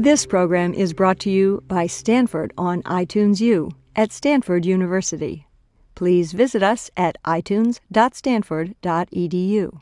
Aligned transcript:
This 0.00 0.24
program 0.24 0.72
is 0.72 0.94
brought 0.94 1.18
to 1.18 1.30
you 1.30 1.62
by 1.68 1.86
Stanford 1.86 2.54
on 2.56 2.82
iTunes 2.84 3.42
U 3.42 3.70
at 3.94 4.12
Stanford 4.12 4.64
University. 4.64 5.46
Please 5.94 6.32
visit 6.32 6.62
us 6.62 6.90
at 6.96 7.18
itunes.stanford.edu. 7.26 9.80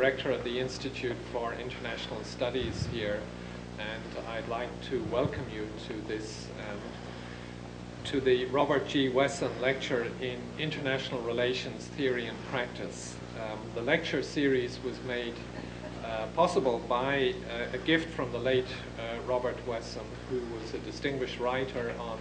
Director 0.00 0.30
of 0.30 0.44
the 0.44 0.58
Institute 0.58 1.16
for 1.30 1.52
International 1.52 2.24
Studies 2.24 2.88
here, 2.90 3.20
and 3.78 4.26
I'd 4.28 4.48
like 4.48 4.70
to 4.88 5.04
welcome 5.12 5.44
you 5.54 5.68
to 5.88 6.08
this, 6.08 6.46
um, 6.70 6.78
to 8.04 8.18
the 8.18 8.46
Robert 8.46 8.88
G. 8.88 9.10
Wesson 9.10 9.50
Lecture 9.60 10.06
in 10.22 10.38
International 10.58 11.20
Relations 11.20 11.84
Theory 11.84 12.24
and 12.28 12.38
Practice. 12.50 13.14
Um, 13.38 13.58
the 13.74 13.82
lecture 13.82 14.22
series 14.22 14.78
was 14.82 14.98
made 15.06 15.34
uh, 16.02 16.28
possible 16.34 16.78
by 16.88 17.34
uh, 17.50 17.74
a 17.74 17.78
gift 17.78 18.08
from 18.14 18.32
the 18.32 18.38
late 18.38 18.64
uh, 18.98 19.20
Robert 19.28 19.58
Wesson, 19.66 20.06
who 20.30 20.40
was 20.58 20.72
a 20.72 20.78
distinguished 20.78 21.38
writer 21.38 21.92
on 22.00 22.16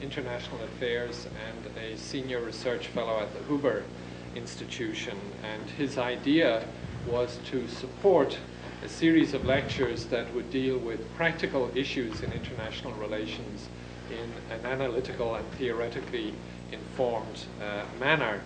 international 0.00 0.62
affairs 0.62 1.26
and 1.48 1.76
a 1.78 1.98
senior 1.98 2.38
research 2.38 2.86
fellow 2.86 3.18
at 3.18 3.34
the 3.34 3.40
Hoover 3.40 3.82
Institution. 4.36 5.18
And 5.42 5.68
his 5.70 5.98
idea 5.98 6.64
was 7.06 7.38
to 7.46 7.68
support 7.68 8.38
a 8.84 8.88
series 8.88 9.34
of 9.34 9.44
lectures 9.44 10.06
that 10.06 10.32
would 10.34 10.50
deal 10.50 10.78
with 10.78 11.00
practical 11.16 11.70
issues 11.74 12.22
in 12.22 12.32
international 12.32 12.92
relations 12.94 13.68
in 14.10 14.54
an 14.54 14.66
analytical 14.66 15.34
and 15.34 15.46
theoretically 15.52 16.34
informed 16.72 17.46
uh, 17.62 17.84
manner. 17.98 18.40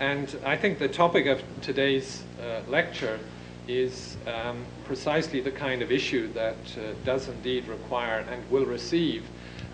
And 0.00 0.34
I 0.44 0.56
think 0.56 0.78
the 0.78 0.88
topic 0.88 1.26
of 1.26 1.42
today's 1.60 2.22
uh, 2.40 2.60
lecture 2.68 3.18
is 3.66 4.16
um, 4.26 4.64
precisely 4.84 5.40
the 5.40 5.50
kind 5.50 5.82
of 5.82 5.92
issue 5.92 6.32
that 6.32 6.56
uh, 6.76 6.94
does 7.04 7.28
indeed 7.28 7.66
require 7.68 8.20
and 8.30 8.50
will 8.50 8.64
receive 8.64 9.24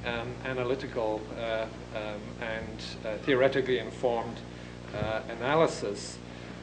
um, 0.04 0.34
analytical 0.44 1.22
uh, 1.38 1.66
um, 1.94 2.20
and 2.40 2.84
uh, 3.04 3.16
theoretically 3.24 3.78
informed 3.78 4.36
uh, 4.94 5.20
analysis. 5.28 6.18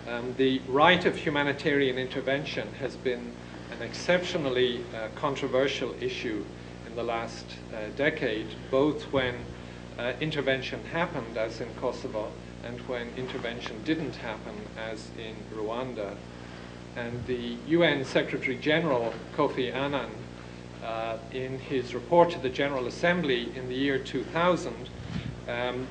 Um, 0.07 0.33
the 0.37 0.59
right 0.67 1.05
of 1.05 1.15
humanitarian 1.15 1.97
intervention 1.97 2.67
has 2.79 2.95
been 2.95 3.31
an 3.71 3.81
exceptionally 3.81 4.83
uh, 4.95 5.09
controversial 5.15 5.95
issue 6.01 6.43
in 6.87 6.95
the 6.95 7.03
last 7.03 7.45
uh, 7.73 7.87
decade, 7.95 8.47
both 8.71 9.03
when 9.13 9.35
uh, 9.99 10.13
intervention 10.19 10.83
happened, 10.85 11.37
as 11.37 11.61
in 11.61 11.67
Kosovo, 11.79 12.31
and 12.63 12.79
when 12.81 13.09
intervention 13.15 13.81
didn't 13.83 14.15
happen, 14.15 14.55
as 14.77 15.09
in 15.19 15.35
Rwanda. 15.55 16.15
And 16.95 17.25
the 17.27 17.55
UN 17.67 18.03
Secretary 18.03 18.57
General, 18.57 19.13
Kofi 19.35 19.71
Annan, 19.71 20.09
uh, 20.83 21.17
in 21.31 21.59
his 21.59 21.93
report 21.93 22.31
to 22.31 22.39
the 22.39 22.49
General 22.49 22.87
Assembly 22.87 23.55
in 23.55 23.69
the 23.69 23.75
year 23.75 23.99
2000, 23.99 24.73
um, 25.47 25.87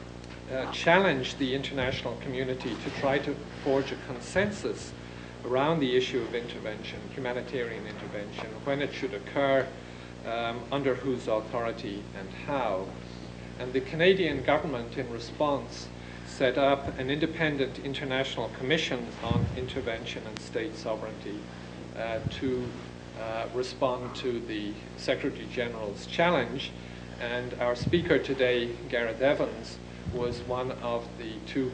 uh, 0.52 0.70
challenged 0.72 1.38
the 1.38 1.54
international 1.54 2.16
community 2.16 2.76
to 2.84 2.90
try 3.00 3.18
to 3.18 3.34
forge 3.64 3.92
a 3.92 3.96
consensus 4.06 4.92
around 5.46 5.80
the 5.80 5.96
issue 5.96 6.20
of 6.20 6.34
intervention, 6.34 6.98
humanitarian 7.14 7.86
intervention, 7.86 8.46
when 8.64 8.82
it 8.82 8.92
should 8.92 9.14
occur, 9.14 9.66
um, 10.26 10.60
under 10.70 10.94
whose 10.94 11.28
authority 11.28 12.02
and 12.18 12.28
how. 12.46 12.86
And 13.58 13.72
the 13.72 13.80
Canadian 13.80 14.42
government, 14.42 14.98
in 14.98 15.10
response, 15.10 15.88
set 16.26 16.58
up 16.58 16.98
an 16.98 17.10
independent 17.10 17.78
international 17.84 18.50
commission 18.58 19.06
on 19.22 19.46
intervention 19.56 20.22
and 20.26 20.38
state 20.38 20.76
sovereignty 20.76 21.38
uh, 21.96 22.18
to 22.30 22.66
uh, 23.20 23.46
respond 23.54 24.14
to 24.16 24.40
the 24.40 24.72
Secretary 24.96 25.46
General's 25.52 26.06
challenge. 26.06 26.70
And 27.20 27.54
our 27.60 27.76
speaker 27.76 28.18
today, 28.18 28.70
Gareth 28.88 29.20
Evans, 29.20 29.76
was 30.14 30.40
one 30.42 30.72
of 30.82 31.06
the 31.18 31.32
two 31.46 31.70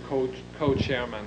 co-chairmen 0.59 1.27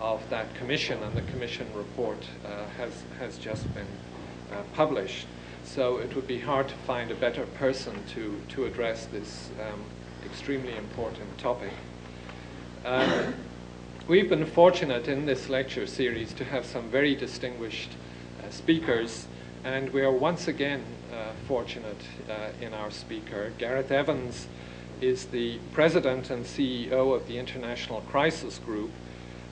of 0.00 0.28
that 0.30 0.54
commission, 0.54 1.02
and 1.02 1.14
the 1.14 1.22
commission 1.32 1.66
report 1.74 2.18
uh, 2.44 2.66
has, 2.76 3.02
has 3.18 3.38
just 3.38 3.72
been 3.74 3.86
uh, 4.52 4.62
published. 4.74 5.26
So 5.64 5.98
it 5.98 6.14
would 6.14 6.26
be 6.26 6.38
hard 6.38 6.68
to 6.68 6.74
find 6.86 7.10
a 7.10 7.14
better 7.14 7.44
person 7.46 7.94
to, 8.14 8.40
to 8.50 8.64
address 8.64 9.06
this 9.06 9.50
um, 9.60 9.80
extremely 10.24 10.76
important 10.76 11.36
topic. 11.38 11.72
Um, 12.84 13.34
we've 14.06 14.28
been 14.28 14.46
fortunate 14.46 15.08
in 15.08 15.26
this 15.26 15.48
lecture 15.48 15.86
series 15.86 16.32
to 16.34 16.44
have 16.44 16.64
some 16.64 16.88
very 16.90 17.14
distinguished 17.14 17.90
uh, 18.42 18.50
speakers, 18.50 19.26
and 19.64 19.90
we 19.90 20.00
are 20.02 20.12
once 20.12 20.48
again 20.48 20.84
uh, 21.12 21.32
fortunate 21.46 22.00
uh, 22.30 22.50
in 22.64 22.72
our 22.72 22.90
speaker. 22.90 23.52
Gareth 23.58 23.90
Evans 23.90 24.46
is 25.00 25.26
the 25.26 25.58
president 25.72 26.30
and 26.30 26.44
CEO 26.44 27.14
of 27.14 27.26
the 27.28 27.38
International 27.38 28.00
Crisis 28.02 28.58
Group, 28.58 28.90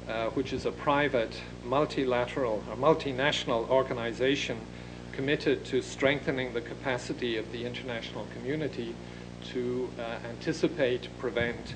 uh, 0.09 0.27
which 0.31 0.53
is 0.53 0.67
a 0.67 0.73
private, 0.73 1.41
multilateral, 1.65 2.63
or 2.69 2.77
multinational 2.77 3.69
organization 3.69 4.59
committed 5.13 5.65
to 5.65 5.81
strengthening 5.81 6.53
the 6.53 6.61
capacity 6.61 7.37
of 7.37 7.51
the 7.53 7.65
international 7.65 8.27
community 8.35 8.95
to 9.53 9.89
uh, 9.99 10.17
anticipate, 10.29 11.09
prevent, 11.19 11.75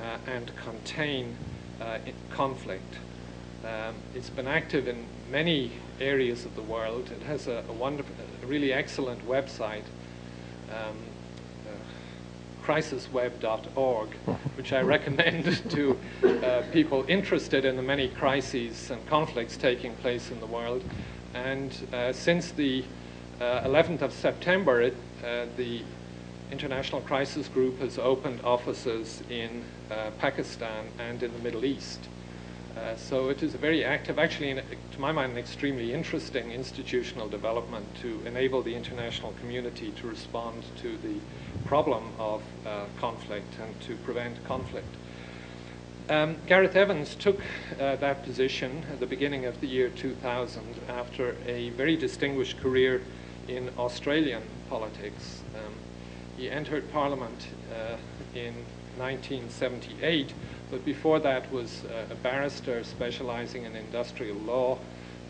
uh, 0.00 0.16
and 0.26 0.50
contain 0.56 1.36
uh, 1.80 1.98
conflict. 2.30 2.94
Um, 3.64 3.94
it's 4.14 4.30
been 4.30 4.46
active 4.46 4.88
in 4.88 5.04
many 5.30 5.72
areas 6.00 6.46
of 6.46 6.56
the 6.56 6.62
world. 6.62 7.10
It 7.10 7.22
has 7.26 7.46
a, 7.46 7.62
a 7.68 7.72
wonderful, 7.72 8.14
a 8.42 8.46
really 8.46 8.72
excellent 8.72 9.26
website 9.28 9.84
um, 10.70 10.96
crisisweb.org, 12.62 14.08
which 14.56 14.72
I 14.72 14.80
recommend 14.80 15.44
to 15.70 15.98
uh, 16.24 16.62
people 16.72 17.04
interested 17.08 17.64
in 17.64 17.76
the 17.76 17.82
many 17.82 18.08
crises 18.08 18.90
and 18.90 19.04
conflicts 19.06 19.56
taking 19.56 19.94
place 19.96 20.30
in 20.30 20.40
the 20.40 20.46
world. 20.46 20.82
And 21.34 21.72
uh, 21.92 22.12
since 22.12 22.50
the 22.52 22.84
uh, 23.40 23.62
11th 23.62 24.02
of 24.02 24.12
September, 24.12 24.80
it, 24.82 24.96
uh, 25.24 25.46
the 25.56 25.82
International 26.50 27.00
Crisis 27.00 27.48
Group 27.48 27.78
has 27.80 27.98
opened 27.98 28.40
offices 28.42 29.22
in 29.30 29.62
uh, 29.90 30.10
Pakistan 30.18 30.86
and 30.98 31.22
in 31.22 31.32
the 31.32 31.38
Middle 31.38 31.64
East. 31.64 32.00
Uh, 32.80 32.96
so 32.96 33.28
it 33.28 33.42
is 33.42 33.54
a 33.54 33.58
very 33.58 33.84
active, 33.84 34.18
actually, 34.18 34.54
to 34.54 35.00
my 35.00 35.12
mind, 35.12 35.32
an 35.32 35.38
extremely 35.38 35.92
interesting 35.92 36.50
institutional 36.50 37.28
development 37.28 37.84
to 38.00 38.22
enable 38.24 38.62
the 38.62 38.74
international 38.74 39.34
community 39.40 39.90
to 39.90 40.06
respond 40.06 40.64
to 40.80 40.96
the 40.98 41.16
problem 41.66 42.04
of 42.18 42.42
uh, 42.64 42.84
conflict 42.98 43.52
and 43.62 43.78
to 43.82 43.94
prevent 43.96 44.42
conflict. 44.44 44.88
Um, 46.08 46.36
Gareth 46.46 46.74
Evans 46.74 47.14
took 47.16 47.40
uh, 47.78 47.96
that 47.96 48.24
position 48.24 48.82
at 48.90 48.98
the 48.98 49.06
beginning 49.06 49.44
of 49.44 49.60
the 49.60 49.66
year 49.66 49.90
2000 49.90 50.62
after 50.88 51.36
a 51.46 51.70
very 51.70 51.96
distinguished 51.96 52.60
career 52.60 53.02
in 53.46 53.70
Australian 53.78 54.42
politics. 54.70 55.42
Um, 55.54 55.74
he 56.38 56.48
entered 56.50 56.90
Parliament 56.92 57.48
uh, 57.70 57.96
in 58.34 58.54
1978, 58.96 60.32
but 60.70 60.84
before 60.84 61.18
that 61.20 61.50
was 61.52 61.82
a 62.10 62.14
barrister 62.16 62.84
specializing 62.84 63.64
in 63.64 63.74
industrial 63.74 64.36
law 64.38 64.78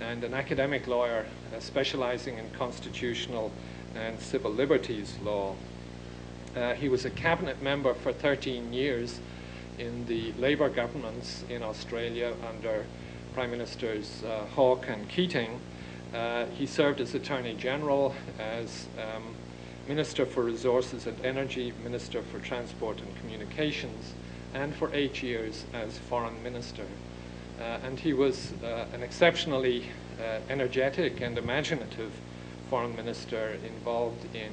and 0.01 0.25
an 0.25 0.35
academic 0.35 0.87
lawyer 0.87 1.27
uh, 1.55 1.61
specializing 1.61 2.39
in 2.39 2.51
constitutional 2.51 3.53
and 3.95 4.19
civil 4.21 4.51
liberties 4.51 5.17
law. 5.23 5.55
Uh, 6.57 6.75
he 6.75 6.89
was 6.89 7.05
a 7.05 7.11
cabinet 7.11 7.63
member 7.63 7.95
for 7.95 8.13
13 8.13 8.73
years 8.73 9.21
in 9.79 10.05
the 10.07 10.33
Labour 10.33 10.69
governments 10.69 11.45
in 11.49 11.63
Australia 11.63 12.35
under 12.49 12.85
Prime 13.35 13.51
Ministers 13.51 14.23
uh, 14.25 14.45
Hawke 14.55 14.89
and 14.89 15.09
Keating. 15.09 15.61
Uh, 16.15 16.47
he 16.47 16.67
served 16.67 17.01
as 17.01 17.15
Attorney 17.15 17.55
General, 17.55 18.15
as 18.39 18.87
um, 18.99 19.35
Minister 19.87 20.27
for 20.27 20.43
Resources 20.43 21.07
and 21.07 21.25
Energy, 21.25 21.73
Minister 21.85 22.23
for 22.23 22.41
Transport 22.41 23.01
and 23.01 23.17
Communications, 23.17 24.15
and 24.55 24.75
for 24.75 24.91
eight 24.93 25.23
years 25.23 25.65
as 25.73 25.99
Foreign 25.99 26.43
Minister. 26.43 26.85
Uh, 27.61 27.79
and 27.85 27.99
he 27.99 28.13
was 28.13 28.53
uh, 28.65 28.87
an 28.93 29.03
exceptionally 29.03 29.85
uh, 30.19 30.39
energetic 30.49 31.21
and 31.21 31.37
imaginative 31.37 32.13
Foreign 32.71 32.95
Minister 32.97 33.59
involved 33.67 34.25
in 34.35 34.53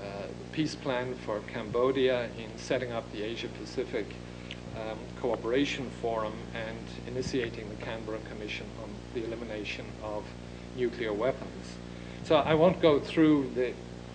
uh, 0.00 0.26
peace 0.52 0.74
plan 0.74 1.14
for 1.14 1.40
Cambodia 1.40 2.28
in 2.38 2.56
setting 2.56 2.92
up 2.92 3.10
the 3.12 3.22
Asia 3.22 3.48
Pacific 3.60 4.06
um, 4.76 4.98
Cooperation 5.20 5.90
Forum 6.02 6.34
and 6.54 6.78
initiating 7.06 7.68
the 7.68 7.84
Canberra 7.84 8.18
Commission 8.30 8.66
on 8.82 8.90
the 9.14 9.24
Elimination 9.24 9.86
of 10.02 10.24
Nuclear 10.76 11.12
Weapons. 11.12 11.76
So 12.24 12.36
I 12.36 12.54
won't 12.54 12.80
go 12.80 13.00
through 13.00 13.50
the 13.54 13.72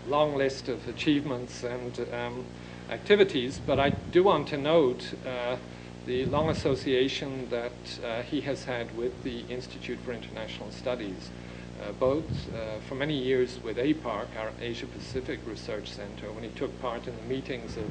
long 0.08 0.36
list 0.36 0.70
of 0.70 0.88
achievements 0.88 1.64
and 1.64 2.00
um, 2.14 2.46
activities, 2.90 3.60
but 3.66 3.80
I 3.80 3.92
do 4.12 4.24
want 4.24 4.50
to 4.50 4.58
note 4.58 5.14
uh, 5.26 5.56
the 6.06 6.26
long 6.26 6.50
association 6.50 7.48
that 7.50 7.72
uh, 8.04 8.22
he 8.24 8.42
has 8.42 8.66
had 8.66 8.96
with 8.98 9.24
the 9.24 9.40
Institute 9.48 9.98
for 10.04 10.12
International 10.12 10.70
Studies, 10.72 11.30
uh, 11.82 11.94
both 11.94 12.26
for 12.88 12.96
many 12.96 13.18
years 13.18 13.60
with 13.64 13.78
APARC, 13.78 14.28
our 14.38 14.52
Asia 14.60 14.86
Pacific 14.88 15.40
Research 15.48 15.90
Center, 15.90 16.30
when 16.34 16.44
he 16.44 16.50
took 16.50 16.78
part 16.82 17.08
in 17.08 17.16
the 17.16 17.24
meetings 17.24 17.78
of 17.78 17.90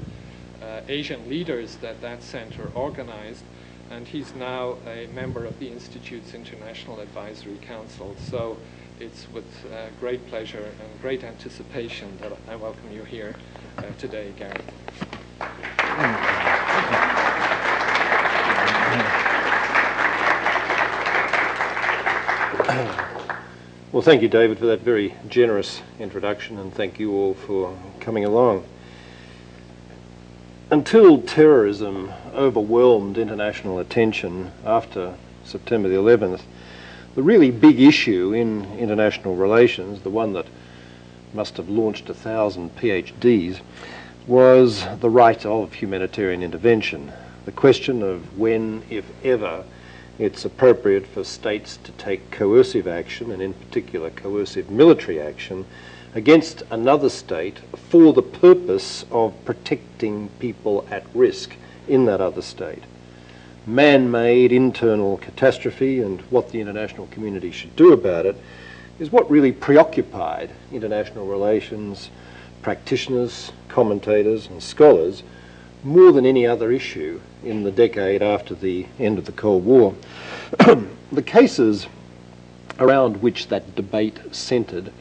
Asian 0.91 1.27
leaders 1.31 1.77
that 1.77 2.03
that 2.03 2.23
center 2.23 2.71
organized, 2.75 3.45
and 3.91 4.07
he's 4.07 4.35
now 4.35 4.77
a 4.87 5.07
member 5.15 5.47
of 5.47 5.59
the 5.59 5.69
Institute's 5.69 6.35
International 6.35 7.01
Advisory 7.01 7.57
Council. 7.63 8.15
So 8.29 8.59
it's 9.01 9.27
with 9.33 9.47
uh, 9.73 9.87
great 9.99 10.27
pleasure 10.29 10.65
and 10.65 11.01
great 11.01 11.25
anticipation 11.25 12.19
that 12.21 12.33
I 12.47 12.57
welcome 12.57 12.93
you 12.93 13.05
here 13.05 13.35
uh, 13.79 13.85
today, 13.99 14.33
Gary. 14.37 14.61
Well, 23.93 24.03
thank 24.03 24.23
you, 24.23 24.29
David, 24.29 24.59
for 24.59 24.67
that 24.67 24.81
very 24.81 25.15
generous 25.29 25.83
introduction, 25.99 26.59
and 26.59 26.73
thank 26.73 26.99
you 26.99 27.13
all 27.13 27.35
for 27.35 27.77
coming 27.99 28.25
along. 28.25 28.65
Until 30.71 31.21
terrorism 31.21 32.13
overwhelmed 32.33 33.19
international 33.19 33.81
attention 33.81 34.53
after 34.65 35.17
September 35.45 35.89
the 35.89 35.97
11th, 35.97 36.43
the 37.17 37.23
really 37.23 37.51
big 37.51 37.81
issue 37.81 38.33
in 38.33 38.65
international 38.79 39.35
relations, 39.35 40.03
the 40.03 40.09
one 40.09 40.33
that 40.35 40.47
must 41.35 41.57
have 41.57 41.69
launched 41.69 42.09
a 42.09 42.15
thousand 42.15 42.77
PhDs, 42.77 43.61
was 44.31 44.87
the 45.01 45.11
right 45.11 45.45
of 45.45 45.73
humanitarian 45.73 46.41
intervention. 46.41 47.13
The 47.47 47.53
question 47.53 48.01
of 48.01 48.39
when, 48.39 48.85
if 48.89 49.05
ever, 49.25 49.65
it's 50.21 50.45
appropriate 50.45 51.05
for 51.05 51.25
states 51.25 51.79
to 51.79 51.91
take 51.93 52.31
coercive 52.31 52.87
action, 52.87 53.33
and 53.33 53.43
in 53.43 53.55
particular 53.55 54.09
coercive 54.09 54.71
military 54.71 55.21
action, 55.21 55.67
against 56.15 56.63
another 56.71 57.09
state 57.09 57.59
for 57.89 58.13
the 58.13 58.23
purpose 58.23 59.05
of 59.11 59.35
protecting 59.45 60.29
people 60.39 60.87
at 60.93 61.05
risk 61.13 61.57
in 61.89 62.05
that 62.05 62.21
other 62.21 62.43
state. 62.43 62.85
Man 63.67 64.13
made 64.13 64.53
internal 64.53 65.17
catastrophe 65.17 66.01
and 66.03 66.21
what 66.31 66.53
the 66.53 66.61
international 66.61 67.09
community 67.09 67.51
should 67.51 67.75
do 67.75 67.93
about 67.93 68.27
it 68.27 68.37
is 69.01 69.11
what 69.11 69.29
really 69.29 69.51
preoccupied 69.51 70.51
international 70.71 71.27
relations 71.27 72.11
practitioners, 72.63 73.53
commentators, 73.69 74.47
and 74.47 74.63
scholars 74.63 75.23
more 75.83 76.13
than 76.13 76.27
any 76.27 76.47
other 76.47 76.71
issue 76.71 77.21
in 77.43 77.63
the 77.63 77.71
decade 77.71 78.23
after 78.23 78.55
the 78.55 78.87
end 78.99 79.19
of 79.19 79.25
the 79.25 79.33
Cold 79.33 79.65
War. 79.65 79.95
the 81.13 81.23
cases 81.23 81.87
around 82.79 83.23
which 83.23 83.49
that 83.49 83.75
debate 83.75 84.19
centred 84.35 84.93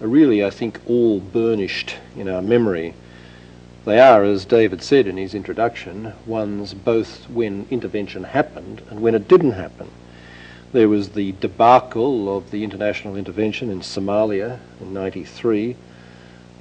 are 0.00 0.06
really, 0.06 0.44
I 0.44 0.50
think, 0.50 0.80
all 0.86 1.20
burnished 1.20 1.96
in 2.16 2.28
our 2.28 2.42
memory. 2.42 2.94
They 3.84 3.98
are, 3.98 4.24
as 4.24 4.44
David 4.44 4.82
said 4.82 5.06
in 5.06 5.16
his 5.16 5.34
introduction, 5.34 6.12
ones 6.26 6.74
both 6.74 7.28
when 7.28 7.66
intervention 7.70 8.24
happened 8.24 8.82
and 8.90 9.00
when 9.00 9.14
it 9.14 9.28
didn't 9.28 9.52
happen. 9.52 9.90
There 10.72 10.88
was 10.88 11.10
the 11.10 11.32
debacle 11.32 12.36
of 12.36 12.50
the 12.50 12.64
international 12.64 13.16
intervention 13.16 13.70
in 13.70 13.80
Somalia 13.80 14.58
in 14.80 14.92
93, 14.92 15.76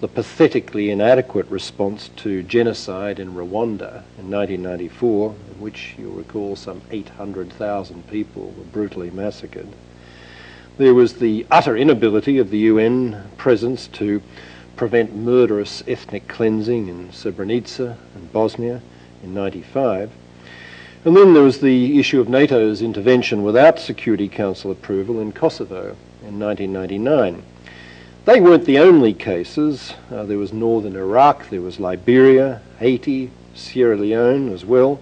the 0.01 0.07
pathetically 0.07 0.89
inadequate 0.89 1.47
response 1.51 2.09
to 2.15 2.41
genocide 2.41 3.19
in 3.19 3.35
Rwanda 3.35 4.03
in 4.17 4.31
1994, 4.31 5.35
in 5.53 5.61
which 5.61 5.93
you'll 5.95 6.13
recall 6.13 6.55
some 6.55 6.81
800,000 6.89 8.07
people 8.09 8.51
were 8.57 8.63
brutally 8.63 9.11
massacred. 9.11 9.67
There 10.79 10.95
was 10.95 11.13
the 11.13 11.45
utter 11.51 11.77
inability 11.77 12.39
of 12.39 12.49
the 12.49 12.57
UN 12.57 13.29
presence 13.37 13.85
to 13.89 14.23
prevent 14.75 15.15
murderous 15.15 15.83
ethnic 15.87 16.27
cleansing 16.27 16.87
in 16.87 17.09
Srebrenica 17.09 17.95
and 18.15 18.33
Bosnia 18.33 18.81
in 19.21 19.35
95. 19.35 20.09
And 21.05 21.15
then 21.15 21.35
there 21.35 21.43
was 21.43 21.61
the 21.61 21.99
issue 21.99 22.19
of 22.19 22.27
NATO's 22.27 22.81
intervention 22.81 23.43
without 23.43 23.79
Security 23.79 24.27
Council 24.27 24.71
approval 24.71 25.19
in 25.19 25.31
Kosovo 25.31 25.95
in 26.25 26.39
1999. 26.39 27.43
They 28.23 28.39
weren't 28.39 28.65
the 28.65 28.77
only 28.77 29.15
cases. 29.15 29.95
Uh, 30.11 30.25
there 30.25 30.37
was 30.37 30.53
northern 30.53 30.95
Iraq, 30.95 31.49
there 31.49 31.59
was 31.59 31.79
Liberia, 31.79 32.61
Haiti, 32.77 33.31
Sierra 33.55 33.97
Leone 33.97 34.53
as 34.53 34.63
well, 34.63 34.99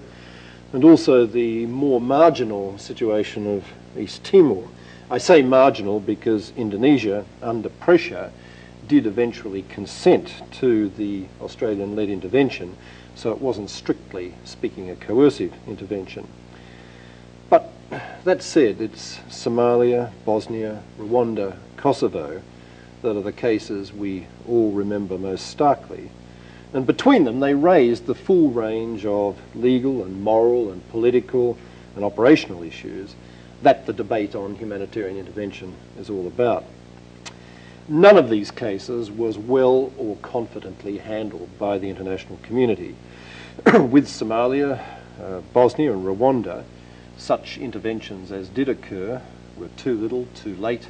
and 0.72 0.86
also 0.86 1.26
the 1.26 1.66
more 1.66 2.00
marginal 2.00 2.78
situation 2.78 3.46
of 3.58 3.66
East 3.98 4.24
Timor. 4.24 4.70
I 5.12 5.18
say 5.18 5.42
marginal 5.42 6.00
because 6.00 6.54
Indonesia, 6.56 7.26
under 7.42 7.68
pressure, 7.68 8.32
did 8.88 9.06
eventually 9.06 9.64
consent 9.64 10.32
to 10.54 10.88
the 10.88 11.26
Australian 11.42 11.98
led 11.98 12.08
intervention, 12.08 12.78
so 13.16 13.34
it 13.34 13.42
wasn't 13.42 13.70
strictly 13.70 14.34
speaking 14.46 14.90
a 14.90 14.96
coercive 14.96 15.52
intervention. 15.68 16.26
But 17.50 17.70
that 18.24 18.42
said, 18.42 18.80
it's 18.80 19.20
Somalia, 19.30 20.12
Bosnia, 20.24 20.82
Rwanda, 20.98 21.58
Kosovo 21.76 22.42
that 23.02 23.16
are 23.16 23.22
the 23.22 23.32
cases 23.32 23.94
we 23.94 24.28
all 24.48 24.72
remember 24.72 25.18
most 25.18 25.48
starkly. 25.48 26.10
And 26.74 26.86
between 26.86 27.24
them, 27.24 27.40
they 27.40 27.54
raised 27.54 28.06
the 28.06 28.16
full 28.16 28.52
range 28.52 29.06
of 29.06 29.40
legal 29.56 30.04
and 30.04 30.22
moral 30.22 30.72
and 30.72 30.88
political 30.90 31.58
and 31.96 32.06
operational 32.06 32.64
issues 32.64 33.16
that 33.64 33.86
the 33.86 33.94
debate 33.94 34.36
on 34.36 34.56
humanitarian 34.56 35.18
intervention 35.18 35.74
is 35.98 36.10
all 36.10 36.28
about. 36.28 36.64
None 37.88 38.18
of 38.18 38.30
these 38.30 38.52
cases 38.52 39.10
was 39.10 39.38
well 39.38 39.92
or 39.98 40.16
confidently 40.18 41.00
handled 41.00 41.50
by 41.58 41.80
the 41.80 41.90
international 41.90 42.38
community. 42.44 42.96
With 43.66 44.08
Somalia, 44.08 44.80
uh, 45.20 45.42
Bosnia, 45.54 45.92
and 45.92 46.06
Rwanda, 46.06 46.64
such 47.18 47.58
interventions 47.58 48.32
as 48.32 48.48
did 48.48 48.70
occur 48.70 49.22
were 49.58 49.70
too 49.76 49.98
little, 49.98 50.28
too 50.36 50.56
late, 50.56 50.88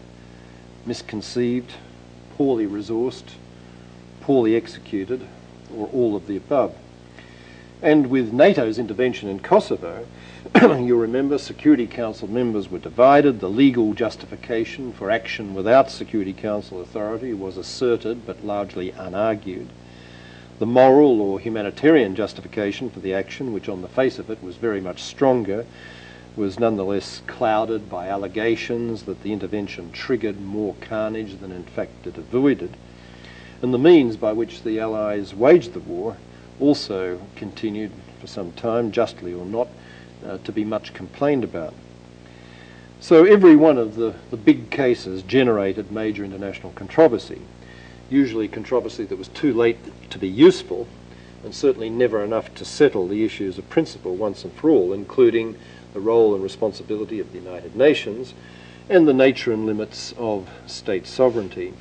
misconceived, 0.86 1.72
poorly 2.40 2.66
resourced, 2.66 3.34
poorly 4.22 4.56
executed, 4.56 5.28
or 5.76 5.88
all 5.88 6.16
of 6.16 6.26
the 6.26 6.38
above. 6.38 6.74
And 7.82 8.08
with 8.08 8.32
NATO's 8.32 8.80
intervention 8.80 9.28
in 9.28 9.42
Kosovo, 9.42 10.08
you'll 10.62 11.00
remember 11.00 11.38
Security 11.38 11.86
Council 11.86 12.30
members 12.30 12.72
were 12.72 12.80
divided. 12.80 13.42
The 13.42 13.50
legal 13.50 13.94
justification 13.94 14.94
for 14.94 15.12
action 15.12 15.54
without 15.54 15.92
Security 15.92 16.32
Council 16.32 16.80
authority 16.80 17.34
was 17.34 17.58
asserted 17.58 18.26
but 18.26 18.46
largely 18.46 18.94
unargued. 18.94 19.68
The 20.60 20.66
moral 20.66 21.20
or 21.20 21.42
humanitarian 21.42 22.16
justification 22.16 22.90
for 22.90 23.02
the 23.02 23.14
action, 23.14 23.52
which 23.52 23.68
on 23.68 23.82
the 23.82 23.90
face 23.90 24.18
of 24.18 24.30
it 24.30 24.42
was 24.42 24.56
very 24.56 24.80
much 24.80 25.04
stronger, 25.04 25.66
was 26.40 26.58
nonetheless 26.58 27.22
clouded 27.28 27.90
by 27.90 28.08
allegations 28.08 29.04
that 29.04 29.22
the 29.24 29.34
intervention 29.34 29.92
triggered 29.92 30.40
more 30.40 30.74
carnage 30.80 31.38
than 31.42 31.52
in 31.52 31.66
fact 31.66 32.08
it 32.08 32.18
avoided. 32.18 32.78
And 33.62 33.74
the 33.74 33.78
means 33.78 34.16
by 34.16 34.32
which 34.32 34.64
the 34.64 34.80
Allies 34.80 35.36
waged 35.36 35.74
the 35.74 35.82
war 35.82 36.16
also 36.58 37.20
continued 37.36 37.92
for 38.22 38.28
some 38.28 38.54
time, 38.54 38.94
justly 38.94 39.34
or 39.34 39.46
not, 39.46 39.68
uh, 40.26 40.38
to 40.38 40.52
be 40.54 40.64
much 40.64 40.94
complained 40.94 41.44
about. 41.44 41.74
So 43.02 43.26
every 43.26 43.58
one 43.58 43.78
of 43.78 43.98
the, 43.98 44.16
the 44.30 44.38
big 44.38 44.72
cases 44.72 45.24
generated 45.24 45.92
major 45.92 46.24
international 46.24 46.72
controversy, 46.72 47.42
usually 48.10 48.48
controversy 48.48 49.04
that 49.04 49.18
was 49.18 49.28
too 49.28 49.54
late 49.54 49.78
to 50.10 50.18
be 50.18 50.30
useful, 50.30 50.88
and 51.44 51.54
certainly 51.54 51.90
never 51.90 52.24
enough 52.24 52.54
to 52.56 52.64
settle 52.64 53.10
the 53.10 53.26
issues 53.26 53.58
of 53.58 53.70
principle 53.70 54.16
once 54.16 54.46
and 54.46 54.54
for 54.54 54.70
all, 54.70 54.94
including 54.94 55.58
the 55.94 56.00
role 56.00 56.34
and 56.34 56.44
responsibility 56.44 57.20
of 57.20 57.32
the 57.32 57.40
United 57.40 57.76
Nations, 57.76 58.34
and 58.90 59.08
the 59.08 59.14
nature 59.14 59.52
and 59.54 59.66
limits 59.66 60.14
of 60.18 60.50
state 60.66 61.06
sovereignty. 61.06 61.74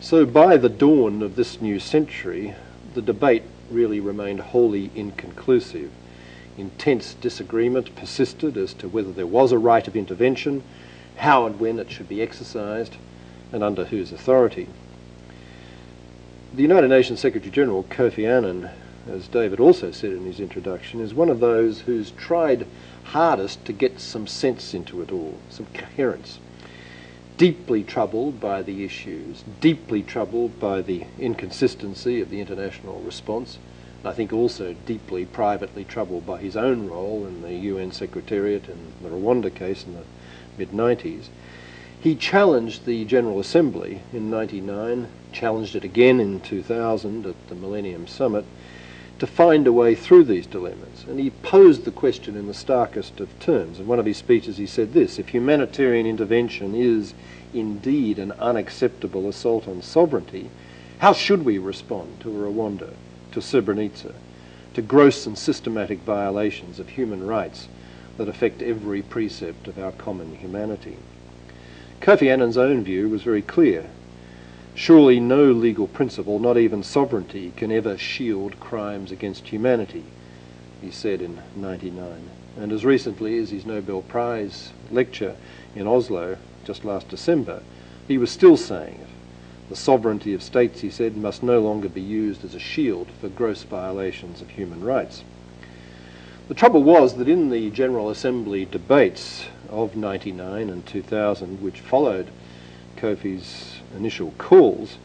So 0.00 0.26
by 0.26 0.56
the 0.56 0.68
dawn 0.68 1.22
of 1.22 1.36
this 1.36 1.60
new 1.60 1.78
century, 1.78 2.54
the 2.94 3.02
debate 3.02 3.42
really 3.70 4.00
remained 4.00 4.40
wholly 4.40 4.90
inconclusive. 4.94 5.90
Intense 6.56 7.14
disagreement 7.14 7.96
persisted 7.96 8.56
as 8.56 8.74
to 8.74 8.88
whether 8.88 9.12
there 9.12 9.26
was 9.26 9.52
a 9.52 9.58
right 9.58 9.86
of 9.88 9.96
intervention, 9.96 10.62
how 11.16 11.46
and 11.46 11.58
when 11.58 11.78
it 11.78 11.90
should 11.90 12.08
be 12.08 12.22
exercised, 12.22 12.96
and 13.52 13.62
under 13.62 13.86
whose 13.86 14.12
authority. 14.12 14.68
The 16.54 16.62
United 16.62 16.88
Nations 16.88 17.20
Secretary 17.20 17.50
General 17.50 17.84
Kofi 17.84 18.28
Annan 18.28 18.70
as 19.08 19.28
David 19.28 19.60
also 19.60 19.90
said 19.90 20.12
in 20.12 20.24
his 20.24 20.40
introduction, 20.40 21.00
is 21.00 21.12
one 21.12 21.28
of 21.28 21.40
those 21.40 21.80
who's 21.80 22.10
tried 22.12 22.66
hardest 23.04 23.64
to 23.66 23.72
get 23.72 24.00
some 24.00 24.26
sense 24.26 24.74
into 24.74 25.02
it 25.02 25.12
all, 25.12 25.38
some 25.50 25.66
coherence. 25.74 26.38
Deeply 27.36 27.82
troubled 27.82 28.40
by 28.40 28.62
the 28.62 28.84
issues, 28.84 29.44
deeply 29.60 30.02
troubled 30.02 30.58
by 30.58 30.80
the 30.80 31.04
inconsistency 31.18 32.20
of 32.20 32.30
the 32.30 32.40
international 32.40 33.00
response, 33.00 33.58
and 33.98 34.08
I 34.08 34.14
think 34.14 34.32
also 34.32 34.74
deeply 34.86 35.24
privately 35.24 35.84
troubled 35.84 36.24
by 36.26 36.38
his 36.38 36.56
own 36.56 36.88
role 36.88 37.26
in 37.26 37.42
the 37.42 37.52
UN 37.52 37.92
Secretariat 37.92 38.68
in 38.68 38.92
the 39.02 39.10
Rwanda 39.10 39.54
case 39.54 39.84
in 39.84 39.94
the 39.94 40.04
mid 40.56 40.70
90s. 40.70 41.26
He 42.00 42.14
challenged 42.14 42.84
the 42.84 43.04
General 43.06 43.40
Assembly 43.40 44.02
in 44.12 44.30
99, 44.30 45.08
challenged 45.32 45.74
it 45.74 45.84
again 45.84 46.20
in 46.20 46.40
2000 46.40 47.26
at 47.26 47.48
the 47.48 47.54
Millennium 47.54 48.06
Summit 48.06 48.44
to 49.18 49.26
find 49.26 49.66
a 49.66 49.72
way 49.72 49.94
through 49.94 50.24
these 50.24 50.46
dilemmas. 50.46 51.04
And 51.08 51.20
he 51.20 51.30
posed 51.30 51.84
the 51.84 51.90
question 51.90 52.36
in 52.36 52.46
the 52.46 52.54
starkest 52.54 53.20
of 53.20 53.38
terms. 53.38 53.78
In 53.78 53.86
one 53.86 53.98
of 53.98 54.06
his 54.06 54.16
speeches, 54.16 54.56
he 54.56 54.66
said 54.66 54.92
this 54.92 55.18
If 55.18 55.28
humanitarian 55.28 56.06
intervention 56.06 56.74
is 56.74 57.14
indeed 57.52 58.18
an 58.18 58.32
unacceptable 58.32 59.28
assault 59.28 59.68
on 59.68 59.82
sovereignty, 59.82 60.50
how 60.98 61.12
should 61.12 61.44
we 61.44 61.58
respond 61.58 62.20
to 62.20 62.28
Rwanda, 62.28 62.94
to 63.32 63.40
Srebrenica, 63.40 64.14
to 64.74 64.82
gross 64.82 65.26
and 65.26 65.38
systematic 65.38 66.00
violations 66.00 66.80
of 66.80 66.88
human 66.88 67.26
rights 67.26 67.68
that 68.16 68.28
affect 68.28 68.62
every 68.62 69.02
precept 69.02 69.68
of 69.68 69.78
our 69.78 69.92
common 69.92 70.36
humanity? 70.36 70.96
Kofi 72.00 72.30
Annan's 72.30 72.58
own 72.58 72.84
view 72.84 73.08
was 73.08 73.22
very 73.22 73.42
clear. 73.42 73.86
Surely 74.74 75.20
no 75.20 75.52
legal 75.52 75.86
principle, 75.86 76.40
not 76.40 76.58
even 76.58 76.82
sovereignty, 76.82 77.52
can 77.56 77.70
ever 77.70 77.96
shield 77.96 78.58
crimes 78.58 79.12
against 79.12 79.48
humanity, 79.48 80.04
he 80.82 80.90
said 80.90 81.22
in 81.22 81.40
99. 81.54 82.28
And 82.56 82.72
as 82.72 82.84
recently 82.84 83.38
as 83.38 83.50
his 83.50 83.64
Nobel 83.64 84.02
Prize 84.02 84.72
lecture 84.90 85.36
in 85.76 85.86
Oslo 85.86 86.36
just 86.64 86.84
last 86.84 87.08
December, 87.08 87.62
he 88.08 88.18
was 88.18 88.32
still 88.32 88.56
saying 88.56 88.98
it. 89.00 89.08
The 89.68 89.76
sovereignty 89.76 90.34
of 90.34 90.42
states, 90.42 90.80
he 90.80 90.90
said, 90.90 91.16
must 91.16 91.42
no 91.42 91.60
longer 91.60 91.88
be 91.88 92.02
used 92.02 92.44
as 92.44 92.54
a 92.54 92.60
shield 92.60 93.08
for 93.20 93.28
gross 93.28 93.62
violations 93.62 94.42
of 94.42 94.50
human 94.50 94.84
rights. 94.84 95.22
The 96.48 96.54
trouble 96.54 96.82
was 96.82 97.16
that 97.16 97.28
in 97.28 97.48
the 97.48 97.70
General 97.70 98.10
Assembly 98.10 98.66
debates 98.66 99.46
of 99.70 99.96
99 99.96 100.68
and 100.68 100.84
2000, 100.84 101.62
which 101.62 101.80
followed 101.80 102.28
Kofi's 102.96 103.73
initial 103.94 104.32
calls, 104.38 104.98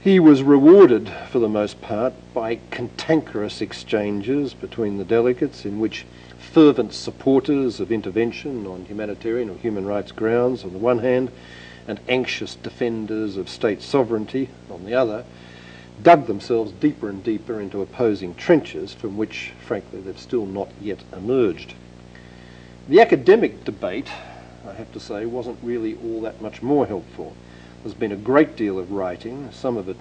he 0.00 0.20
was 0.20 0.42
rewarded 0.42 1.10
for 1.30 1.38
the 1.38 1.48
most 1.48 1.80
part 1.80 2.12
by 2.32 2.60
cantankerous 2.70 3.60
exchanges 3.60 4.54
between 4.54 4.98
the 4.98 5.04
delegates 5.04 5.64
in 5.64 5.80
which 5.80 6.06
fervent 6.38 6.92
supporters 6.92 7.80
of 7.80 7.90
intervention 7.90 8.66
on 8.66 8.84
humanitarian 8.84 9.50
or 9.50 9.56
human 9.56 9.84
rights 9.84 10.12
grounds 10.12 10.64
on 10.64 10.72
the 10.72 10.78
one 10.78 11.00
hand 11.00 11.30
and 11.88 11.98
anxious 12.08 12.54
defenders 12.54 13.36
of 13.36 13.48
state 13.48 13.82
sovereignty 13.82 14.48
on 14.70 14.84
the 14.84 14.94
other 14.94 15.24
dug 16.02 16.26
themselves 16.26 16.72
deeper 16.72 17.08
and 17.08 17.24
deeper 17.24 17.60
into 17.60 17.82
opposing 17.82 18.34
trenches 18.34 18.92
from 18.92 19.16
which, 19.16 19.52
frankly, 19.64 20.00
they've 20.00 20.18
still 20.18 20.46
not 20.46 20.68
yet 20.80 20.98
emerged. 21.12 21.74
The 22.88 23.00
academic 23.00 23.64
debate, 23.64 24.08
I 24.66 24.74
have 24.74 24.92
to 24.92 25.00
say, 25.00 25.26
wasn't 25.26 25.58
really 25.62 25.96
all 25.96 26.20
that 26.22 26.40
much 26.40 26.62
more 26.62 26.86
helpful. 26.86 27.34
There's 27.86 27.94
been 27.94 28.10
a 28.10 28.16
great 28.16 28.56
deal 28.56 28.80
of 28.80 28.90
writing, 28.90 29.48
some 29.52 29.76
of 29.76 29.88
it, 29.88 29.96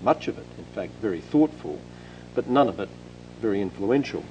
much 0.00 0.28
of 0.28 0.38
it, 0.38 0.46
in 0.58 0.64
fact, 0.66 0.92
very 1.02 1.20
thoughtful, 1.20 1.80
but 2.36 2.48
none 2.48 2.68
of 2.68 2.78
it 2.78 2.88
very 3.40 3.60
influential. 3.60 4.22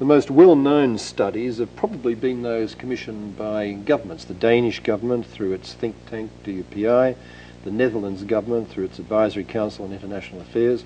The 0.00 0.06
most 0.06 0.28
well-known 0.28 0.98
studies 0.98 1.58
have 1.58 1.76
probably 1.76 2.16
been 2.16 2.42
those 2.42 2.74
commissioned 2.74 3.36
by 3.36 3.74
governments, 3.74 4.24
the 4.24 4.34
Danish 4.34 4.80
government 4.80 5.24
through 5.24 5.52
its 5.52 5.72
think 5.72 5.94
tank 6.10 6.32
DUPI, 6.42 7.14
the 7.62 7.70
Netherlands 7.70 8.24
government 8.24 8.70
through 8.70 8.86
its 8.86 8.98
Advisory 8.98 9.44
Council 9.44 9.84
on 9.84 9.92
International 9.92 10.40
Affairs, 10.40 10.82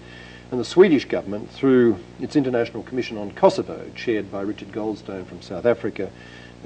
and 0.51 0.61
the 0.61 0.65
Swedish 0.65 1.07
government 1.07 1.49
through 1.49 2.01
its 2.21 2.37
International 2.37 2.83
Commission 2.83 3.17
on 3.17 3.31
Kosovo, 3.31 3.91
chaired 3.95 4.31
by 4.31 4.43
Richard 4.43 4.73
Goldstone 4.73 5.25
from 5.25 5.41
South 5.41 5.65
Africa 5.65 6.11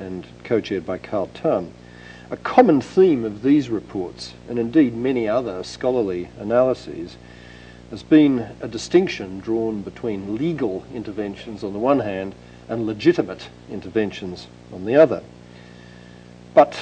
and 0.00 0.26
co-chaired 0.42 0.84
by 0.84 0.98
Carl 0.98 1.30
Tham. 1.32 1.70
A 2.30 2.36
common 2.38 2.80
theme 2.80 3.24
of 3.24 3.42
these 3.42 3.68
reports, 3.68 4.32
and 4.48 4.58
indeed 4.58 4.96
many 4.96 5.28
other 5.28 5.62
scholarly 5.62 6.28
analyses, 6.38 7.16
has 7.90 8.02
been 8.02 8.48
a 8.60 8.68
distinction 8.68 9.40
drawn 9.40 9.82
between 9.82 10.36
legal 10.36 10.84
interventions 10.94 11.62
on 11.62 11.72
the 11.74 11.78
one 11.78 12.00
hand 12.00 12.34
and 12.68 12.86
legitimate 12.86 13.48
interventions 13.70 14.46
on 14.72 14.86
the 14.86 14.96
other. 14.96 15.22
But 16.54 16.78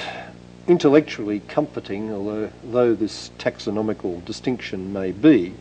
intellectually 0.67 1.41
comforting, 1.41 2.11
although, 2.13 2.49
although 2.65 2.95
this 2.95 3.29
taxonomical 3.37 4.23
distinction 4.23 4.93
may 4.93 5.11
be, 5.11 5.53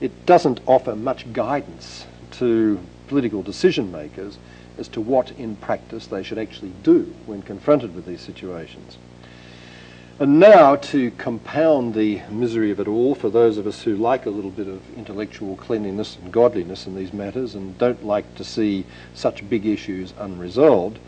it 0.00 0.26
doesn't 0.26 0.60
offer 0.64 0.94
much 0.94 1.32
guidance 1.32 2.06
to 2.32 2.78
political 3.08 3.42
decision 3.42 3.90
makers 3.90 4.38
as 4.78 4.88
to 4.88 5.00
what 5.00 5.32
in 5.32 5.56
practice 5.56 6.06
they 6.06 6.22
should 6.22 6.38
actually 6.38 6.72
do 6.82 7.14
when 7.26 7.42
confronted 7.42 7.94
with 7.94 8.06
these 8.06 8.20
situations. 8.20 8.96
And 10.20 10.40
now, 10.40 10.74
to 10.74 11.12
compound 11.12 11.94
the 11.94 12.22
misery 12.28 12.72
of 12.72 12.80
it 12.80 12.88
all, 12.88 13.14
for 13.14 13.30
those 13.30 13.56
of 13.56 13.68
us 13.68 13.82
who 13.82 13.94
like 13.94 14.26
a 14.26 14.30
little 14.30 14.50
bit 14.50 14.66
of 14.66 14.82
intellectual 14.96 15.54
cleanliness 15.54 16.16
and 16.16 16.32
godliness 16.32 16.88
in 16.88 16.96
these 16.96 17.12
matters 17.12 17.54
and 17.54 17.78
don't 17.78 18.04
like 18.04 18.34
to 18.34 18.42
see 18.42 18.84
such 19.14 19.48
big 19.48 19.64
issues 19.64 20.12
unresolved, 20.18 20.98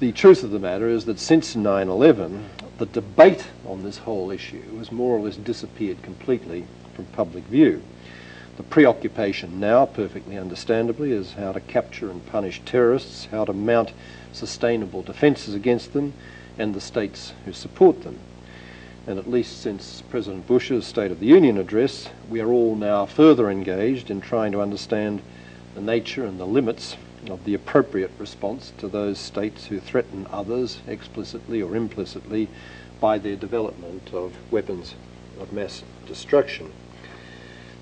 the 0.00 0.12
truth 0.12 0.42
of 0.42 0.52
the 0.52 0.58
matter 0.58 0.88
is 0.88 1.04
that 1.04 1.18
since 1.18 1.54
9 1.54 1.88
11, 1.88 2.48
the 2.78 2.86
debate 2.86 3.46
on 3.66 3.82
this 3.82 3.98
whole 3.98 4.30
issue 4.30 4.78
has 4.78 4.90
more 4.90 5.18
or 5.18 5.20
less 5.20 5.36
disappeared 5.36 6.02
completely 6.02 6.64
from 6.94 7.04
public 7.06 7.44
view. 7.44 7.82
The 8.58 8.64
preoccupation 8.64 9.60
now, 9.60 9.86
perfectly 9.86 10.36
understandably, 10.36 11.12
is 11.12 11.34
how 11.34 11.52
to 11.52 11.60
capture 11.60 12.10
and 12.10 12.26
punish 12.26 12.60
terrorists, 12.64 13.26
how 13.26 13.44
to 13.44 13.52
mount 13.52 13.92
sustainable 14.32 15.02
defences 15.02 15.54
against 15.54 15.92
them, 15.92 16.12
and 16.58 16.74
the 16.74 16.80
states 16.80 17.34
who 17.44 17.52
support 17.52 18.02
them. 18.02 18.18
And 19.06 19.16
at 19.16 19.30
least 19.30 19.60
since 19.62 20.02
President 20.10 20.48
Bush's 20.48 20.84
State 20.84 21.12
of 21.12 21.20
the 21.20 21.26
Union 21.26 21.56
address, 21.56 22.08
we 22.28 22.40
are 22.40 22.50
all 22.50 22.74
now 22.74 23.06
further 23.06 23.48
engaged 23.48 24.10
in 24.10 24.20
trying 24.20 24.50
to 24.50 24.60
understand 24.60 25.22
the 25.76 25.80
nature 25.80 26.24
and 26.24 26.40
the 26.40 26.44
limits 26.44 26.96
of 27.30 27.44
the 27.44 27.54
appropriate 27.54 28.10
response 28.18 28.72
to 28.78 28.88
those 28.88 29.20
states 29.20 29.66
who 29.66 29.78
threaten 29.78 30.26
others 30.32 30.80
explicitly 30.88 31.62
or 31.62 31.76
implicitly 31.76 32.48
by 33.00 33.18
their 33.18 33.36
development 33.36 34.12
of 34.12 34.32
weapons 34.50 34.96
of 35.38 35.52
mass 35.52 35.84
destruction. 36.08 36.72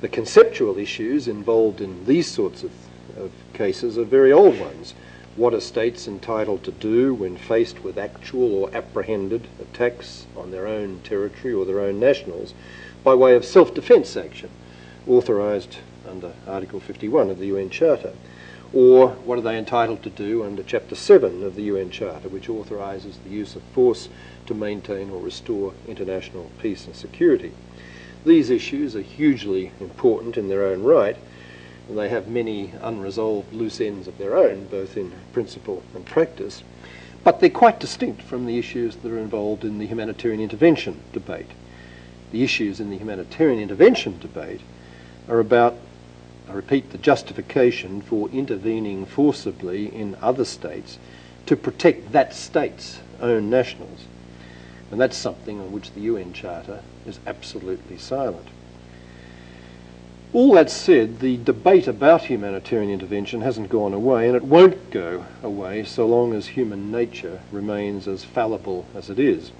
The 0.06 0.12
conceptual 0.12 0.78
issues 0.78 1.26
involved 1.26 1.80
in 1.80 2.04
these 2.04 2.30
sorts 2.30 2.62
of, 2.62 2.70
of 3.18 3.32
cases 3.54 3.98
are 3.98 4.04
very 4.04 4.30
old 4.30 4.60
ones. 4.60 4.94
What 5.34 5.52
are 5.52 5.60
states 5.60 6.06
entitled 6.06 6.62
to 6.62 6.70
do 6.70 7.12
when 7.12 7.36
faced 7.36 7.82
with 7.82 7.98
actual 7.98 8.54
or 8.54 8.70
apprehended 8.72 9.48
attacks 9.60 10.26
on 10.36 10.52
their 10.52 10.68
own 10.68 11.00
territory 11.02 11.52
or 11.52 11.64
their 11.64 11.80
own 11.80 11.98
nationals 11.98 12.54
by 13.02 13.16
way 13.16 13.34
of 13.34 13.44
self 13.44 13.74
defence 13.74 14.16
action, 14.16 14.48
authorised 15.08 15.78
under 16.08 16.34
Article 16.46 16.78
51 16.78 17.28
of 17.28 17.40
the 17.40 17.46
UN 17.46 17.68
Charter? 17.68 18.12
Or 18.72 19.08
what 19.08 19.38
are 19.38 19.42
they 19.42 19.58
entitled 19.58 20.04
to 20.04 20.10
do 20.10 20.44
under 20.44 20.62
Chapter 20.62 20.94
7 20.94 21.42
of 21.42 21.56
the 21.56 21.64
UN 21.64 21.90
Charter, 21.90 22.28
which 22.28 22.48
authorises 22.48 23.18
the 23.24 23.30
use 23.30 23.56
of 23.56 23.62
force 23.74 24.08
to 24.46 24.54
maintain 24.54 25.10
or 25.10 25.20
restore 25.20 25.74
international 25.88 26.52
peace 26.60 26.86
and 26.86 26.94
security? 26.94 27.54
These 28.26 28.50
issues 28.50 28.96
are 28.96 29.02
hugely 29.02 29.70
important 29.78 30.36
in 30.36 30.48
their 30.48 30.64
own 30.64 30.82
right, 30.82 31.16
and 31.88 31.96
they 31.96 32.08
have 32.08 32.26
many 32.26 32.72
unresolved 32.82 33.52
loose 33.52 33.80
ends 33.80 34.08
of 34.08 34.18
their 34.18 34.36
own, 34.36 34.66
both 34.66 34.96
in 34.96 35.12
principle 35.32 35.84
and 35.94 36.04
practice, 36.04 36.64
but 37.22 37.38
they're 37.38 37.48
quite 37.48 37.78
distinct 37.78 38.22
from 38.22 38.44
the 38.44 38.58
issues 38.58 38.96
that 38.96 39.12
are 39.12 39.18
involved 39.18 39.64
in 39.64 39.78
the 39.78 39.86
humanitarian 39.86 40.40
intervention 40.40 41.02
debate. 41.12 41.52
The 42.32 42.42
issues 42.42 42.80
in 42.80 42.90
the 42.90 42.98
humanitarian 42.98 43.60
intervention 43.60 44.18
debate 44.18 44.62
are 45.28 45.38
about, 45.38 45.76
I 46.48 46.54
repeat, 46.54 46.90
the 46.90 46.98
justification 46.98 48.02
for 48.02 48.28
intervening 48.30 49.06
forcibly 49.06 49.86
in 49.86 50.16
other 50.20 50.44
states 50.44 50.98
to 51.46 51.54
protect 51.54 52.10
that 52.10 52.34
state's 52.34 52.98
own 53.20 53.50
nationals. 53.50 54.06
And 54.90 55.00
that's 55.00 55.16
something 55.16 55.60
on 55.60 55.72
which 55.72 55.92
the 55.92 56.02
UN 56.02 56.32
Charter 56.32 56.82
is 57.06 57.18
absolutely 57.26 57.98
silent. 57.98 58.48
All 60.32 60.52
that 60.52 60.70
said, 60.70 61.20
the 61.20 61.38
debate 61.38 61.88
about 61.88 62.24
humanitarian 62.24 62.90
intervention 62.90 63.40
hasn't 63.40 63.70
gone 63.70 63.94
away, 63.94 64.26
and 64.26 64.36
it 64.36 64.44
won't 64.44 64.90
go 64.90 65.24
away 65.42 65.82
so 65.84 66.06
long 66.06 66.34
as 66.34 66.48
human 66.48 66.90
nature 66.90 67.40
remains 67.50 68.06
as 68.06 68.24
fallible 68.24 68.86
as 68.94 69.08
it 69.08 69.18
is. 69.18 69.50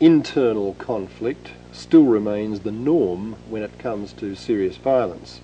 Internal 0.00 0.74
conflict 0.74 1.50
still 1.72 2.04
remains 2.04 2.60
the 2.60 2.72
norm 2.72 3.36
when 3.48 3.62
it 3.62 3.78
comes 3.78 4.12
to 4.14 4.34
serious 4.34 4.76
violence. 4.76 5.40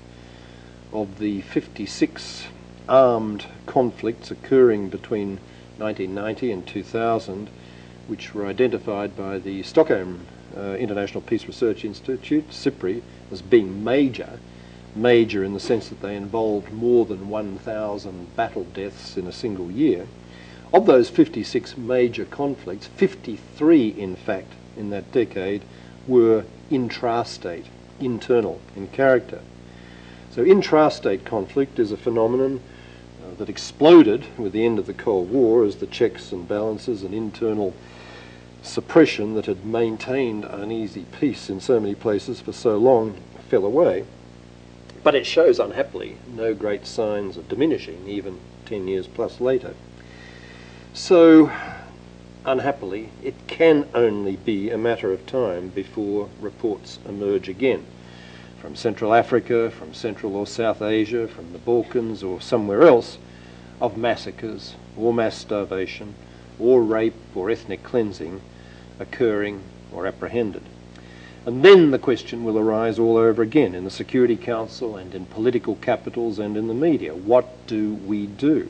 of 0.93 1.19
the 1.19 1.43
56 1.43 2.47
armed 2.89 3.45
conflicts 3.67 4.31
occurring 4.31 4.89
between 4.89 5.39
1990 5.79 6.53
and 6.53 6.67
2000, 6.67 7.51
which 8.07 8.35
were 8.35 8.47
identified 8.47 9.17
by 9.17 9.39
the 9.39 9.63
Stockholm 9.63 10.27
uh, 10.57 10.75
International 10.75 11.21
Peace 11.21 11.47
Research 11.47 11.85
Institute, 11.85 12.53
SIPRI, 12.53 13.03
as 13.31 13.43
being 13.43 13.83
major, 13.83 14.39
major 14.95 15.45
in 15.45 15.53
the 15.53 15.61
sense 15.61 15.89
that 15.89 16.01
they 16.01 16.17
involved 16.17 16.73
more 16.73 17.05
than 17.05 17.29
1,000 17.29 18.37
battle 18.37 18.65
deaths 18.65 19.17
in 19.17 19.27
a 19.27 19.33
single 19.33 19.71
year. 19.71 20.07
Of 20.73 20.87
those 20.87 21.11
56 21.11 21.77
major 21.77 22.25
conflicts, 22.25 22.87
53, 22.87 23.89
in 23.89 24.17
fact, 24.17 24.53
in 24.77 24.91
that 24.91 25.13
decade 25.13 25.63
were 26.07 26.45
intrastate, 26.71 27.67
internal 28.01 28.61
in 28.75 28.89
character. 28.89 29.41
So 30.31 30.45
intrastate 30.45 31.25
conflict 31.25 31.79
is 31.79 31.93
a 31.93 31.97
phenomenon 31.97 32.61
uh, 33.23 33.35
that 33.37 33.49
exploded 33.49 34.27
with 34.37 34.53
the 34.53 34.67
end 34.67 34.79
of 34.79 34.87
the 34.87 34.93
Cold 34.93 35.31
War 35.31 35.65
as 35.65 35.77
the 35.77 35.87
checks 35.87 36.33
and 36.33 36.47
balances 36.47 37.03
and 37.03 37.15
internal 37.15 37.75
suppression 38.67 39.35
that 39.35 39.47
had 39.47 39.65
maintained 39.65 40.45
uneasy 40.45 41.07
peace 41.19 41.49
in 41.49 41.61
so 41.61 41.81
many 41.81 41.95
places 41.95 42.41
for 42.41 42.53
so 42.53 42.77
long 42.77 43.17
fell 43.49 43.65
away. 43.65 44.05
But 45.03 45.15
it 45.15 45.27
shows, 45.27 45.59
unhappily, 45.59 46.19
no 46.35 46.53
great 46.53 46.87
signs 46.87 47.37
of 47.37 47.49
diminishing, 47.49 48.09
even 48.09 48.41
10 48.67 48.89
years 48.89 49.07
plus 49.07 49.41
later. 49.41 49.75
So, 50.93 51.53
unhappily, 52.45 53.11
it 53.23 53.35
can 53.47 53.89
only 53.95 54.37
be 54.37 54.71
a 54.71 54.79
matter 54.79 55.13
of 55.13 55.27
time 55.27 55.69
before 55.69 56.29
reports 56.41 56.99
emerge 57.07 57.49
again 57.49 57.87
from 58.61 58.75
Central 58.75 59.15
Africa, 59.15 59.71
from 59.71 59.95
Central 59.95 60.35
or 60.35 60.47
South 60.47 60.83
Asia, 60.83 61.29
from 61.29 61.53
the 61.53 61.59
Balkans 61.59 62.23
or 62.23 62.41
somewhere 62.41 62.83
else 62.83 63.19
of 63.81 63.97
massacres 63.97 64.75
or 64.97 65.13
mass 65.15 65.37
starvation 65.37 66.15
or 66.59 66.83
rape 66.83 67.15
or 67.35 67.51
ethnic 67.51 67.83
cleansing 67.83 68.41
occurring 68.99 69.62
or 69.93 70.07
apprehended. 70.07 70.62
And 71.45 71.65
then 71.65 71.93
the 71.93 71.99
question 71.99 72.43
will 72.43 72.59
arise 72.59 72.99
all 72.99 73.17
over 73.17 73.41
again 73.41 73.75
in 73.75 73.85
the 73.85 73.91
Security 73.91 74.37
Council 74.37 74.97
and 74.97 75.15
in 75.15 75.26
political 75.26 75.76
capitals 75.76 76.41
and 76.41 76.57
in 76.57 76.67
the 76.67 76.75
media. 76.75 77.15
What 77.15 77.67
do 77.69 77.95
we 77.95 78.26
do? 78.26 78.69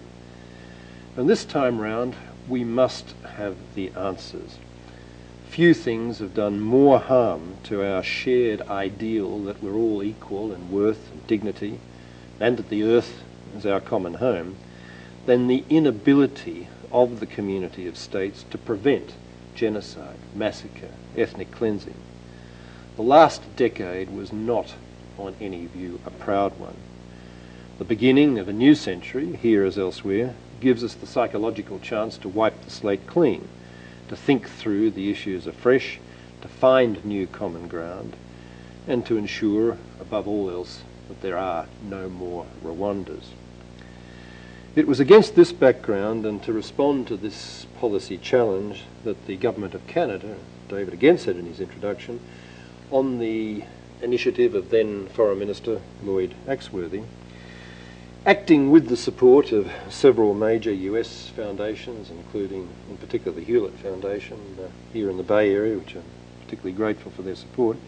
And 1.17 1.29
this 1.29 1.47
time 1.47 1.81
round, 1.81 2.15
we 2.49 2.65
must 2.65 3.15
have 3.37 3.57
the 3.75 3.91
answers. 3.97 4.59
Few 5.49 5.73
things 5.73 6.19
have 6.19 6.35
done 6.35 6.61
more 6.61 6.99
harm 6.99 7.57
to 7.65 7.83
our 7.83 8.03
shared 8.03 8.61
ideal 8.63 9.39
that 9.45 9.63
we're 9.63 9.73
all 9.73 10.03
equal 10.03 10.53
in 10.53 10.71
worth 10.71 11.11
and 11.11 11.27
dignity, 11.27 11.81
and 12.39 12.59
that 12.59 12.69
the 12.69 12.83
earth 12.83 13.23
is 13.57 13.65
our 13.65 13.81
common 13.81 14.15
home, 14.15 14.57
than 15.25 15.47
the 15.47 15.65
inability 15.71 16.69
of 16.93 17.21
the 17.21 17.27
community 17.27 17.87
of 17.87 17.97
states 17.97 18.45
to 18.51 18.59
prevent 18.59 19.15
genocide, 19.57 20.19
massacre, 20.35 20.91
ethnic 21.17 21.51
cleansing. 21.51 21.97
The 22.97 23.03
last 23.03 23.43
decade 23.57 24.11
was 24.11 24.33
not, 24.33 24.75
on 25.19 25.35
any 25.41 25.67
view, 25.67 26.01
a 26.07 26.11
proud 26.11 26.59
one. 26.59 26.77
The 27.79 27.85
beginning 27.85 28.39
of 28.39 28.49
a 28.49 28.53
new 28.53 28.75
century, 28.75 29.37
here 29.37 29.65
as 29.65 29.77
elsewhere, 29.77 30.35
gives 30.61 30.85
us 30.85 30.95
the 30.95 31.07
psychological 31.07 31.79
chance 31.79 32.17
to 32.19 32.29
wipe 32.29 32.65
the 32.65 32.71
slate 32.71 33.07
clean, 33.07 33.49
to 34.09 34.17
think 34.17 34.49
through 34.49 34.91
the 34.93 35.11
issues 35.11 35.47
afresh, 35.47 35.99
to 36.43 36.49
find 36.49 37.05
new 37.05 37.27
common 37.27 37.69
ground, 37.69 38.17
and 38.87 39.05
to 39.07 39.17
ensure, 39.17 39.79
above 40.01 40.29
all 40.29 40.49
else, 40.51 40.83
that 41.09 41.21
there 41.21 41.37
are 41.37 41.67
no 41.83 42.09
more 42.09 42.47
Rwandas. 42.63 43.25
It 44.77 44.87
was 44.87 45.01
against 45.01 45.35
this 45.35 45.53
background 45.53 46.27
and 46.27 46.43
to 46.43 46.53
respond 46.53 47.07
to 47.07 47.17
this 47.17 47.67
policy 47.81 48.19
challenge 48.19 48.85
that 49.05 49.27
the 49.27 49.39
Government 49.39 49.73
of 49.73 49.87
Canada, 49.87 50.37
David 50.69 50.93
again 50.93 51.17
said 51.17 51.37
in 51.37 51.47
his 51.47 51.61
introduction, 51.61 52.21
on 52.91 53.19
the 53.19 53.65
initiative 54.03 54.55
of 54.55 54.69
then 54.69 55.09
Foreign 55.09 55.39
Minister 55.39 55.81
Lloyd 56.05 56.35
Axworthy, 56.47 57.05
acting 58.27 58.71
with 58.71 58.89
the 58.89 58.99
support 58.99 59.51
of 59.51 59.73
several 59.89 60.35
major 60.35 60.73
US 60.73 61.29
foundations, 61.29 62.11
including 62.11 62.69
in 62.91 62.99
particular 62.99 63.35
the 63.35 63.47
Hewlett 63.47 63.79
Foundation 63.79 64.59
uh, 64.63 64.69
here 64.93 65.09
in 65.09 65.17
the 65.17 65.23
Bay 65.23 65.55
Area, 65.55 65.79
which 65.79 65.97
I'm 65.97 66.03
particularly 66.45 66.77
grateful 66.77 67.13
for 67.13 67.23
their 67.23 67.35
support, 67.35 67.79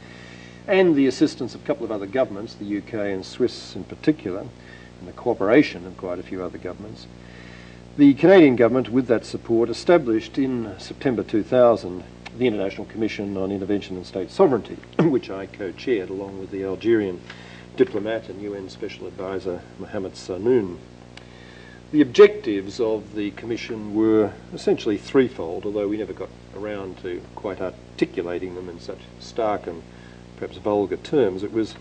and 0.66 0.96
the 0.96 1.06
assistance 1.06 1.54
of 1.54 1.62
a 1.62 1.66
couple 1.66 1.84
of 1.84 1.92
other 1.92 2.06
governments, 2.06 2.54
the 2.54 2.78
UK 2.78 2.94
and 2.94 3.26
Swiss 3.26 3.76
in 3.76 3.84
particular, 3.84 4.46
and 4.98 5.08
the 5.08 5.12
cooperation 5.12 5.86
of 5.86 5.96
quite 5.96 6.18
a 6.18 6.22
few 6.22 6.42
other 6.42 6.58
governments. 6.58 7.06
The 7.96 8.14
Canadian 8.14 8.56
government, 8.56 8.90
with 8.90 9.08
that 9.08 9.24
support, 9.24 9.68
established 9.68 10.38
in 10.38 10.74
September 10.78 11.22
2000 11.22 12.04
the 12.38 12.46
International 12.46 12.86
Commission 12.86 13.36
on 13.36 13.50
Intervention 13.50 13.96
and 13.96 14.06
State 14.06 14.30
Sovereignty, 14.30 14.76
which 15.00 15.28
I 15.30 15.46
co-chaired 15.46 16.08
along 16.08 16.38
with 16.38 16.50
the 16.50 16.64
Algerian 16.64 17.20
diplomat 17.76 18.28
and 18.28 18.40
UN 18.40 18.68
Special 18.68 19.06
Advisor 19.06 19.60
Mohamed 19.78 20.12
Sahnoun. 20.12 20.78
The 21.90 22.00
objectives 22.00 22.80
of 22.80 23.14
the 23.14 23.30
Commission 23.32 23.94
were 23.94 24.32
essentially 24.52 24.98
threefold, 24.98 25.64
although 25.64 25.88
we 25.88 25.96
never 25.96 26.12
got 26.12 26.28
around 26.56 26.98
to 27.02 27.22
quite 27.34 27.60
articulating 27.60 28.54
them 28.54 28.68
in 28.68 28.78
such 28.78 28.98
stark 29.20 29.66
and 29.66 29.82
perhaps 30.36 30.58
vulgar 30.58 30.98
terms. 30.98 31.42
It 31.42 31.52
was 31.52 31.74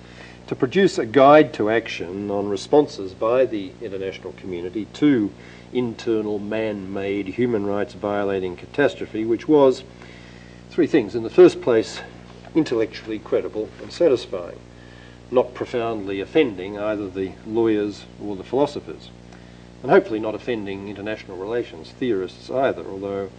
to 0.48 0.56
produce 0.56 0.98
a 0.98 1.06
guide 1.06 1.54
to 1.54 1.70
action 1.70 2.32
on 2.32 2.48
responses 2.48 3.14
by 3.14 3.46
the 3.46 3.72
international 3.82 4.34
community 4.34 4.86
to 4.94 5.32
internal 5.74 6.40
man-made 6.40 7.28
human 7.28 7.66
rights 7.66 7.94
violating 7.94 8.56
catastrophe, 8.56 9.26
which 9.26 9.48
was 9.48 9.84
three 10.70 10.88
things. 10.88 11.16
In 11.16 11.24
the 11.24 11.30
first 11.30 11.62
place, 11.62 12.00
intellectually 12.56 13.20
credible 13.20 13.70
and 13.82 13.92
satisfying, 13.92 14.60
not 15.30 15.54
profoundly 15.54 16.22
offending 16.22 16.80
either 16.80 17.10
the 17.10 17.34
lawyers 17.46 18.06
or 18.24 18.38
the 18.38 18.44
philosophers, 18.44 19.12
and 19.84 19.92
hopefully 19.92 20.20
not 20.20 20.34
offending 20.34 20.88
international 20.88 21.38
relations 21.38 21.92
theorists 21.92 22.50
either, 22.50 22.86
although 22.86 23.30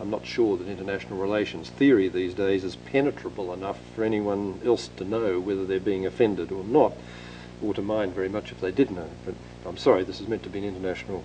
I'm 0.00 0.10
not 0.10 0.24
sure 0.24 0.56
that 0.56 0.68
international 0.68 1.18
relations 1.18 1.70
theory 1.70 2.08
these 2.08 2.32
days 2.32 2.62
is 2.62 2.76
penetrable 2.76 3.52
enough 3.52 3.78
for 3.94 4.04
anyone 4.04 4.60
else 4.64 4.88
to 4.96 5.04
know 5.04 5.40
whether 5.40 5.64
they're 5.64 5.80
being 5.80 6.06
offended 6.06 6.52
or 6.52 6.62
not, 6.62 6.92
or 7.62 7.74
to 7.74 7.82
mind 7.82 8.14
very 8.14 8.28
much 8.28 8.52
if 8.52 8.60
they 8.60 8.70
did 8.70 8.92
know. 8.92 9.08
But 9.24 9.34
I'm 9.66 9.76
sorry, 9.76 10.04
this 10.04 10.20
is 10.20 10.28
meant 10.28 10.44
to 10.44 10.50
be 10.50 10.60
an 10.60 10.64
international 10.64 11.24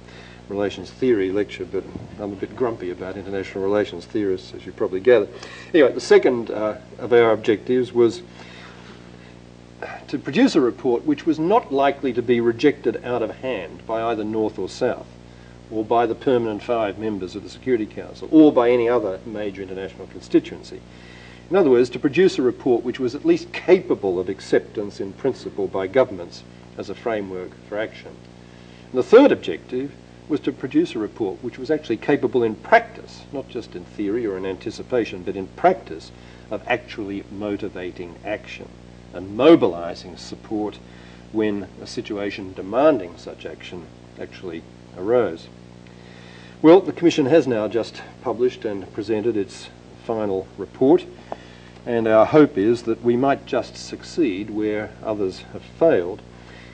relations 0.50 0.90
theory 0.90 1.32
lecture, 1.32 1.66
but 1.66 1.84
I'm 2.20 2.34
a 2.34 2.36
bit 2.36 2.56
grumpy 2.56 2.90
about 2.90 3.16
international 3.16 3.64
relations 3.64 4.06
theorists, 4.06 4.54
as 4.56 4.66
you 4.66 4.72
probably 4.72 5.00
gather. 5.00 5.28
Anyway, 5.72 5.92
the 5.94 6.02
second 6.02 6.50
uh, 6.50 6.78
of 6.98 7.14
our 7.14 7.32
objectives 7.32 7.94
was 7.94 8.24
to 10.08 10.18
produce 10.18 10.56
a 10.56 10.62
report 10.62 11.06
which 11.06 11.26
was 11.26 11.38
not 11.38 11.72
likely 11.72 12.12
to 12.14 12.22
be 12.22 12.42
rejected 12.42 13.04
out 13.06 13.22
of 13.22 13.38
hand 13.38 13.86
by 13.86 14.02
either 14.02 14.24
North 14.24 14.58
or 14.58 14.68
South 14.68 15.08
or 15.74 15.84
by 15.84 16.06
the 16.06 16.16
permanent 16.16 16.62
five 16.62 17.00
members 17.00 17.36
of 17.36 17.42
the 17.42 17.50
Security 17.50 17.86
Council, 17.86 18.30
or 18.32 18.54
by 18.54 18.70
any 18.70 18.88
other 18.88 19.20
major 19.26 19.64
international 19.64 20.08
constituency. 20.08 20.80
In 21.50 21.56
other 21.56 21.70
words, 21.70 21.90
to 21.92 22.00
produce 22.00 22.38
a 22.38 22.44
report 22.44 22.84
which 22.84 23.00
was 23.00 23.16
at 23.16 23.26
least 23.26 23.52
capable 23.52 24.20
of 24.20 24.30
acceptance 24.30 25.00
in 25.00 25.14
principle 25.14 25.68
by 25.68 25.88
governments 25.88 26.44
as 26.78 26.90
a 26.90 26.96
framework 26.96 27.52
for 27.68 27.78
action. 27.78 28.16
And 28.92 29.00
the 29.00 29.04
third 29.04 29.32
objective 29.32 29.92
was 30.30 30.40
to 30.42 30.52
produce 30.52 30.96
a 30.96 31.00
report 31.00 31.44
which 31.44 31.58
was 31.58 31.70
actually 31.70 31.98
capable 31.98 32.44
in 32.44 32.56
practice, 32.56 33.24
not 33.32 33.50
just 33.50 33.76
in 33.76 33.84
theory 33.84 34.26
or 34.26 34.38
in 34.38 34.46
anticipation, 34.46 35.24
but 35.24 35.36
in 35.36 35.48
practice, 35.48 36.12
of 36.50 36.64
actually 36.68 37.24
motivating 37.32 38.16
action 38.24 38.70
and 39.14 39.36
mobilizing 39.36 40.18
support 40.18 40.78
when 41.32 41.68
a 41.82 41.88
situation 41.88 42.54
demanding 42.54 43.18
such 43.18 43.46
action 43.46 43.86
actually 44.20 44.64
arose. 44.98 45.48
Well, 46.64 46.80
the 46.80 46.94
Commission 46.94 47.26
has 47.26 47.46
now 47.46 47.68
just 47.68 48.02
published 48.22 48.64
and 48.64 48.90
presented 48.94 49.36
its 49.36 49.68
final 50.06 50.48
report, 50.58 51.06
and 51.86 52.08
our 52.08 52.26
hope 52.26 52.58
is 52.58 52.84
that 52.84 53.04
we 53.04 53.18
might 53.18 53.46
just 53.46 53.76
succeed 53.76 54.50
where 54.50 54.92
others 55.04 55.42
have 55.52 55.62
failed 55.62 56.22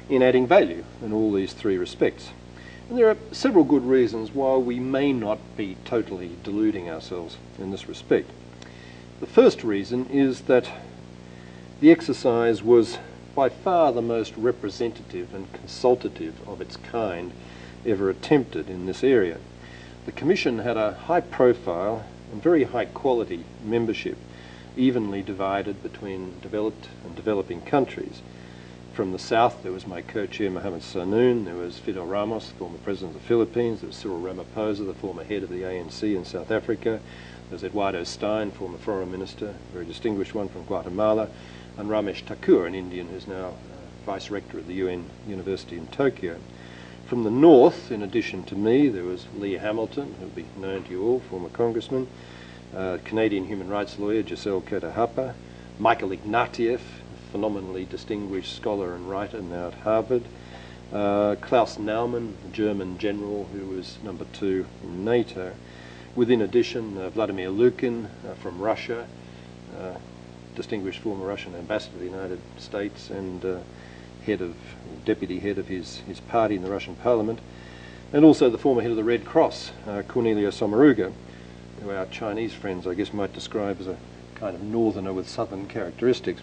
in 0.08 0.22
adding 0.22 0.46
value 0.46 0.84
in 1.02 1.12
all 1.12 1.34
these 1.34 1.54
three 1.54 1.76
respects. 1.76 2.30
And 2.88 3.00
there 3.00 3.10
are 3.10 3.18
several 3.32 3.64
good 3.64 3.84
reasons 3.84 4.32
why 4.32 4.58
we 4.58 4.80
may 4.80 5.12
not 5.12 5.40
be 5.58 5.76
totally 5.86 6.36
deluding 6.44 6.88
ourselves 6.88 7.38
in 7.58 7.72
this 7.72 7.90
respect. 7.90 8.30
The 9.20 9.26
first 9.26 9.64
reason 9.64 10.06
is 10.12 10.42
that 10.42 10.70
the 11.80 11.90
exercise 11.90 12.62
was 12.62 13.00
by 13.34 13.50
far 13.50 13.92
the 13.92 14.04
most 14.04 14.38
representative 14.38 15.34
and 15.34 15.52
consultative 15.52 16.48
of 16.48 16.62
its 16.62 16.78
kind 16.78 17.32
ever 17.88 18.12
attempted 18.12 18.70
in 18.70 18.86
this 18.86 19.04
area. 19.04 19.40
The 20.06 20.12
Commission 20.14 20.60
had 20.60 20.78
a 20.78 20.94
high 20.94 21.22
profile 21.22 22.06
and 22.32 22.42
very 22.42 22.64
high 22.64 22.86
quality 22.86 23.44
membership, 23.64 24.18
evenly 24.78 25.22
divided 25.22 25.84
between 25.84 26.40
developed 26.42 26.88
and 27.04 27.16
developing 27.16 27.62
countries. 27.62 28.22
from 28.94 29.12
the 29.12 29.20
south, 29.20 29.64
there 29.64 29.72
was 29.72 29.88
my 29.88 30.02
co-chair 30.02 30.50
Mohamed 30.50 30.82
Sahnoun, 30.82 31.46
there 31.46 31.56
was 31.56 31.78
Fidel 31.80 32.06
Ramos, 32.06 32.52
former 32.52 32.78
president 32.80 33.16
of 33.16 33.22
the 33.22 33.28
Philippines, 33.28 33.82
there 33.82 33.88
was 33.88 33.96
Cyril 33.96 34.20
Ramaphosa, 34.20 34.86
the 34.86 34.94
former 34.94 35.24
head 35.24 35.44
of 35.44 35.50
the 35.50 35.62
ANC 35.62 36.04
in 36.04 36.26
South 36.26 36.52
Africa, 36.52 37.00
there 37.50 37.56
was 37.56 37.64
Eduardo 37.64 38.04
Stein, 38.04 38.52
former 38.52 38.78
foreign 38.78 39.12
minister, 39.12 39.50
a 39.50 39.74
very 39.74 39.86
distinguished 39.86 40.36
one 40.36 40.50
from 40.50 40.66
Guatemala, 40.66 41.30
and 41.78 41.90
Ramesh 41.90 42.24
Thakur, 42.26 42.68
an 42.68 42.76
Indian 42.76 43.08
who's 43.08 43.28
now 43.28 43.48
uh, 43.48 43.54
vice 44.06 44.30
rector 44.30 44.60
of 44.60 44.68
the 44.68 44.76
UN 44.76 45.10
University 45.28 45.78
in 45.78 45.88
Tokyo. 45.88 46.38
From 47.10 47.24
the 47.24 47.32
north, 47.32 47.92
in 47.92 48.04
addition 48.04 48.44
to 48.44 48.56
me, 48.56 48.88
there 48.88 49.04
was 49.04 49.26
Lee 49.36 49.54
Hamilton, 49.54 50.14
who'll 50.20 50.30
be 50.30 50.46
known 50.56 50.84
to 50.84 50.92
you 50.92 51.02
all, 51.02 51.20
former 51.22 51.50
congressman, 51.50 52.08
uh, 52.76 53.00
Canadian 53.04 53.46
human 53.48 53.68
rights 53.68 53.98
lawyer 53.98 54.22
Giselle 54.22 54.62
Côté-Harper, 54.62 55.34
Michael 55.80 56.12
Ignatieff, 56.12 56.82
phenomenally 57.32 57.86
distinguished 57.86 58.56
scholar 58.56 58.94
and 58.94 59.10
writer 59.10 59.42
now 59.42 59.70
at 59.70 59.74
Harvard, 59.74 60.22
uh, 60.94 61.36
Klaus 61.42 61.80
Naumann, 61.80 62.36
German 62.52 63.00
general 63.00 63.46
who 63.54 63.66
was 63.76 63.98
number 64.04 64.26
two 64.32 64.68
in 64.84 65.04
NATO. 65.04 65.56
With, 66.16 66.30
in 66.30 66.44
addition, 66.44 66.96
uh, 67.00 67.10
Vladimir 67.10 67.50
Lukin 67.50 68.08
uh, 68.24 68.36
from 68.36 68.60
Russia, 68.60 69.08
uh, 69.80 69.96
distinguished 70.56 71.00
former 71.00 71.26
Russian 71.26 71.56
ambassador 71.56 71.94
to 71.94 72.00
the 72.02 72.06
United 72.06 72.40
States 72.60 73.10
and 73.10 73.44
uh, 73.44 73.60
head 74.26 74.42
of, 74.42 74.56
deputy 75.06 75.40
head 75.40 75.58
of 75.58 75.68
his, 75.68 75.98
his 76.08 76.20
party 76.20 76.56
in 76.56 76.64
the 76.64 76.70
Russian 76.70 76.96
parliament, 76.96 77.40
and 78.14 78.26
also 78.26 78.50
the 78.50 78.58
former 78.58 78.82
head 78.82 78.92
of 78.92 78.98
the 78.98 79.04
Red 79.04 79.26
Cross, 79.26 79.72
uh, 79.88 80.02
Cornelio 80.08 80.50
Sommaruga, 80.50 81.12
who 81.82 81.92
our 81.92 82.06
Chinese 82.08 82.54
friends, 82.54 82.86
I 82.88 82.94
guess, 82.94 83.14
might 83.14 83.34
describe 83.34 83.80
as 83.80 83.88
a 83.88 83.98
kind 84.36 84.56
of 84.56 84.64
northerner 84.64 85.14
with 85.14 85.30
southern 85.30 85.68
characteristics. 85.68 86.42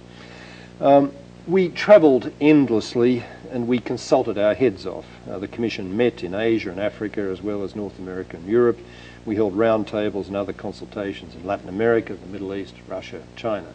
Um, 0.81 1.12
we 1.47 1.69
travelled 1.69 2.33
endlessly 2.41 3.25
and 3.53 3.69
we 3.69 3.79
consulted 3.79 4.37
our 4.37 4.55
heads 4.55 4.87
off. 4.87 5.07
Uh, 5.31 5.39
the 5.39 5.49
Commission 5.49 5.97
met 5.97 6.25
in 6.25 6.35
Asia 6.35 6.71
and 6.71 6.81
Africa 6.81 7.21
as 7.21 7.41
well 7.41 7.62
as 7.62 7.77
North 7.77 7.99
America 7.99 8.37
and 8.37 8.47
Europe. 8.47 8.79
We 9.25 9.37
held 9.37 9.55
roundtables 9.55 10.27
and 10.27 10.37
other 10.37 10.53
consultations 10.53 11.35
in 11.35 11.47
Latin 11.47 11.69
America, 11.69 12.15
the 12.15 12.27
Middle 12.27 12.55
East, 12.55 12.75
Russia, 12.89 13.23
China. 13.37 13.69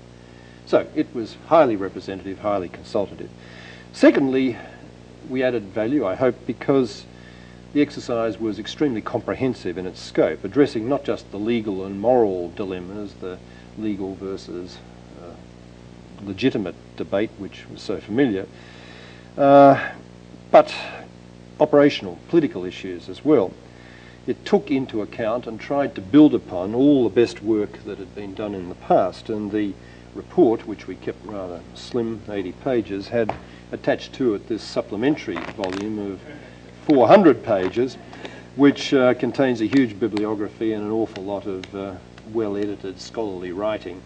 So 0.66 0.88
it 0.96 1.14
was 1.14 1.38
highly 1.48 1.76
representative, 1.76 2.40
highly 2.40 2.70
consultative. 2.70 3.30
Secondly, 3.94 4.58
we 5.30 5.44
added 5.44 5.64
value, 5.64 6.06
I 6.06 6.16
hope, 6.16 6.36
because 6.46 7.06
the 7.74 7.82
exercise 7.82 8.40
was 8.40 8.60
extremely 8.60 9.02
comprehensive 9.02 9.78
in 9.78 9.86
its 9.86 10.02
scope, 10.02 10.44
addressing 10.44 10.90
not 10.90 11.04
just 11.04 11.30
the 11.32 11.38
legal 11.38 11.86
and 11.86 12.00
moral 12.00 12.52
dilemmas, 12.52 13.14
the 13.16 13.38
legal 13.78 14.16
versus 14.16 14.78
uh, 15.22 15.34
legitimate 16.24 16.76
debate, 16.98 17.32
which 17.38 17.66
was 17.70 17.82
so 17.82 18.00
familiar, 18.00 18.46
uh, 19.38 19.92
but 20.52 20.74
operational, 21.60 22.20
political 22.30 22.66
issues 22.66 23.08
as 23.08 23.24
well. 23.24 23.54
It 24.28 24.46
took 24.46 24.70
into 24.70 25.02
account 25.02 25.48
and 25.48 25.60
tried 25.60 25.96
to 25.96 26.02
build 26.02 26.34
upon 26.34 26.76
all 26.76 27.04
the 27.04 27.10
best 27.10 27.42
work 27.42 27.84
that 27.86 27.98
had 27.98 28.14
been 28.16 28.36
done 28.36 28.54
in 28.54 28.70
the 28.70 28.76
past, 28.76 29.30
and 29.30 29.52
the 29.52 29.74
report, 30.14 30.68
which 30.68 30.88
we 30.88 30.96
kept 30.96 31.26
rather 31.26 31.62
slim, 31.74 32.22
80 32.30 32.52
pages, 32.52 33.08
had 33.08 33.34
attached 33.72 34.14
to 34.14 34.36
it 34.36 34.48
this 34.48 34.62
supplementary 34.62 35.38
volume 35.56 36.00
of 36.00 36.20
400 36.86 37.44
pages, 37.44 37.98
which 38.56 38.94
uh, 38.94 39.14
contains 39.14 39.62
a 39.62 39.66
huge 39.66 40.00
bibliography 40.00 40.74
and 40.74 40.84
an 40.84 40.92
awful 40.92 41.24
lot 41.24 41.46
of 41.46 41.76
uh, 41.76 41.96
well-edited 42.34 43.00
scholarly 43.00 43.52
writing, 43.52 44.02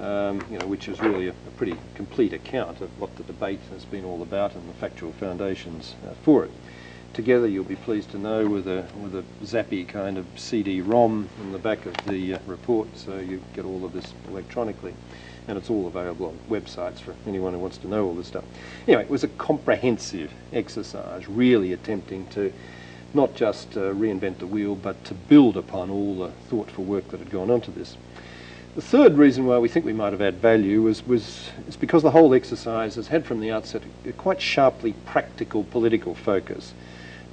um, 0.00 0.44
you 0.50 0.58
know, 0.58 0.66
which 0.66 0.88
is 0.88 1.00
really 1.00 1.28
a, 1.28 1.30
a, 1.30 1.50
pretty 1.56 1.76
complete 1.94 2.32
account 2.32 2.80
of 2.80 3.00
what 3.00 3.14
the 3.16 3.22
debate 3.24 3.60
has 3.72 3.84
been 3.84 4.04
all 4.04 4.22
about 4.22 4.54
and 4.54 4.68
the 4.68 4.74
factual 4.74 5.12
foundations 5.12 5.94
uh, 6.06 6.14
for 6.22 6.44
it. 6.44 6.50
Together, 7.12 7.48
you'll 7.48 7.64
be 7.64 7.76
pleased 7.76 8.10
to 8.12 8.18
know, 8.18 8.46
with 8.46 8.68
a 8.68 8.86
with 9.02 9.16
a 9.16 9.24
zappy 9.42 9.86
kind 9.86 10.16
of 10.16 10.26
CD-ROM 10.36 11.28
in 11.40 11.50
the 11.50 11.58
back 11.58 11.84
of 11.84 11.94
the 12.06 12.34
uh, 12.34 12.38
report, 12.46 12.86
so 12.96 13.18
you 13.18 13.42
get 13.52 13.64
all 13.64 13.84
of 13.84 13.92
this 13.92 14.14
electronically 14.28 14.94
and 15.50 15.58
it's 15.58 15.68
all 15.68 15.86
available 15.88 16.26
on 16.26 16.38
websites 16.48 17.00
for 17.00 17.14
anyone 17.26 17.52
who 17.52 17.58
wants 17.58 17.76
to 17.78 17.88
know 17.88 18.06
all 18.06 18.14
this 18.14 18.28
stuff. 18.28 18.44
Anyway, 18.86 19.02
it 19.02 19.10
was 19.10 19.24
a 19.24 19.28
comprehensive 19.28 20.32
exercise, 20.52 21.28
really 21.28 21.72
attempting 21.72 22.26
to 22.28 22.52
not 23.12 23.34
just 23.34 23.76
uh, 23.76 23.92
reinvent 23.92 24.38
the 24.38 24.46
wheel, 24.46 24.76
but 24.76 25.04
to 25.04 25.14
build 25.14 25.56
upon 25.56 25.90
all 25.90 26.14
the 26.14 26.30
thoughtful 26.48 26.84
work 26.84 27.08
that 27.08 27.18
had 27.18 27.30
gone 27.30 27.50
onto 27.50 27.72
this. 27.72 27.96
The 28.76 28.82
third 28.82 29.18
reason 29.18 29.46
why 29.46 29.58
we 29.58 29.68
think 29.68 29.84
we 29.84 29.92
might 29.92 30.12
have 30.12 30.22
added 30.22 30.40
value 30.40 30.82
was, 30.82 31.04
was 31.04 31.50
it's 31.66 31.74
because 31.74 32.04
the 32.04 32.12
whole 32.12 32.32
exercise 32.32 32.94
has 32.94 33.08
had 33.08 33.26
from 33.26 33.40
the 33.40 33.50
outset 33.50 33.82
a 34.06 34.12
quite 34.12 34.40
sharply 34.40 34.92
practical 35.06 35.64
political 35.64 36.14
focus. 36.14 36.72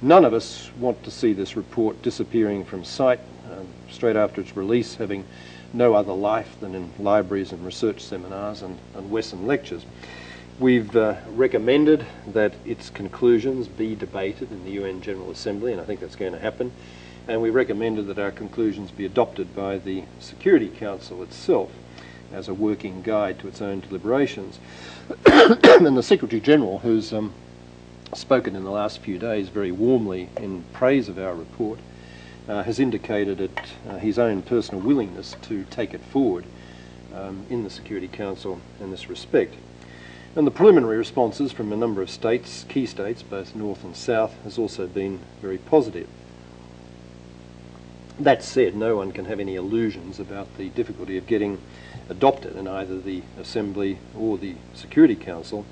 None 0.02 0.24
of 0.24 0.34
us 0.34 0.70
want 0.80 1.04
to 1.04 1.12
see 1.12 1.32
this 1.32 1.56
report 1.56 2.02
disappearing 2.02 2.64
from 2.64 2.82
sight 2.82 3.20
um, 3.52 3.68
straight 3.88 4.16
after 4.16 4.40
its 4.40 4.56
release, 4.56 4.96
having 4.96 5.24
no 5.72 5.94
other 5.94 6.12
life 6.12 6.56
than 6.60 6.74
in 6.74 6.90
libraries 6.98 7.52
and 7.52 7.64
research 7.64 8.02
seminars 8.02 8.62
and, 8.62 8.78
and 8.94 9.10
Wesson 9.10 9.46
lectures. 9.46 9.84
We've 10.58 10.94
uh, 10.96 11.16
recommended 11.30 12.04
that 12.28 12.54
its 12.64 12.90
conclusions 12.90 13.68
be 13.68 13.94
debated 13.94 14.50
in 14.50 14.64
the 14.64 14.72
UN 14.72 15.00
General 15.00 15.30
Assembly, 15.30 15.72
and 15.72 15.80
I 15.80 15.84
think 15.84 16.00
that's 16.00 16.16
going 16.16 16.32
to 16.32 16.38
happen. 16.38 16.72
And 17.28 17.42
we 17.42 17.50
recommended 17.50 18.06
that 18.06 18.18
our 18.18 18.30
conclusions 18.30 18.90
be 18.90 19.04
adopted 19.04 19.54
by 19.54 19.78
the 19.78 20.04
Security 20.18 20.68
Council 20.68 21.22
itself 21.22 21.70
as 22.32 22.48
a 22.48 22.54
working 22.54 23.02
guide 23.02 23.38
to 23.40 23.48
its 23.48 23.62
own 23.62 23.80
deliberations. 23.80 24.58
and 25.26 25.96
the 25.96 26.02
Secretary 26.02 26.40
General, 26.40 26.78
who's 26.78 27.12
um, 27.12 27.32
spoken 28.14 28.56
in 28.56 28.64
the 28.64 28.70
last 28.70 29.00
few 29.00 29.18
days 29.18 29.48
very 29.48 29.72
warmly 29.72 30.28
in 30.38 30.64
praise 30.72 31.08
of 31.08 31.18
our 31.18 31.34
report, 31.34 31.78
uh, 32.48 32.62
has 32.62 32.80
indicated 32.80 33.40
it, 33.40 33.58
uh, 33.88 33.98
his 33.98 34.18
own 34.18 34.42
personal 34.42 34.80
willingness 34.80 35.36
to 35.42 35.64
take 35.70 35.92
it 35.94 36.00
forward 36.00 36.44
um, 37.14 37.44
in 37.50 37.62
the 37.64 37.70
Security 37.70 38.08
Council 38.08 38.60
in 38.80 38.90
this 38.90 39.08
respect. 39.08 39.54
And 40.34 40.46
the 40.46 40.50
preliminary 40.50 40.96
responses 40.96 41.52
from 41.52 41.72
a 41.72 41.76
number 41.76 42.00
of 42.00 42.10
states, 42.10 42.64
key 42.68 42.86
states, 42.86 43.22
both 43.22 43.54
north 43.54 43.84
and 43.84 43.96
south, 43.96 44.34
has 44.44 44.58
also 44.58 44.86
been 44.86 45.20
very 45.40 45.58
positive. 45.58 46.08
That 48.18 48.42
said, 48.42 48.74
no 48.74 48.96
one 48.96 49.12
can 49.12 49.26
have 49.26 49.40
any 49.40 49.54
illusions 49.54 50.18
about 50.18 50.56
the 50.56 50.70
difficulty 50.70 51.16
of 51.16 51.26
getting 51.26 51.58
adopted 52.08 52.56
in 52.56 52.66
either 52.66 52.98
the 52.98 53.22
Assembly 53.38 53.98
or 54.16 54.38
the 54.38 54.54
Security 54.74 55.14
Council 55.14 55.64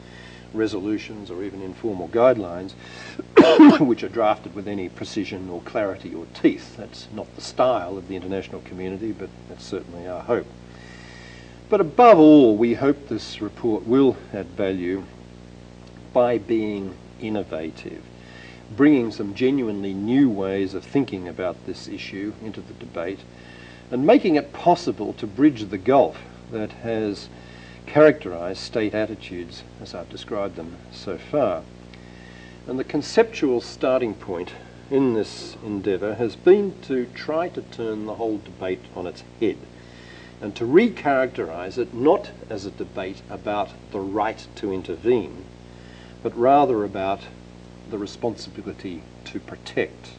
resolutions 0.53 1.31
or 1.31 1.43
even 1.43 1.63
informal 1.63 2.09
guidelines 2.09 2.73
which 3.81 4.03
are 4.03 4.09
drafted 4.09 4.55
with 4.55 4.69
any 4.69 4.89
precision 4.89 5.49
or 5.51 5.61
clarity 5.63 6.15
or 6.15 6.27
teeth. 6.35 6.77
That's 6.77 7.09
not 7.13 7.35
the 7.37 7.43
style 7.43 7.97
of 7.97 8.09
the 8.09 8.17
international 8.17 8.61
community, 8.63 9.13
but 9.13 9.31
that's 9.49 9.65
certainly 9.65 10.07
our 10.07 10.23
hope. 10.23 10.47
But 11.69 11.81
above 11.81 12.19
all, 12.19 12.57
we 12.57 12.75
hope 12.75 13.09
this 13.09 13.41
report 13.41 13.87
will 13.87 14.17
add 14.33 14.47
value 14.47 15.05
by 16.13 16.39
being 16.39 16.97
innovative, 17.21 18.05
bringing 18.77 19.11
some 19.11 19.35
genuinely 19.35 19.93
new 19.93 20.31
ways 20.31 20.75
of 20.75 20.85
thinking 20.85 21.27
about 21.27 21.67
this 21.67 21.89
issue 21.89 22.33
into 22.43 22.61
the 22.61 22.75
debate, 22.75 23.19
and 23.91 24.07
making 24.07 24.37
it 24.37 24.53
possible 24.53 25.13
to 25.15 25.27
bridge 25.27 25.69
the 25.69 25.79
gulf 25.79 26.19
that 26.53 26.71
has 26.71 27.29
characterise 27.87 28.57
state 28.57 28.95
attitudes 28.95 29.63
as 29.81 29.95
I've 29.95 30.11
described 30.11 30.57
them 30.57 30.77
so 30.93 31.19
far. 31.19 31.63
And 32.67 32.79
the 32.79 32.85
conceptual 32.85 33.61
starting 33.61 34.15
point 34.15 34.53
in 34.91 35.15
this 35.15 35.57
endeavour 35.65 36.15
has 36.15 36.37
been 36.37 36.81
to 36.83 37.07
try 37.15 37.49
to 37.51 37.63
turn 37.63 38.07
the 38.07 38.17
whole 38.17 38.39
debate 38.39 38.85
on 38.95 39.07
its 39.07 39.23
head 39.41 39.59
and 40.41 40.55
to 40.55 40.65
recharacterise 40.65 41.79
it 41.79 41.95
not 41.95 42.31
as 42.51 42.67
a 42.67 42.71
debate 42.71 43.23
about 43.31 43.71
the 43.91 44.01
right 44.01 44.47
to 44.57 44.73
intervene, 44.73 45.45
but 46.23 46.37
rather 46.37 46.85
about 46.85 47.21
the 47.91 47.99
responsibility 47.99 49.03
to 49.25 49.41
protect. 49.41 50.11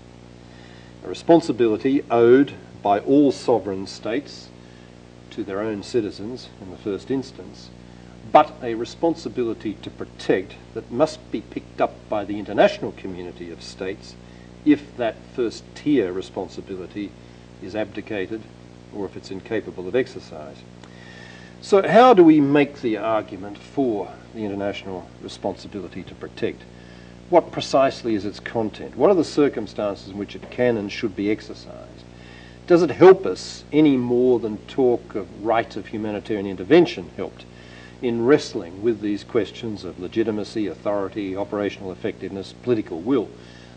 A 1.04 1.08
responsibility 1.08 2.04
owed 2.10 2.54
by 2.82 3.00
all 3.00 3.32
sovereign 3.32 3.86
states 3.86 4.47
to 5.38 5.43
their 5.43 5.62
own 5.62 5.84
citizens 5.84 6.50
in 6.60 6.71
the 6.71 6.78
first 6.78 7.12
instance, 7.12 7.69
but 8.32 8.56
a 8.63 8.73
responsibility 8.73 9.76
to 9.76 9.89
protect 9.91 10.56
that 10.73 10.91
must 10.91 11.32
be 11.32 11.41
picked 11.41 11.80
up 11.80 11.93
by 12.10 12.26
the 12.26 12.39
international 12.39 12.91
community 12.93 13.52
of 13.52 13.62
states 13.62 14.15
if 14.65 14.97
that 14.97 15.15
first 15.36 15.63
tier 15.76 16.12
responsibility 16.12 17.12
is 17.62 17.76
abdicated 17.76 18.41
or 18.95 19.06
if 19.06 19.15
it's 19.15 19.30
incapable 19.30 19.88
of 19.88 19.95
exercise. 19.95 20.58
So 21.62 21.88
how 21.88 22.15
do 22.15 22.23
we 22.23 22.41
make 22.41 22.82
the 22.82 22.97
argument 22.97 23.60
for 23.60 24.12
the 24.34 24.43
international 24.43 25.08
responsibility 25.21 26.02
to 26.04 26.15
protect? 26.15 26.63
What 27.30 27.52
precisely 27.52 28.15
is 28.15 28.26
its 28.26 28.39
content? 28.39 28.97
What 28.97 29.12
are 29.12 29.15
the 29.15 29.23
circumstances 29.23 30.10
in 30.10 30.17
which 30.17 30.36
it 30.36 30.50
can 30.50 30.78
and 30.78 30.91
should 30.91 31.15
be 31.15 31.30
exercised? 31.30 31.97
Does 32.68 32.84
it 32.84 32.92
help 32.92 33.26
us 33.26 33.64
any 33.72 33.98
more 33.98 34.40
than 34.40 34.58
talk 34.68 35.16
of 35.16 35.44
right 35.44 35.76
of 35.76 35.88
humanitarian 35.88 36.46
intervention 36.46 37.10
helped? 37.16 37.46
in 38.02 38.26
wrestling 38.26 38.82
with 38.84 39.02
these 39.02 39.24
questions 39.24 39.84
of 39.84 40.00
legitimacy, 40.00 40.68
authority, 40.68 41.36
operational 41.36 41.92
effectiveness, 41.92 42.54
political 42.64 43.00
will 43.00 43.30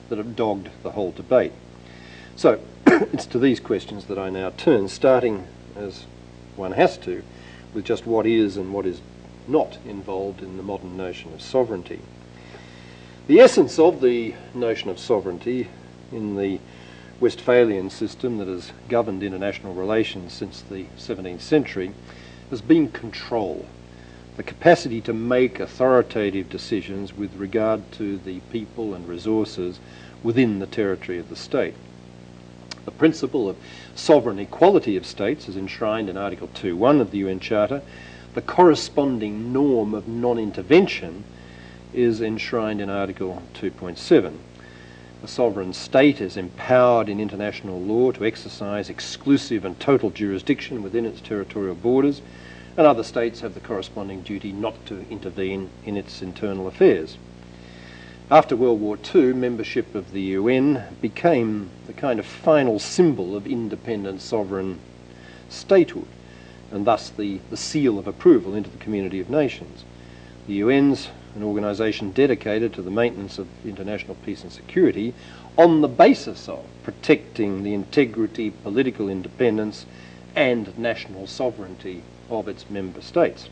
that 0.09 0.19
have 0.19 0.37
dogged 0.37 0.69
the 0.83 0.91
whole 0.91 1.13
debate. 1.13 1.53
So 2.37 2.61
it's 2.87 3.27
to 3.27 3.39
these 3.39 3.61
questions 3.61 4.07
that 4.07 4.19
I 4.19 4.31
now 4.31 4.51
turn, 4.51 4.89
starting 4.89 5.47
as 5.77 6.05
one 6.57 6.73
has 6.73 6.99
to 6.99 7.23
with 7.73 7.85
just 7.85 8.07
what 8.07 8.27
is 8.27 8.57
and 8.57 8.75
what 8.75 8.87
is 8.87 9.01
not 9.49 9.79
involved 9.87 10.43
in 10.43 10.57
the 10.57 10.63
modern 10.63 10.97
notion 10.97 11.33
of 11.33 11.41
sovereignty. 11.41 12.01
The 13.27 13.41
essence 13.41 13.79
of 13.79 14.01
the 14.01 14.35
notion 14.55 14.91
of 14.91 14.99
sovereignty 14.99 15.69
in 16.13 16.37
the 16.37 16.59
Westphalian 17.21 17.91
system 17.91 18.39
that 18.39 18.49
has 18.49 18.73
governed 18.89 19.23
international 19.23 19.75
relations 19.75 20.33
since 20.33 20.63
the 20.63 20.87
17th 20.97 21.43
century 21.43 21.93
has 22.51 22.63
been 22.63 22.91
control 22.91 23.67
the 24.41 24.43
capacity 24.43 25.03
to 25.03 25.13
make 25.13 25.61
authoritative 25.61 26.49
decisions 26.49 27.15
with 27.15 27.35
regard 27.37 27.93
to 27.93 28.17
the 28.17 28.41
people 28.51 28.95
and 28.95 29.07
resources 29.07 29.79
within 30.23 30.61
the 30.61 30.67
territory 30.67 31.19
of 31.19 31.29
the 31.29 31.37
state. 31.37 31.75
The 32.87 32.91
principle 32.91 33.51
of 33.51 33.59
sovereign 33.95 34.39
equality 34.39 34.97
of 34.97 35.05
states 35.05 35.47
is 35.47 35.59
enshrined 35.59 36.09
in 36.09 36.17
Article 36.17 36.49
2.1 36.55 37.03
of 37.03 37.11
the 37.11 37.19
UN 37.19 37.39
Charter. 37.39 37.83
The 38.33 38.41
corresponding 38.41 39.53
norm 39.53 39.93
of 39.93 40.09
non-intervention 40.09 41.25
is 41.93 42.23
enshrined 42.23 42.81
in 42.81 42.89
Article 42.89 43.43
2.7. 43.55 44.39
A 45.23 45.29
sovereign 45.29 45.73
state 45.73 46.21
is 46.21 46.37
empowered 46.37 47.09
in 47.09 47.21
international 47.21 47.81
law 47.81 48.11
to 48.13 48.25
exercise 48.25 48.89
exclusive 48.89 49.65
and 49.65 49.79
total 49.79 50.11
jurisdiction 50.11 50.83
within 50.83 51.05
its 51.05 51.21
territorial 51.21 51.75
borders 51.75 52.23
and 52.77 52.87
other 52.87 53.03
states 53.03 53.41
have 53.41 53.53
the 53.55 53.61
corresponding 53.61 54.23
duty 54.23 54.53
not 54.53 54.87
to 54.87 55.05
intervene 55.11 55.69
in 55.85 55.97
its 55.97 56.23
internal 56.23 56.67
affairs. 56.67 57.19
After 58.31 58.57
World 58.57 58.81
War 58.81 58.97
II, 59.15 59.35
membership 59.35 59.95
of 59.95 60.13
the 60.13 60.23
UN 60.23 60.85
became 61.01 61.71
the 61.87 61.93
kind 61.93 62.19
of 62.19 62.25
final 62.25 62.79
symbol 62.79 63.37
of 63.37 63.47
independent 63.47 64.21
sovereign 64.21 64.79
statehood, 65.49 66.07
and 66.71 66.87
thus 66.87 67.11
the, 67.11 67.41
the 67.51 67.57
seal 67.57 67.99
of 67.99 68.07
approval 68.07 68.55
into 68.55 68.71
the 68.71 68.79
community 68.79 69.21
of 69.21 69.29
nations. 69.29 69.85
The 70.47 70.63
UN's 70.63 71.09
an 71.35 71.43
organisation 71.43 72.11
dedicated 72.13 72.73
to 72.75 72.83
the 72.83 72.91
maintenance 72.91 73.39
of 73.39 73.49
international 73.65 74.17
peace 74.25 74.43
and 74.43 74.53
security 74.53 75.15
on 75.57 75.81
the 75.81 75.89
basis 75.89 76.49
of 76.49 76.65
protecting 76.83 77.63
the 77.63 77.75
integrity, 77.75 78.51
political 78.51 79.09
independence, 79.09 79.87
and 80.35 80.77
national 80.79 81.27
sovereignty 81.27 82.03
of 82.29 82.49
its 82.49 82.69
member 82.71 83.01
states. 83.01 83.49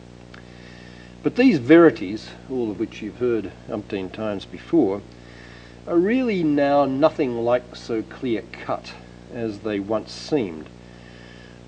But 1.22 1.36
these 1.36 1.58
verities, 1.58 2.30
all 2.50 2.70
of 2.70 2.78
which 2.78 3.02
you've 3.02 3.18
heard 3.18 3.50
umpteen 3.68 4.12
times 4.12 4.44
before, 4.44 5.02
are 5.86 5.98
really 5.98 6.42
now 6.42 6.84
nothing 6.84 7.44
like 7.44 7.74
so 7.74 8.02
clear 8.02 8.42
cut 8.52 8.92
as 9.34 9.60
they 9.60 9.80
once 9.80 10.12
seemed. 10.12 10.68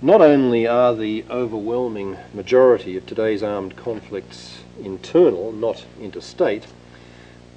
Not 0.02 0.20
only 0.20 0.66
are 0.66 0.94
the 0.94 1.24
overwhelming 1.28 2.16
majority 2.32 2.96
of 2.96 3.06
today's 3.06 3.42
armed 3.42 3.76
conflicts 3.76 4.59
internal, 4.84 5.52
not 5.52 5.84
interstate, 6.00 6.66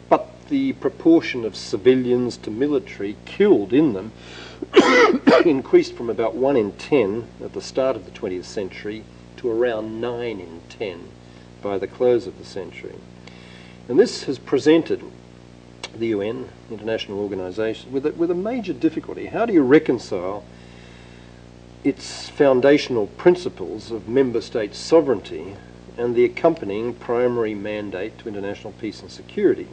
but 0.09 0.29
the 0.49 0.73
proportion 0.73 1.45
of 1.45 1.55
civilians 1.55 2.37
to 2.37 2.51
military 2.51 3.15
killed 3.25 3.73
in 3.73 3.93
them 3.93 4.11
increased 5.45 5.93
from 5.95 6.09
about 6.09 6.35
1 6.35 6.55
in 6.55 6.71
10 6.73 7.27
at 7.43 7.53
the 7.53 7.61
start 7.61 7.95
of 7.95 8.05
the 8.05 8.11
20th 8.11 8.45
century 8.45 9.03
to 9.37 9.49
around 9.49 9.99
9 9.99 10.39
in 10.39 10.61
10 10.69 11.09
by 11.61 11.77
the 11.77 11.87
close 11.87 12.27
of 12.27 12.37
the 12.37 12.45
century. 12.45 12.95
And 13.87 13.99
this 13.99 14.23
has 14.23 14.39
presented 14.39 15.03
the 15.95 16.07
UN, 16.07 16.49
international 16.71 17.19
organisation, 17.19 17.91
with 17.91 18.05
a, 18.05 18.11
with 18.11 18.31
a 18.31 18.35
major 18.35 18.73
difficulty. 18.73 19.27
How 19.27 19.45
do 19.45 19.53
you 19.53 19.61
reconcile 19.61 20.43
its 21.83 22.29
foundational 22.29 23.07
principles 23.07 23.91
of 23.91 24.07
member 24.07 24.41
state 24.41 24.73
sovereignty 24.73 25.55
and 25.97 26.15
the 26.15 26.25
accompanying 26.25 26.93
primary 26.93 27.53
mandate 27.53 28.17
to 28.19 28.27
international 28.27 28.73
peace 28.73 29.01
and 29.01 29.11
security? 29.11 29.67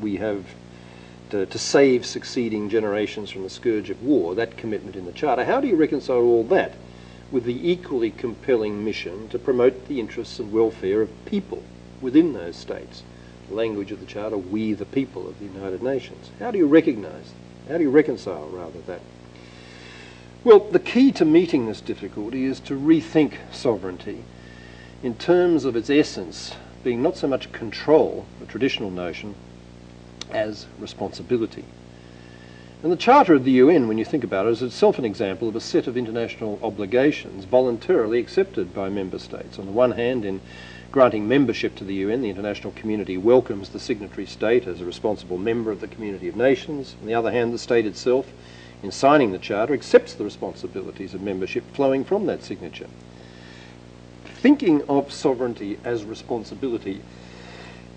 We 0.00 0.16
have 0.16 0.44
to, 1.30 1.46
to, 1.46 1.58
save 1.58 2.04
succeeding 2.04 2.68
generations 2.68 3.30
from 3.30 3.42
the 3.42 3.50
scourge 3.50 3.90
of 3.90 4.02
war, 4.02 4.34
that 4.34 4.56
commitment 4.56 4.96
in 4.96 5.06
the 5.06 5.12
Charter. 5.12 5.44
How 5.44 5.60
do 5.60 5.68
you 5.68 5.76
reconcile 5.76 6.20
all 6.20 6.44
that 6.44 6.74
with 7.34 7.44
the 7.44 7.68
equally 7.68 8.12
compelling 8.12 8.84
mission 8.84 9.28
to 9.28 9.38
promote 9.38 9.88
the 9.88 9.98
interests 9.98 10.38
and 10.38 10.52
welfare 10.52 11.02
of 11.02 11.24
people 11.24 11.64
within 12.00 12.32
those 12.32 12.54
states. 12.54 13.02
The 13.48 13.54
language 13.56 13.90
of 13.90 13.98
the 13.98 14.06
Charter, 14.06 14.36
we 14.36 14.72
the 14.72 14.84
people 14.84 15.28
of 15.28 15.38
the 15.40 15.46
United 15.46 15.82
Nations. 15.82 16.30
How 16.38 16.52
do 16.52 16.58
you 16.58 16.66
recognise, 16.66 17.32
how 17.68 17.76
do 17.76 17.82
you 17.82 17.90
reconcile 17.90 18.48
rather 18.48 18.80
that? 18.82 19.00
Well, 20.44 20.60
the 20.60 20.78
key 20.78 21.10
to 21.12 21.24
meeting 21.24 21.66
this 21.66 21.80
difficulty 21.80 22.44
is 22.44 22.60
to 22.60 22.78
rethink 22.78 23.34
sovereignty 23.50 24.22
in 25.04 25.14
terms 25.14 25.66
of 25.66 25.76
its 25.76 25.90
essence 25.90 26.54
being 26.82 27.02
not 27.02 27.14
so 27.14 27.28
much 27.28 27.52
control, 27.52 28.24
the 28.40 28.46
traditional 28.46 28.90
notion, 28.90 29.34
as 30.30 30.66
responsibility. 30.78 31.62
And 32.82 32.90
the 32.90 32.96
Charter 32.96 33.34
of 33.34 33.44
the 33.44 33.50
UN, 33.50 33.86
when 33.86 33.98
you 33.98 34.04
think 34.06 34.24
about 34.24 34.46
it, 34.46 34.52
is 34.52 34.62
itself 34.62 34.98
an 34.98 35.04
example 35.04 35.46
of 35.46 35.56
a 35.56 35.60
set 35.60 35.86
of 35.86 35.98
international 35.98 36.58
obligations 36.62 37.44
voluntarily 37.44 38.18
accepted 38.18 38.72
by 38.72 38.88
member 38.88 39.18
states. 39.18 39.58
On 39.58 39.66
the 39.66 39.72
one 39.72 39.92
hand, 39.92 40.24
in 40.24 40.40
granting 40.90 41.28
membership 41.28 41.74
to 41.76 41.84
the 41.84 41.96
UN, 41.96 42.22
the 42.22 42.30
international 42.30 42.72
community 42.72 43.18
welcomes 43.18 43.68
the 43.68 43.80
signatory 43.80 44.24
state 44.24 44.66
as 44.66 44.80
a 44.80 44.86
responsible 44.86 45.36
member 45.36 45.70
of 45.70 45.82
the 45.82 45.88
community 45.88 46.28
of 46.28 46.36
nations. 46.36 46.96
On 47.02 47.06
the 47.06 47.14
other 47.14 47.30
hand, 47.30 47.52
the 47.52 47.58
state 47.58 47.84
itself, 47.84 48.26
in 48.82 48.90
signing 48.90 49.32
the 49.32 49.38
Charter, 49.38 49.74
accepts 49.74 50.14
the 50.14 50.24
responsibilities 50.24 51.12
of 51.12 51.20
membership 51.20 51.64
flowing 51.74 52.04
from 52.04 52.24
that 52.24 52.42
signature. 52.42 52.88
Thinking 54.44 54.82
of 54.90 55.10
sovereignty 55.10 55.78
as 55.84 56.04
responsibility 56.04 57.00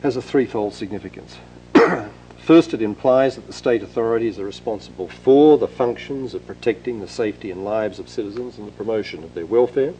has 0.01 0.15
a 0.15 0.21
threefold 0.21 0.73
significance. 0.73 1.35
First, 2.37 2.73
it 2.73 2.81
implies 2.81 3.35
that 3.35 3.47
the 3.47 3.51
state 3.51 3.83
authorities 3.83 4.39
are 4.39 4.45
responsible 4.45 5.09
for 5.09 5.57
the 5.57 5.67
functions 5.67 6.33
of 6.33 6.47
protecting 6.47 7.01
the 7.01 7.07
safety 7.09 7.51
and 7.51 7.65
lives 7.65 7.99
of 7.99 8.07
citizens 8.07 8.57
and 8.57 8.65
the 8.65 8.71
promotion 8.71 9.25
of 9.25 9.33
their 9.33 9.45
welfare. 9.45 9.93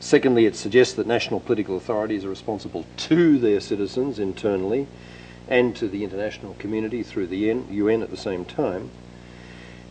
Secondly, 0.00 0.44
it 0.44 0.56
suggests 0.56 0.94
that 0.94 1.06
national 1.06 1.38
political 1.38 1.76
authorities 1.76 2.24
are 2.24 2.28
responsible 2.28 2.84
to 2.96 3.38
their 3.38 3.60
citizens 3.60 4.18
internally 4.18 4.88
and 5.46 5.76
to 5.76 5.86
the 5.86 6.02
international 6.02 6.54
community 6.54 7.04
through 7.04 7.28
the 7.28 7.62
UN 7.70 8.02
at 8.02 8.10
the 8.10 8.16
same 8.16 8.44
time. 8.44 8.90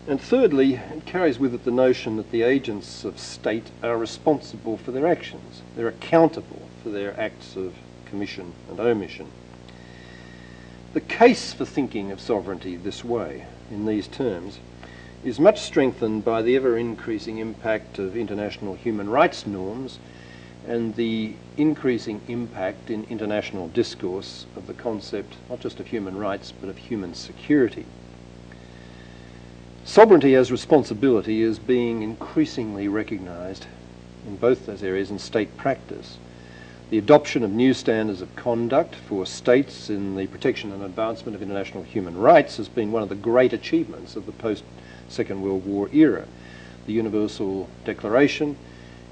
And 0.08 0.20
thirdly, 0.20 0.76
it 0.76 1.06
carries 1.06 1.38
with 1.38 1.54
it 1.54 1.66
the 1.66 1.72
notion 1.72 2.18
that 2.18 2.32
the 2.32 2.42
agents 2.42 3.04
of 3.04 3.20
state 3.20 3.70
are 3.84 3.98
responsible 3.98 4.78
for 4.78 4.92
their 4.92 5.08
actions. 5.08 5.62
They're 5.76 5.88
accountable 5.88 6.68
for 6.82 6.90
their 6.90 7.20
acts 7.20 7.56
of 7.56 7.76
commission 8.06 8.54
and 8.70 8.80
omission. 8.80 9.28
The 10.94 11.02
case 11.02 11.54
for 11.54 11.66
thinking 11.66 12.12
of 12.12 12.20
sovereignty 12.20 12.76
this 12.76 13.04
way, 13.04 13.46
in 13.70 13.86
these 13.86 14.08
terms, 14.08 14.58
is 15.24 15.40
much 15.40 15.62
strengthened 15.62 16.26
by 16.26 16.42
the 16.42 16.56
ever 16.56 16.78
increasing 16.78 17.38
impact 17.38 18.00
of 18.00 18.18
international 18.18 18.74
human 18.74 19.10
rights 19.10 19.46
norms 19.46 20.00
and 20.68 20.96
the 20.96 21.34
increasing 21.58 22.22
impact 22.28 22.90
in 22.90 23.04
international 23.06 23.68
discourse 23.68 24.46
of 24.56 24.66
the 24.66 24.74
concept 24.74 25.36
not 25.50 25.60
just 25.60 25.80
of 25.80 25.88
human 25.88 26.18
rights 26.18 26.54
but 26.60 26.70
of 26.70 26.78
human 26.78 27.14
security. 27.14 27.86
Sovereignty 29.90 30.36
as 30.36 30.52
responsibility 30.52 31.42
is 31.42 31.58
being 31.58 32.04
increasingly 32.04 32.88
recognised 32.88 33.66
in 34.28 34.36
both 34.36 34.68
those 34.68 34.84
areas 34.84 35.10
in 35.10 35.18
state 35.18 35.58
practice 35.58 36.20
the 36.92 37.00
adoption 37.00 37.44
of 37.44 37.50
new 37.52 37.74
standards 37.74 38.22
of 38.22 38.36
conduct 38.36 38.94
for 38.94 39.26
states 39.26 39.90
in 39.90 40.16
the 40.16 40.28
protection 40.28 40.72
and 40.72 40.84
advancement 40.84 41.36
of 41.36 41.42
international 41.42 41.82
human 41.82 42.16
rights 42.16 42.58
has 42.58 42.68
been 42.68 42.92
one 42.92 43.02
of 43.02 43.10
the 43.10 43.16
great 43.16 43.52
achievements 43.52 44.16
of 44.16 44.28
the 44.28 44.32
post 44.32 44.64
Second 45.08 45.42
World 45.42 45.66
War 45.66 45.90
era. 45.92 46.28
The 46.86 46.94
Universal 46.94 47.68
Declaration 47.84 48.58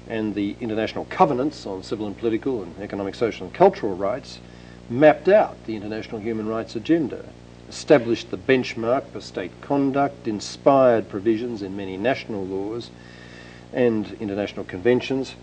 and 0.08 0.36
the 0.36 0.54
international 0.60 1.06
covenants 1.06 1.66
on 1.66 1.82
civil 1.82 2.06
and 2.06 2.16
political 2.16 2.62
and 2.62 2.78
economic, 2.80 3.16
social 3.16 3.46
and 3.48 3.54
cultural 3.54 3.96
rights 3.96 4.38
mapped 4.88 5.26
out 5.26 5.56
the 5.66 5.74
international 5.74 6.20
human 6.20 6.46
rights 6.46 6.76
agenda, 6.76 7.24
established 7.68 8.30
the 8.30 8.36
benchmark 8.36 9.04
for 9.10 9.20
state 9.20 9.52
conduct, 9.60 10.26
inspired 10.26 11.08
provisions 11.08 11.62
in 11.62 11.76
many 11.76 11.96
national 11.96 12.44
laws 12.44 12.90
and 13.72 14.16
international 14.20 14.64
conventions, 14.64 15.34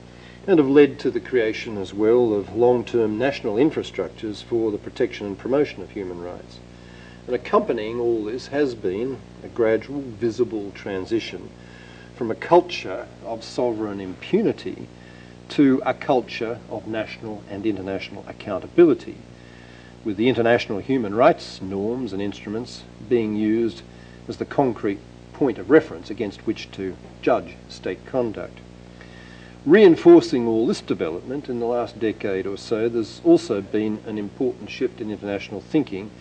and 0.48 0.60
have 0.60 0.70
led 0.70 1.00
to 1.00 1.10
the 1.12 1.20
creation 1.20 1.78
as 1.78 1.94
well 1.94 2.34
of 2.34 2.56
long-term 2.56 3.18
national 3.18 3.56
infrastructures 3.56 4.44
for 4.44 4.72
the 4.72 4.78
protection 4.78 5.28
and 5.28 5.38
promotion 5.38 5.82
of 5.82 5.92
human 5.92 6.22
rights. 6.22 6.60
And 7.28 7.36
accompanying 7.36 8.00
all 8.00 8.24
this 8.24 8.48
has 8.48 8.76
been 8.76 9.20
a 9.44 9.48
gradual, 9.48 10.02
visible 10.02 10.72
transition 10.72 11.50
from 12.16 12.32
a 12.32 12.36
culture 12.36 13.08
of 13.26 13.44
sovereign 13.44 14.00
impunity 14.00 14.88
to 15.50 15.82
a 15.86 15.94
culture 15.94 16.60
of 16.70 16.88
national 16.88 17.44
and 17.50 17.66
international 17.66 18.24
accountability, 18.28 19.18
with 20.06 20.16
the 20.16 20.30
international 20.30 20.78
human 20.78 21.14
rights 21.16 21.62
norms 21.62 22.14
and 22.14 22.22
instruments 22.22 22.84
being 23.10 23.36
used 23.36 23.82
as 24.28 24.38
the 24.38 24.46
concrete 24.46 25.00
point 25.34 25.58
of 25.58 25.70
reference 25.70 26.10
against 26.10 26.46
which 26.46 26.72
to 26.72 26.96
judge 27.22 27.56
state 27.68 28.06
conduct. 28.06 28.60
Reinforcing 29.66 30.48
all 30.48 30.68
this 30.68 30.80
development 30.80 31.50
in 31.50 31.60
the 31.60 31.66
last 31.66 32.00
decade 32.00 32.46
or 32.46 32.56
so, 32.56 32.88
there's 32.88 33.20
also 33.26 33.62
been 33.62 34.00
an 34.06 34.20
important 34.20 34.70
shift 34.70 35.02
in 35.02 35.10
international 35.10 35.60
thinking 35.60 36.12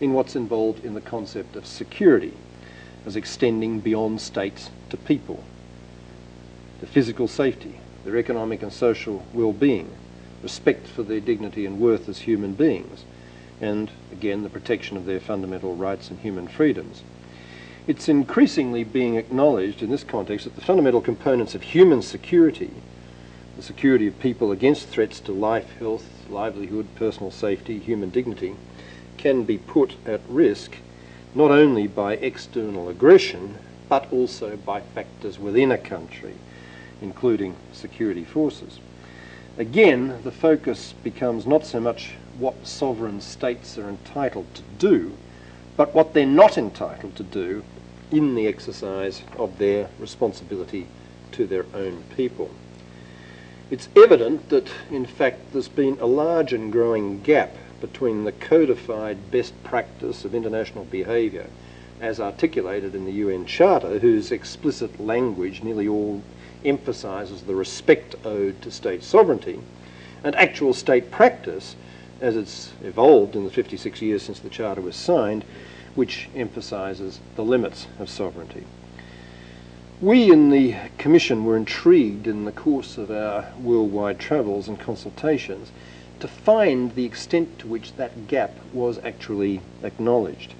in 0.00 0.14
what's 0.14 0.34
involved 0.34 0.84
in 0.84 0.94
the 0.94 1.00
concept 1.02 1.54
of 1.54 1.66
security 1.66 2.32
as 3.04 3.14
extending 3.14 3.78
beyond 3.80 4.22
states 4.22 4.70
to 4.88 4.96
people, 4.96 5.44
to 6.80 6.86
physical 6.86 7.28
safety, 7.28 7.78
their 8.04 8.16
economic 8.16 8.62
and 8.62 8.72
social 8.72 9.24
well-being, 9.34 9.94
respect 10.42 10.86
for 10.86 11.02
their 11.02 11.20
dignity 11.20 11.66
and 11.66 11.78
worth 11.78 12.08
as 12.08 12.20
human 12.20 12.54
beings, 12.54 13.04
and 13.60 13.90
again 14.12 14.42
the 14.42 14.48
protection 14.48 14.96
of 14.96 15.06
their 15.06 15.20
fundamental 15.20 15.74
rights 15.74 16.10
and 16.10 16.20
human 16.20 16.48
freedoms. 16.48 17.02
It's 17.86 18.08
increasingly 18.08 18.84
being 18.84 19.16
acknowledged 19.16 19.82
in 19.82 19.90
this 19.90 20.04
context 20.04 20.44
that 20.44 20.54
the 20.54 20.62
fundamental 20.64 21.00
components 21.00 21.54
of 21.54 21.62
human 21.62 22.02
security, 22.02 22.70
the 23.56 23.62
security 23.62 24.06
of 24.06 24.18
people 24.18 24.52
against 24.52 24.88
threats 24.88 25.20
to 25.20 25.32
life, 25.32 25.70
health, 25.78 26.06
livelihood, 26.30 26.86
personal 26.96 27.30
safety, 27.30 27.78
human 27.78 28.10
dignity, 28.10 28.56
can 29.18 29.44
be 29.44 29.58
put 29.58 29.94
at 30.06 30.20
risk 30.28 30.78
not 31.34 31.50
only 31.50 31.86
by 31.86 32.14
external 32.14 32.88
aggression 32.88 33.58
but 33.88 34.10
also 34.12 34.56
by 34.56 34.80
factors 34.80 35.38
within 35.38 35.70
a 35.70 35.78
country 35.78 36.34
including 37.00 37.54
security 37.72 38.24
forces. 38.24 38.80
Again, 39.56 40.20
the 40.24 40.32
focus 40.32 40.94
becomes 41.04 41.46
not 41.46 41.64
so 41.64 41.78
much 41.78 42.14
what 42.38 42.66
sovereign 42.66 43.20
states 43.20 43.78
are 43.78 43.88
entitled 43.88 44.52
to 44.54 44.62
do, 44.78 45.16
but 45.76 45.94
what 45.94 46.14
they're 46.14 46.26
not 46.26 46.58
entitled 46.58 47.16
to 47.16 47.22
do 47.22 47.64
in 48.10 48.34
the 48.34 48.46
exercise 48.46 49.22
of 49.36 49.58
their 49.58 49.88
responsibility 49.98 50.86
to 51.32 51.46
their 51.46 51.66
own 51.74 52.02
people. 52.16 52.50
It's 53.70 53.88
evident 53.96 54.50
that, 54.50 54.70
in 54.90 55.06
fact, 55.06 55.52
there's 55.52 55.68
been 55.68 55.98
a 56.00 56.06
large 56.06 56.52
and 56.52 56.70
growing 56.70 57.22
gap 57.22 57.56
between 57.80 58.24
the 58.24 58.32
codified 58.32 59.30
best 59.30 59.52
practice 59.64 60.24
of 60.24 60.34
international 60.34 60.84
behaviour 60.84 61.46
as 62.00 62.20
articulated 62.20 62.94
in 62.94 63.04
the 63.04 63.12
UN 63.12 63.46
Charter, 63.46 63.98
whose 63.98 64.30
explicit 64.30 65.00
language 65.00 65.62
nearly 65.62 65.88
all 65.88 66.22
emphasises 66.64 67.42
the 67.42 67.54
respect 67.54 68.14
owed 68.24 68.60
to 68.62 68.70
state 68.70 69.02
sovereignty, 69.02 69.60
and 70.22 70.34
actual 70.34 70.74
state 70.74 71.10
practice, 71.10 71.76
as 72.24 72.36
it's 72.36 72.72
evolved 72.82 73.36
in 73.36 73.44
the 73.44 73.50
56 73.50 74.00
years 74.00 74.22
since 74.22 74.38
the 74.38 74.48
Charter 74.48 74.80
was 74.80 74.96
signed, 74.96 75.44
which 75.94 76.30
emphasises 76.34 77.20
the 77.36 77.44
limits 77.44 77.86
of 77.98 78.08
sovereignty. 78.08 78.64
We 80.00 80.32
in 80.32 80.48
the 80.48 80.74
Commission 80.96 81.44
were 81.44 81.58
intrigued 81.58 82.26
in 82.26 82.46
the 82.46 82.52
course 82.52 82.96
of 82.96 83.10
our 83.10 83.52
worldwide 83.60 84.18
travels 84.18 84.68
and 84.68 84.80
consultations 84.80 85.70
to 86.20 86.26
find 86.26 86.94
the 86.94 87.04
extent 87.04 87.58
to 87.58 87.66
which 87.66 87.94
that 87.96 88.26
gap 88.26 88.56
was 88.72 88.98
actually 89.04 89.60
acknowledged. 89.82 90.54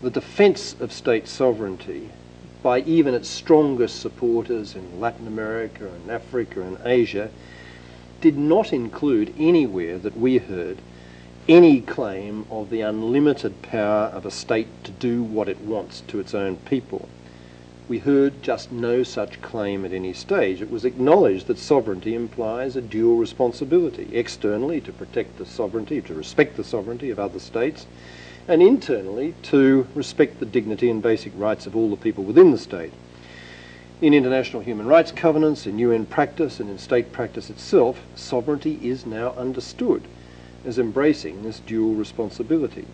The 0.00 0.10
defence 0.10 0.74
of 0.80 0.90
state 0.90 1.28
sovereignty 1.28 2.08
by 2.62 2.80
even 2.80 3.12
its 3.12 3.28
strongest 3.28 4.00
supporters 4.00 4.74
in 4.74 4.98
Latin 4.98 5.26
America 5.26 5.86
and 5.86 6.10
Africa 6.10 6.62
and 6.62 6.78
Asia, 6.82 7.30
did 8.20 8.36
not 8.36 8.72
include 8.72 9.34
anywhere 9.38 9.98
that 9.98 10.16
we 10.16 10.38
heard 10.38 10.78
any 11.48 11.80
claim 11.80 12.44
of 12.50 12.68
the 12.68 12.82
unlimited 12.82 13.62
power 13.62 14.06
of 14.06 14.26
a 14.26 14.30
state 14.30 14.68
to 14.84 14.90
do 14.90 15.22
what 15.22 15.48
it 15.48 15.60
wants 15.60 16.02
to 16.02 16.20
its 16.20 16.34
own 16.34 16.56
people. 16.56 17.08
We 17.88 18.00
heard 18.00 18.42
just 18.42 18.70
no 18.70 19.02
such 19.02 19.40
claim 19.40 19.86
at 19.86 19.92
any 19.94 20.12
stage. 20.12 20.60
It 20.60 20.70
was 20.70 20.84
acknowledged 20.84 21.46
that 21.46 21.58
sovereignty 21.58 22.14
implies 22.14 22.76
a 22.76 22.82
dual 22.82 23.16
responsibility 23.16 24.10
externally 24.12 24.82
to 24.82 24.92
protect 24.92 25.38
the 25.38 25.46
sovereignty, 25.46 26.02
to 26.02 26.12
respect 26.12 26.58
the 26.58 26.64
sovereignty 26.64 27.08
of 27.08 27.18
other 27.18 27.38
states, 27.38 27.86
and 28.46 28.62
internally 28.62 29.34
to 29.44 29.86
respect 29.94 30.38
the 30.38 30.46
dignity 30.46 30.90
and 30.90 31.02
basic 31.02 31.32
rights 31.34 31.66
of 31.66 31.74
all 31.74 31.88
the 31.88 31.96
people 31.96 32.24
within 32.24 32.50
the 32.50 32.58
state. 32.58 32.92
In 34.00 34.14
international 34.14 34.62
human 34.62 34.86
rights 34.86 35.10
covenants, 35.10 35.66
in 35.66 35.80
UN 35.80 36.06
practice, 36.06 36.60
and 36.60 36.70
in 36.70 36.78
state 36.78 37.10
practice 37.10 37.50
itself, 37.50 38.00
sovereignty 38.14 38.78
is 38.80 39.04
now 39.04 39.32
understood 39.36 40.04
as 40.64 40.78
embracing 40.78 41.42
this 41.42 41.58
dual 41.58 41.94
responsibility. 41.94 42.86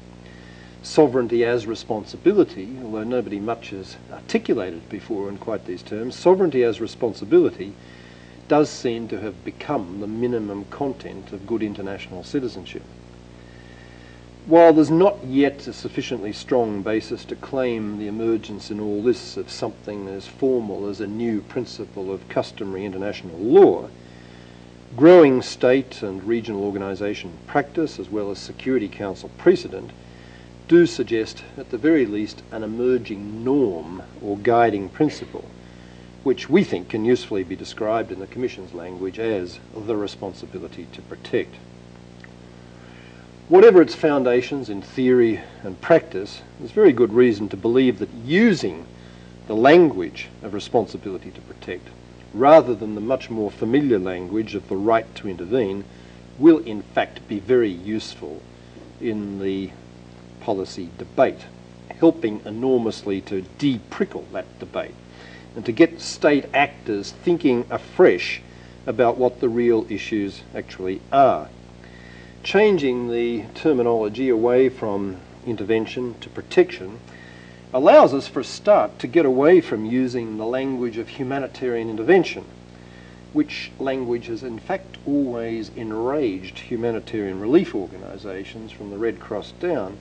Sovereignty 0.83 1.45
as 1.45 1.67
responsibility, 1.67 2.79
although 2.83 3.05
nobody 3.05 3.39
much 3.39 3.71
has 3.71 3.97
articulated 4.11 4.89
before 4.89 5.29
in 5.29 5.37
quite 5.37 5.67
these 5.67 5.83
terms, 5.83 6.17
sovereignty 6.17 6.63
as 6.63 6.81
responsibility 6.81 7.75
does 8.49 8.71
seem 8.71 9.07
to 9.09 9.21
have 9.21 9.45
become 9.45 10.01
the 10.01 10.07
minimum 10.07 10.65
content 10.71 11.33
of 11.33 11.47
good 11.47 11.63
international 11.63 12.25
citizenship. 12.25 12.83
While 14.47 14.75
there's 14.75 14.91
not 14.91 15.25
yet 15.25 15.67
a 15.67 15.73
sufficiently 15.73 16.35
strong 16.35 16.83
basis 16.83 17.25
to 17.27 17.35
claim 17.35 17.99
the 17.99 18.09
emergence 18.09 18.71
in 18.71 18.79
all 18.79 19.03
this 19.03 19.39
of 19.39 19.51
something 19.51 20.07
as 20.07 20.27
formal 20.27 20.87
as 20.87 21.01
a 21.01 21.07
new 21.07 21.41
principle 21.41 22.13
of 22.13 22.29
customary 22.29 22.85
international 22.85 23.39
law, 23.39 23.89
growing 24.97 25.41
state 25.41 26.03
and 26.03 26.23
regional 26.25 26.63
organisation 26.63 27.33
practice, 27.47 27.99
as 27.99 28.11
well 28.11 28.31
as 28.31 28.39
Security 28.39 28.87
Council 28.87 29.31
precedent, 29.39 29.93
do 30.69 30.85
suggest, 30.85 31.43
at 31.57 31.71
the 31.71 31.79
very 31.79 32.05
least, 32.05 32.43
an 32.53 32.63
emerging 32.63 33.45
norm 33.45 34.03
or 34.23 34.37
guiding 34.37 34.91
principle, 34.91 35.47
which 36.23 36.51
we 36.51 36.63
think 36.63 36.91
can 36.91 37.07
usefully 37.07 37.45
be 37.45 37.57
described 37.57 38.13
in 38.13 38.21
the 38.21 38.27
Commission's 38.27 38.75
language 38.75 39.19
as 39.19 39.59
the 39.75 39.97
responsibility 39.97 40.87
to 40.93 41.01
protect. 41.01 41.55
Whatever 43.49 43.83
its 43.83 43.95
foundations 43.95 44.71
in 44.71 44.81
theory 44.81 45.39
and 45.63 45.79
practice, 45.79 46.41
there's 46.59 46.71
very 46.71 46.95
good 46.95 47.13
reason 47.13 47.51
to 47.51 47.59
believe 47.59 47.99
that 47.99 48.09
using 48.25 48.87
the 49.49 49.55
language 49.55 50.29
of 50.43 50.55
responsibility 50.55 51.31
to 51.31 51.43
protect, 51.43 51.89
rather 52.33 52.75
than 52.75 52.95
the 52.95 53.03
much 53.03 53.29
more 53.29 53.51
familiar 53.51 53.99
language 53.99 54.55
of 54.55 54.67
the 54.69 54.77
right 54.77 55.15
to 55.17 55.29
intervene, 55.29 55.85
will 56.39 56.59
in 56.61 56.81
fact 56.81 57.29
be 57.29 57.39
very 57.39 57.69
useful 57.69 58.41
in 58.99 59.39
the 59.39 59.71
policy 60.41 60.89
debate, 60.97 61.45
helping 61.91 62.41
enormously 62.47 63.21
to 63.21 63.43
de-prickle 63.59 64.27
that 64.33 64.59
debate 64.59 64.95
and 65.55 65.67
to 65.67 65.73
get 65.73 66.01
state 66.01 66.47
actors 66.55 67.11
thinking 67.11 67.67
afresh 67.69 68.41
about 68.87 69.19
what 69.19 69.41
the 69.41 69.49
real 69.51 69.87
issues 69.91 70.41
actually 70.55 71.03
are 71.13 71.51
changing 72.45 73.11
the 73.11 73.43
terminology 73.55 74.29
away 74.29 74.69
from 74.69 75.17
intervention 75.47 76.15
to 76.21 76.29
protection 76.29 77.01
allows 77.73 78.15
us 78.15 78.29
for 78.29 78.41
a 78.41 78.45
start 78.45 78.99
to 78.99 79.07
get 79.07 79.27
away 79.27 79.61
from 79.61 79.85
using 79.85 80.37
the 80.37 80.45
language 80.45 80.99
of 80.99 81.09
humanitarian 81.09 81.91
intervention, 81.91 82.45
which 83.33 83.73
language 83.81 84.27
has 84.27 84.43
in 84.43 84.59
fact 84.59 84.99
always 85.07 85.71
enraged 85.71 86.59
humanitarian 86.59 87.41
relief 87.41 87.75
organisations 87.75 88.71
from 88.71 88.91
the 88.91 88.99
Red 88.99 89.19
Cross 89.19 89.53
down, 89.53 89.97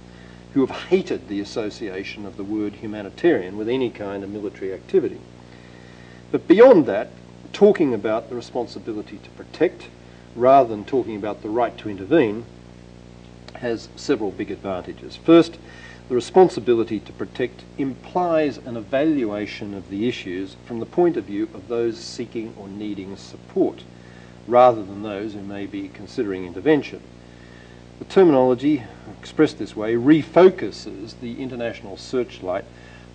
who 0.53 0.63
have 0.65 0.83
hated 0.89 1.27
the 1.27 1.39
association 1.39 2.25
of 2.25 2.37
the 2.37 2.43
word 2.43 2.73
humanitarian 2.73 3.57
with 3.57 3.69
any 3.69 3.89
kind 3.89 4.23
of 4.23 4.29
military 4.29 4.71
activity. 4.71 5.19
But 6.31 6.47
beyond 6.47 6.85
that, 6.85 7.09
talking 7.53 7.93
about 7.93 8.29
the 8.29 8.35
responsibility 8.35 9.17
to 9.17 9.29
protect, 9.31 9.87
rather 10.35 10.69
than 10.69 10.85
talking 10.85 11.15
about 11.15 11.41
the 11.41 11.49
right 11.49 11.77
to 11.77 11.89
intervene, 11.89 12.45
has 13.55 13.89
several 13.95 14.31
big 14.31 14.51
advantages. 14.51 15.15
First, 15.15 15.57
the 16.09 16.15
responsibility 16.15 16.99
to 16.99 17.13
protect 17.13 17.63
implies 17.77 18.57
an 18.57 18.75
evaluation 18.75 19.73
of 19.73 19.89
the 19.89 20.07
issues 20.07 20.55
from 20.65 20.79
the 20.79 20.85
point 20.85 21.15
of 21.15 21.25
view 21.25 21.49
of 21.53 21.67
those 21.67 21.97
seeking 21.97 22.53
or 22.57 22.67
needing 22.67 23.15
support, 23.15 23.83
rather 24.47 24.83
than 24.83 25.03
those 25.03 25.33
who 25.33 25.41
may 25.41 25.65
be 25.65 25.87
considering 25.87 26.45
intervention. 26.45 27.01
The 27.99 28.05
terminology, 28.05 28.83
expressed 29.21 29.59
this 29.59 29.75
way, 29.75 29.95
refocuses 29.95 31.19
the 31.21 31.41
international 31.41 31.95
searchlight 31.95 32.65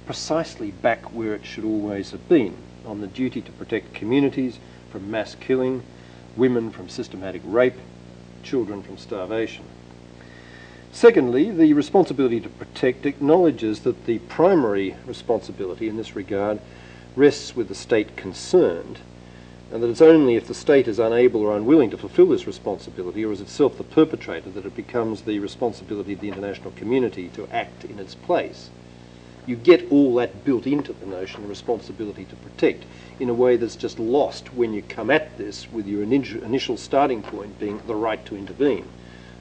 precisely 0.06 0.70
back 0.70 1.12
where 1.12 1.34
it 1.34 1.44
should 1.44 1.64
always 1.64 2.12
have 2.12 2.26
been, 2.30 2.56
on 2.86 3.02
the 3.02 3.06
duty 3.06 3.42
to 3.42 3.52
protect 3.52 3.92
communities 3.92 4.58
from 4.90 5.10
mass 5.10 5.34
killing, 5.34 5.82
women 6.38 6.70
from 6.70 6.88
systematic 6.88 7.42
rape, 7.44 7.74
children 8.42 8.82
from 8.82 8.96
starvation. 8.96 9.64
Secondly, 10.92 11.50
the 11.50 11.74
responsibility 11.74 12.40
to 12.40 12.48
protect 12.48 13.04
acknowledges 13.04 13.80
that 13.80 14.06
the 14.06 14.18
primary 14.20 14.96
responsibility 15.04 15.88
in 15.88 15.96
this 15.96 16.16
regard 16.16 16.60
rests 17.14 17.54
with 17.54 17.68
the 17.68 17.74
state 17.74 18.16
concerned, 18.16 19.00
and 19.70 19.82
that 19.82 19.90
it's 19.90 20.00
only 20.00 20.36
if 20.36 20.46
the 20.46 20.54
state 20.54 20.88
is 20.88 20.98
unable 20.98 21.42
or 21.42 21.56
unwilling 21.56 21.90
to 21.90 21.98
fulfil 21.98 22.26
this 22.26 22.46
responsibility 22.46 23.24
or 23.24 23.32
is 23.32 23.40
itself 23.40 23.76
the 23.76 23.84
perpetrator 23.84 24.48
that 24.50 24.64
it 24.64 24.74
becomes 24.74 25.22
the 25.22 25.38
responsibility 25.40 26.14
of 26.14 26.20
the 26.20 26.28
international 26.28 26.70
community 26.72 27.28
to 27.28 27.46
act 27.52 27.84
in 27.84 27.98
its 27.98 28.14
place. 28.14 28.70
You 29.48 29.56
get 29.56 29.90
all 29.90 30.14
that 30.16 30.44
built 30.44 30.66
into 30.66 30.92
the 30.92 31.06
notion 31.06 31.42
of 31.42 31.48
responsibility 31.48 32.26
to 32.26 32.36
protect 32.36 32.84
in 33.18 33.30
a 33.30 33.34
way 33.34 33.56
that's 33.56 33.76
just 33.76 33.98
lost 33.98 34.52
when 34.52 34.74
you 34.74 34.82
come 34.82 35.10
at 35.10 35.38
this 35.38 35.72
with 35.72 35.86
your 35.86 36.02
initial 36.02 36.76
starting 36.76 37.22
point 37.22 37.58
being 37.58 37.80
the 37.86 37.94
right 37.94 38.22
to 38.26 38.36
intervene. 38.36 38.86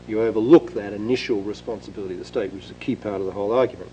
You 0.08 0.22
overlook 0.22 0.72
that 0.76 0.94
initial 0.94 1.42
responsibility 1.42 2.14
of 2.14 2.22
the 2.22 2.26
state, 2.26 2.54
which 2.54 2.64
is 2.64 2.72
a 2.72 2.76
key 2.76 2.96
part 2.96 3.20
of 3.20 3.26
the 3.26 3.34
whole 3.34 3.52
argument. 3.52 3.92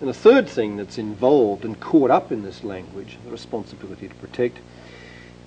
And 0.00 0.08
the 0.08 0.14
third 0.14 0.48
thing 0.48 0.76
that's 0.76 0.98
involved 0.98 1.64
and 1.64 1.80
caught 1.80 2.12
up 2.12 2.30
in 2.30 2.44
this 2.44 2.62
language, 2.62 3.18
the 3.24 3.32
responsibility 3.32 4.06
to 4.06 4.14
protect, 4.14 4.58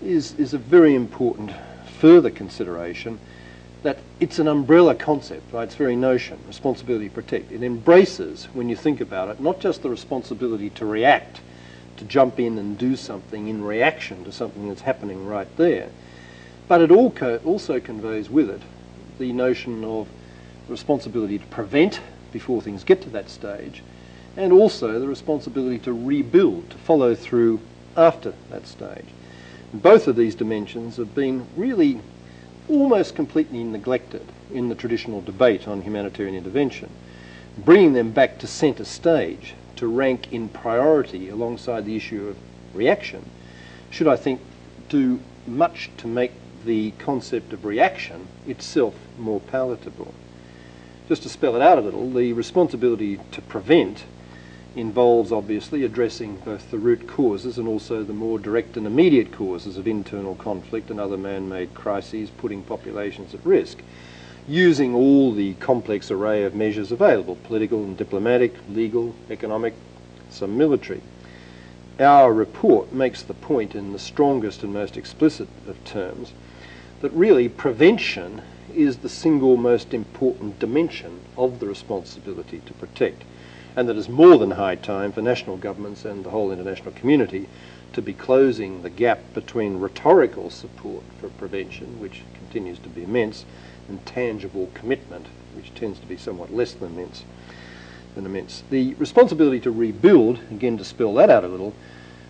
is, 0.04 0.34
is 0.34 0.54
a 0.54 0.58
very 0.58 0.96
important 0.96 1.54
further 1.98 2.30
consideration 2.30 3.20
that 3.84 3.98
it's 4.20 4.38
an 4.38 4.48
umbrella 4.48 4.94
concept 4.94 5.52
by 5.52 5.64
its 5.64 5.76
very 5.76 5.96
notion, 5.96 6.38
responsibility 6.48 7.10
to 7.10 7.16
protect. 7.16 7.52
It 7.52 7.64
embraces, 7.64 8.46
when 8.54 8.70
you 8.70 8.76
think 8.76 9.02
about 9.02 9.30
it, 9.30 9.40
not 9.40 9.60
just 9.60 9.82
the 9.82 9.90
responsibility 9.90 10.70
to 10.72 10.86
react, 10.86 11.42
to 11.98 12.06
jump 12.06 12.40
in 12.40 12.58
and 12.58 12.78
do 12.78 12.96
something 12.96 13.48
in 13.48 13.64
reaction 13.64 14.24
to 14.26 14.32
something 14.32 14.68
that's 14.68 14.82
happening 14.82 15.26
right 15.26 15.48
there, 15.58 15.90
but 16.68 16.82
it 16.82 16.92
also 16.92 17.80
conveys 17.80 18.30
with 18.30 18.50
it 18.50 18.62
the 19.18 19.34
notion 19.34 19.84
of 19.84 20.08
responsibility 20.68 21.38
to 21.38 21.46
prevent 21.48 22.00
before 22.32 22.62
things 22.62 22.84
get 22.84 23.02
to 23.02 23.10
that 23.10 23.30
stage, 23.30 23.84
and 24.38 24.54
also 24.54 25.00
the 25.00 25.08
responsibility 25.08 25.78
to 25.80 25.92
rebuild, 25.92 26.70
to 26.70 26.78
follow 26.78 27.14
through 27.14 27.60
after 27.98 28.34
that 28.50 28.66
stage. 28.66 29.06
Both 29.74 30.08
of 30.08 30.16
these 30.16 30.36
dimensions 30.36 30.98
have 30.98 31.14
been 31.14 31.46
really 31.58 32.00
almost 32.72 33.16
completely 33.16 33.64
neglected 33.64 34.26
in 34.52 34.70
the 34.70 34.76
traditional 34.76 35.22
debate 35.22 35.68
on 35.68 35.82
humanitarian 35.82 36.36
intervention. 36.36 36.90
Bringing 37.58 37.94
them 37.94 38.12
back 38.12 38.40
to 38.40 38.48
centre 38.48 38.86
stage, 38.86 39.54
to 39.76 39.88
rank 39.88 40.32
in 40.32 40.48
priority 40.48 41.30
alongside 41.30 41.86
the 41.86 41.96
issue 41.96 42.28
of 42.28 42.38
reaction, 42.74 43.30
should, 43.90 44.08
I 44.08 44.16
think, 44.16 44.40
do 44.90 45.20
much 45.46 45.90
to 45.98 46.08
make 46.08 46.32
the 46.66 46.92
concept 46.92 47.52
of 47.52 47.66
reaction 47.66 48.28
itself 48.48 48.96
more 49.18 49.40
palatable. 49.40 50.14
Just 51.08 51.24
to 51.24 51.30
spell 51.30 51.56
it 51.56 51.62
out 51.62 51.78
a 51.78 51.82
little, 51.82 52.10
the 52.12 52.34
responsibility 52.34 53.20
to 53.32 53.42
prevent 53.42 54.06
involves 54.76 55.32
obviously 55.32 55.84
addressing 55.84 56.38
both 56.38 56.72
the 56.72 56.78
root 56.78 57.08
causes 57.08 57.58
and 57.58 57.68
also 57.68 58.04
the 58.04 58.14
more 58.14 58.40
direct 58.40 58.78
and 58.78 58.88
immediate 58.88 59.32
causes 59.32 59.78
of 59.78 59.88
internal 59.88 60.36
conflict 60.36 60.90
and 60.90 61.00
other 61.00 61.18
man-made 61.18 61.74
crises 61.74 62.30
putting 62.30 62.64
populations 62.64 63.34
at 63.34 63.46
risk, 63.46 63.80
using 64.48 64.96
all 64.96 65.34
the 65.34 65.54
complex 65.56 66.10
array 66.10 66.44
of 66.44 66.56
measures 66.56 66.92
available, 66.92 67.36
political 67.44 67.84
and 67.84 67.98
diplomatic, 67.98 68.56
legal, 68.70 69.14
economic, 69.30 69.74
some 70.30 70.58
military. 70.58 71.02
Our 72.00 72.34
report 72.34 72.94
makes 72.94 73.22
the 73.22 73.34
point 73.34 73.76
in 73.76 73.92
the 73.92 74.00
strongest 74.00 74.64
and 74.64 74.74
most 74.74 74.96
explicit 74.96 75.50
of 75.68 75.84
terms 75.84 76.32
that 77.02 77.12
really 77.12 77.50
prevention 77.50 78.42
is 78.74 78.98
the 78.98 79.10
single 79.10 79.58
most 79.58 79.94
important 79.94 80.60
dimension 80.60 81.20
of 81.36 81.60
the 81.60 81.68
responsibility 81.68 82.62
to 82.66 82.74
protect 82.74 83.24
and 83.76 83.88
that 83.88 83.98
it's 83.98 84.10
more 84.10 84.38
than 84.38 84.52
high 84.52 84.76
time 84.76 85.12
for 85.12 85.22
national 85.22 85.58
governments 85.58 86.06
and 86.06 86.24
the 86.24 86.30
whole 86.30 86.52
international 86.52 86.92
community 86.92 87.48
to 87.94 88.02
be 88.02 88.14
closing 88.14 88.82
the 88.82 88.90
gap 88.90 89.20
between 89.34 89.80
rhetorical 89.80 90.50
support 90.50 91.04
for 91.20 91.30
prevention, 91.30 92.00
which 92.00 92.24
continues 92.34 92.80
to 92.80 92.90
be 92.90 93.04
immense, 93.04 93.46
and 93.88 94.06
tangible 94.06 94.70
commitment, 94.74 95.28
which 95.56 95.74
tends 95.74 96.00
to 96.00 96.06
be 96.06 96.18
somewhat 96.18 96.54
less 96.54 96.74
than 96.74 96.94
immense. 96.94 97.24
Than 98.16 98.26
immense. 98.26 98.64
The 98.70 98.94
responsibility 98.96 99.60
to 99.62 99.72
rebuild, 99.72 100.40
again 100.52 100.78
to 100.78 100.86
spell 100.86 101.14
that 101.16 101.30
out 101.30 101.44
a 101.44 101.48
little, 101.48 101.74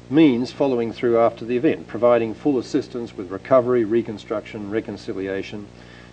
means 0.09 0.51
following 0.51 0.91
through 0.91 1.19
after 1.19 1.45
the 1.45 1.57
event, 1.57 1.87
providing 1.87 2.33
full 2.33 2.59
assistance 2.59 3.15
with 3.15 3.31
recovery, 3.31 3.85
reconstruction, 3.85 4.69
reconciliation, 4.69 5.67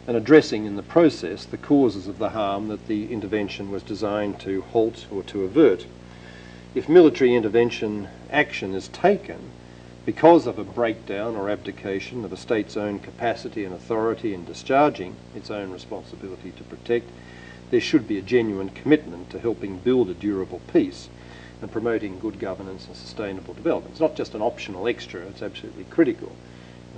and 0.08 0.16
addressing 0.16 0.64
in 0.64 0.76
the 0.76 0.82
process 0.82 1.44
the 1.44 1.58
causes 1.58 2.08
of 2.08 2.18
the 2.18 2.30
harm 2.30 2.68
that 2.68 2.88
the 2.88 3.12
intervention 3.12 3.70
was 3.70 3.82
designed 3.82 4.40
to 4.40 4.62
halt 4.72 5.06
or 5.10 5.22
to 5.22 5.44
avert. 5.44 5.84
If 6.74 6.88
military 6.88 7.34
intervention 7.34 8.08
action 8.30 8.74
is 8.74 8.88
taken 8.88 9.50
because 10.06 10.46
of 10.46 10.58
a 10.58 10.64
breakdown 10.64 11.36
or 11.36 11.50
abdication 11.50 12.24
of 12.24 12.32
a 12.32 12.38
state's 12.38 12.74
own 12.74 13.00
capacity 13.00 13.66
and 13.66 13.74
authority 13.74 14.32
in 14.32 14.46
discharging 14.46 15.14
its 15.34 15.50
own 15.50 15.70
responsibility 15.70 16.52
to 16.52 16.64
protect, 16.64 17.10
there 17.70 17.78
should 17.78 18.08
be 18.08 18.16
a 18.16 18.22
genuine 18.22 18.70
commitment 18.70 19.28
to 19.28 19.38
helping 19.38 19.76
build 19.76 20.08
a 20.08 20.14
durable 20.14 20.62
peace 20.72 21.10
and 21.60 21.70
promoting 21.70 22.18
good 22.18 22.38
governance 22.38 22.86
and 22.86 22.96
sustainable 22.96 23.52
development. 23.52 23.92
It's 23.92 24.00
not 24.00 24.16
just 24.16 24.34
an 24.34 24.40
optional 24.40 24.88
extra, 24.88 25.20
it's 25.26 25.42
absolutely 25.42 25.84
critical. 25.84 26.32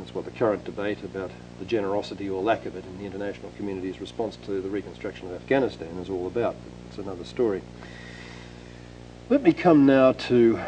That's 0.01 0.15
what 0.15 0.25
the 0.25 0.31
current 0.31 0.65
debate 0.65 1.05
about 1.05 1.31
the 1.59 1.67
generosity 1.67 2.31
or 2.31 2.43
lack 2.43 2.65
of 2.65 2.75
it 2.75 2.87
in 2.87 2.99
the 2.99 3.05
international 3.05 3.53
community's 3.59 4.01
response 4.01 4.37
to 4.47 4.63
the 4.63 4.71
reconstruction 4.71 5.29
of 5.29 5.35
Afghanistan 5.35 5.89
is 5.99 6.09
all 6.09 6.27
about. 6.27 6.57
It's 6.89 6.97
another 6.97 7.25
story. 7.25 7.61
Let 9.29 9.43
me 9.43 9.53
come 9.53 9.85
now 9.85 10.13
to 10.13 10.59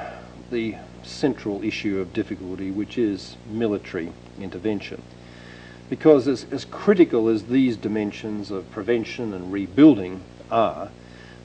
the 0.51 0.77
central 1.03 1.65
issue 1.65 1.99
of 1.99 2.13
difficulty, 2.13 2.71
which 2.71 2.99
is 2.99 3.39
military 3.51 4.13
intervention. 4.39 5.01
Because 5.89 6.29
as, 6.29 6.45
as 6.53 6.67
critical 6.67 7.29
as 7.29 7.45
these 7.45 7.79
dimensions 7.79 8.51
of 8.51 8.71
prevention 8.71 9.33
and 9.33 9.51
rebuilding 9.51 10.23
are, 10.51 10.91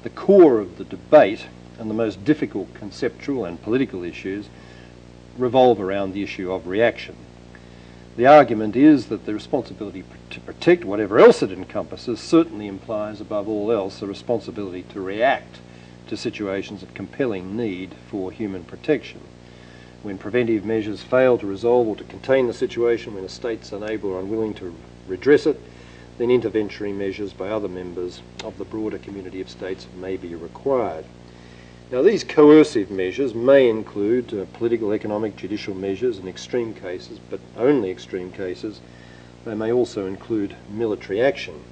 the 0.03 0.09
core 0.09 0.59
of 0.59 0.77
the 0.77 0.83
debate 0.83 1.47
and 1.79 1.89
the 1.89 1.95
most 1.95 2.25
difficult 2.25 2.73
conceptual 2.73 3.45
and 3.45 3.63
political 3.63 4.03
issues 4.03 4.49
revolve 5.37 5.79
around 5.79 6.11
the 6.11 6.21
issue 6.21 6.51
of 6.51 6.67
reaction. 6.67 7.15
The 8.17 8.25
argument 8.25 8.75
is 8.75 9.09
that 9.09 9.27
the 9.27 9.33
responsibility 9.35 10.03
to 10.31 10.39
protect 10.39 10.83
whatever 10.83 11.19
else 11.19 11.43
it 11.43 11.51
encompasses 11.51 12.19
certainly 12.19 12.65
implies, 12.65 13.21
above 13.21 13.47
all 13.47 13.71
else, 13.71 13.99
the 13.99 14.07
responsibility 14.07 14.81
to 14.89 14.99
react 14.99 15.61
to 16.07 16.17
situations 16.17 16.81
of 16.81 16.95
compelling 16.95 17.55
need 17.55 17.93
for 18.09 18.31
human 18.31 18.63
protection. 18.63 19.21
When 20.01 20.17
preventive 20.17 20.65
measures 20.65 21.03
fail 21.03 21.37
to 21.37 21.45
resolve 21.45 21.87
or 21.87 21.95
to 21.95 22.03
contain 22.05 22.47
the 22.47 22.55
situation, 22.55 23.13
when 23.13 23.23
a 23.23 23.29
state's 23.29 23.71
unable 23.71 24.09
or 24.09 24.19
unwilling 24.19 24.55
to 24.55 24.75
redress 25.07 25.45
it, 25.45 25.61
then 26.17 26.29
interventionary 26.29 26.93
measures 26.93 27.33
by 27.33 27.49
other 27.49 27.67
members 27.67 28.23
of 28.43 28.57
the 28.57 28.65
broader 28.65 28.97
community 28.97 29.41
of 29.41 29.49
states 29.49 29.85
may 29.95 30.17
be 30.17 30.33
required. 30.33 31.05
Now, 31.89 32.01
these 32.01 32.25
coercive 32.25 32.91
measures 32.91 33.33
may 33.33 33.69
include 33.69 34.33
uh, 34.33 34.45
political, 34.57 34.93
economic, 34.93 35.37
judicial 35.37 35.73
measures 35.73 36.17
in 36.17 36.27
extreme 36.27 36.73
cases, 36.73 37.17
but 37.29 37.39
only 37.55 37.89
extreme 37.89 38.29
cases. 38.29 38.81
They 39.45 39.55
may 39.55 39.71
also 39.71 40.05
include 40.05 40.57
military 40.69 41.21
action. 41.21 41.63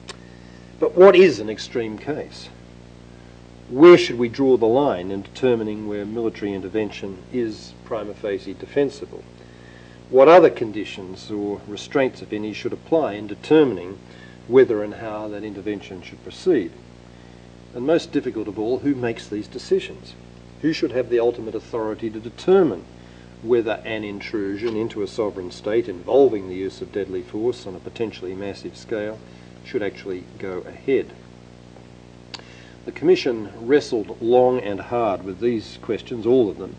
But 0.79 0.95
what 0.95 1.17
is 1.17 1.39
an 1.39 1.49
extreme 1.49 1.97
case? 1.97 2.47
Where 3.69 3.97
should 3.97 4.17
we 4.17 4.29
draw 4.29 4.55
the 4.55 4.67
line 4.67 5.11
in 5.11 5.21
determining 5.21 5.85
where 5.85 6.05
military 6.05 6.53
intervention 6.53 7.17
is 7.33 7.73
prima 7.83 8.13
facie 8.13 8.53
defensible? 8.53 9.21
What 10.09 10.29
other 10.29 10.49
conditions 10.49 11.29
or 11.29 11.59
restraints, 11.67 12.21
if 12.21 12.31
any, 12.31 12.53
should 12.53 12.71
apply 12.71 13.13
in 13.13 13.27
determining 13.27 13.97
whether 14.47 14.81
and 14.81 14.93
how 14.93 15.27
that 15.27 15.43
intervention 15.43 16.01
should 16.01 16.23
proceed? 16.23 16.71
And 17.75 17.85
most 17.85 18.13
difficult 18.13 18.47
of 18.47 18.57
all, 18.57 18.79
who 18.79 18.95
makes 18.95 19.27
these 19.27 19.49
decisions? 19.49 20.15
Who 20.61 20.71
should 20.71 20.93
have 20.93 21.09
the 21.09 21.19
ultimate 21.19 21.55
authority 21.55 22.09
to 22.09 22.19
determine 22.19 22.85
whether 23.43 23.81
an 23.83 24.05
intrusion 24.05 24.77
into 24.77 25.03
a 25.03 25.07
sovereign 25.07 25.51
state 25.51 25.89
involving 25.89 26.47
the 26.47 26.55
use 26.55 26.81
of 26.81 26.93
deadly 26.93 27.21
force 27.21 27.67
on 27.67 27.75
a 27.75 27.79
potentially 27.79 28.33
massive 28.33 28.77
scale 28.77 29.19
should 29.65 29.83
actually 29.83 30.23
go 30.39 30.59
ahead? 30.59 31.11
The 32.85 32.93
Commission 32.93 33.51
wrestled 33.59 34.21
long 34.21 34.61
and 34.61 34.79
hard 34.79 35.25
with 35.25 35.41
these 35.41 35.77
questions, 35.81 36.25
all 36.25 36.49
of 36.49 36.57
them, 36.57 36.77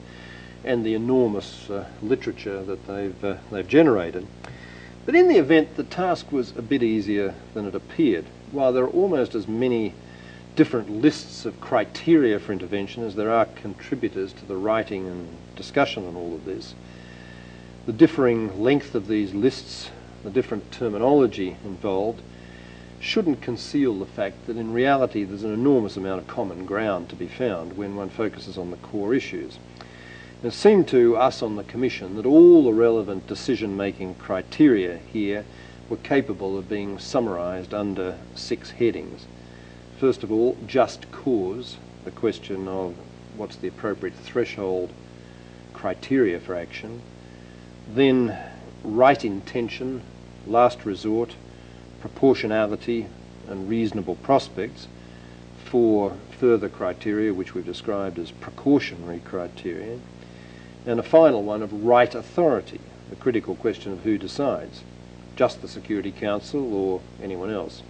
and 0.64 0.84
the 0.84 0.94
enormous 0.94 1.68
uh, 1.68 1.88
literature 2.00 2.62
that 2.62 2.86
they've, 2.86 3.24
uh, 3.24 3.36
they've 3.50 3.68
generated. 3.68 4.26
But 5.04 5.14
in 5.14 5.28
the 5.28 5.36
event, 5.36 5.76
the 5.76 5.84
task 5.84 6.32
was 6.32 6.56
a 6.56 6.62
bit 6.62 6.82
easier 6.82 7.34
than 7.52 7.66
it 7.66 7.74
appeared. 7.74 8.24
While 8.50 8.72
there 8.72 8.84
are 8.84 8.88
almost 8.88 9.34
as 9.34 9.46
many 9.46 9.92
different 10.56 10.90
lists 10.90 11.44
of 11.44 11.60
criteria 11.60 12.40
for 12.40 12.52
intervention 12.52 13.04
as 13.04 13.14
there 13.14 13.30
are 13.30 13.44
contributors 13.44 14.32
to 14.32 14.46
the 14.46 14.56
writing 14.56 15.06
and 15.06 15.28
discussion 15.54 16.06
on 16.06 16.16
all 16.16 16.34
of 16.34 16.46
this. 16.46 16.74
The 17.84 17.92
differing 17.92 18.60
length 18.60 18.94
of 18.94 19.06
these 19.06 19.34
lists, 19.34 19.90
the 20.24 20.30
different 20.30 20.72
terminology 20.72 21.56
involved, 21.64 22.22
shouldn't 22.98 23.42
conceal 23.42 23.98
the 23.98 24.06
fact 24.06 24.46
that 24.46 24.56
in 24.56 24.72
reality 24.72 25.24
there's 25.24 25.44
an 25.44 25.52
enormous 25.52 25.96
amount 25.96 26.22
of 26.22 26.26
common 26.26 26.64
ground 26.64 27.10
to 27.10 27.16
be 27.16 27.28
found 27.28 27.76
when 27.76 27.94
one 27.94 28.08
focuses 28.08 28.56
on 28.56 28.70
the 28.70 28.76
core 28.78 29.14
issues. 29.14 29.58
It 30.42 30.52
seemed 30.52 30.88
to 30.88 31.16
us 31.16 31.42
on 31.42 31.56
the 31.56 31.64
Commission 31.64 32.16
that 32.16 32.26
all 32.26 32.64
the 32.64 32.72
relevant 32.72 33.26
decision-making 33.26 34.14
criteria 34.14 34.98
here 35.12 35.44
were 35.88 35.96
capable 35.98 36.56
of 36.56 36.68
being 36.68 36.98
summarised 36.98 37.74
under 37.74 38.18
six 38.34 38.70
headings. 38.70 39.26
First 39.98 40.22
of 40.22 40.30
all, 40.30 40.58
just 40.66 41.10
cause, 41.10 41.78
the 42.04 42.10
question 42.10 42.68
of 42.68 42.94
what's 43.36 43.56
the 43.56 43.68
appropriate 43.68 44.14
threshold 44.14 44.92
criteria 45.72 46.38
four 46.38 46.54
action. 46.54 47.00
Then 47.94 48.36
right 48.84 49.24
intention, 49.24 50.02
last 50.46 50.84
resort, 50.84 51.34
proportionality 52.00 53.06
and 53.48 53.70
reasonable 53.70 54.16
prospects 54.16 54.86
for 55.64 56.12
further 56.38 56.68
criteria 56.68 57.32
which 57.32 57.54
we've 57.54 57.64
described 57.64 58.18
as 58.18 58.30
precautionary 58.30 59.20
criteria. 59.20 59.98
And 60.84 61.00
a 61.00 61.02
final 61.02 61.42
one 61.42 61.62
of 61.62 61.72
right 61.84 62.14
authority, 62.14 62.80
the 63.08 63.16
critical 63.16 63.56
question 63.56 63.92
of 63.92 64.02
who 64.02 64.18
decides, 64.18 64.82
just 65.36 65.62
the 65.62 65.68
Security 65.68 66.12
Council 66.12 66.74
or 66.74 67.00
anyone 67.22 67.50
else. 67.50 67.82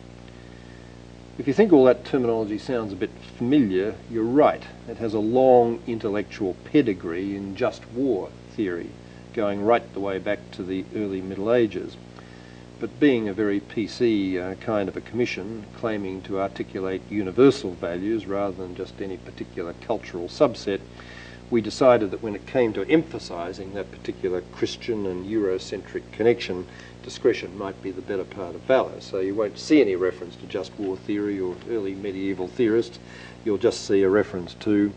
If 1.38 1.46
you 1.46 1.52
think 1.52 1.70
all 1.70 1.84
that 1.84 2.06
terminology 2.06 2.56
sounds 2.56 2.94
a 2.94 2.96
bit 2.96 3.10
familiar, 3.36 3.96
you're 4.10 4.24
right. 4.24 4.62
It 4.88 4.96
has 4.96 5.12
a 5.12 5.18
long 5.18 5.82
intellectual 5.86 6.56
pedigree 6.64 7.36
in 7.36 7.56
just 7.56 7.82
war 7.90 8.30
theory, 8.52 8.88
going 9.34 9.62
right 9.62 9.92
the 9.92 10.00
way 10.00 10.18
back 10.18 10.50
to 10.52 10.62
the 10.62 10.86
early 10.94 11.20
Middle 11.20 11.52
Ages. 11.52 11.98
But 12.80 12.98
being 12.98 13.28
a 13.28 13.34
very 13.34 13.60
PC 13.60 14.40
uh, 14.40 14.54
kind 14.54 14.88
of 14.88 14.96
a 14.96 15.02
commission, 15.02 15.66
claiming 15.76 16.22
to 16.22 16.40
articulate 16.40 17.02
universal 17.10 17.72
values 17.72 18.26
rather 18.26 18.56
than 18.56 18.74
just 18.74 19.02
any 19.02 19.18
particular 19.18 19.74
cultural 19.82 20.28
subset, 20.28 20.80
we 21.50 21.60
decided 21.60 22.10
that 22.10 22.22
when 22.22 22.34
it 22.34 22.46
came 22.46 22.72
to 22.72 22.88
emphasising 22.90 23.74
that 23.74 23.90
particular 23.92 24.40
Christian 24.40 25.06
and 25.06 25.26
Eurocentric 25.26 26.02
connection, 26.10 26.66
discretion 27.02 27.56
might 27.56 27.80
be 27.82 27.92
the 27.92 28.02
better 28.02 28.24
part 28.24 28.56
of 28.56 28.62
valour. 28.62 29.00
So 29.00 29.20
you 29.20 29.34
won't 29.34 29.58
see 29.58 29.80
any 29.80 29.94
reference 29.94 30.34
to 30.36 30.46
just 30.46 30.76
war 30.78 30.96
theory 30.96 31.38
or 31.38 31.54
early 31.70 31.94
medieval 31.94 32.48
theorists. 32.48 32.98
You'll 33.44 33.58
just 33.58 33.86
see 33.86 34.02
a 34.02 34.08
reference 34.08 34.54
to 34.54 34.92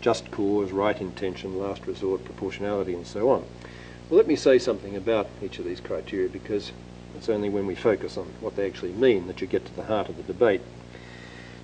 just 0.00 0.30
cause, 0.30 0.70
right 0.70 1.00
intention, 1.00 1.58
last 1.58 1.86
resort, 1.88 2.24
proportionality, 2.24 2.94
and 2.94 3.06
so 3.06 3.30
on. 3.30 3.44
Well, 4.08 4.16
let 4.18 4.28
me 4.28 4.36
say 4.36 4.60
something 4.60 4.94
about 4.94 5.28
each 5.42 5.58
of 5.58 5.64
these 5.64 5.80
criteria 5.80 6.28
because 6.28 6.70
it's 7.16 7.28
only 7.28 7.48
when 7.48 7.66
we 7.66 7.74
focus 7.74 8.16
on 8.16 8.26
what 8.40 8.54
they 8.54 8.66
actually 8.66 8.92
mean 8.92 9.26
that 9.26 9.40
you 9.40 9.48
get 9.48 9.66
to 9.66 9.74
the 9.74 9.84
heart 9.84 10.08
of 10.08 10.16
the 10.16 10.22
debate. 10.22 10.60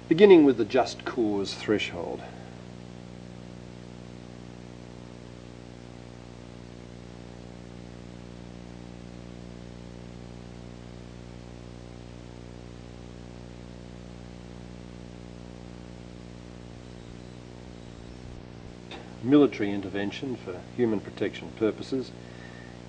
Beginning 0.09 0.45
with 0.45 0.59
the 0.59 0.65
just 0.65 1.05
cause 1.05 1.55
threshold. 1.55 2.21
Military 19.25 19.71
intervention 19.71 20.37
for 20.37 20.61
human 20.77 21.01
protection 21.01 21.51
purposes 21.57 22.11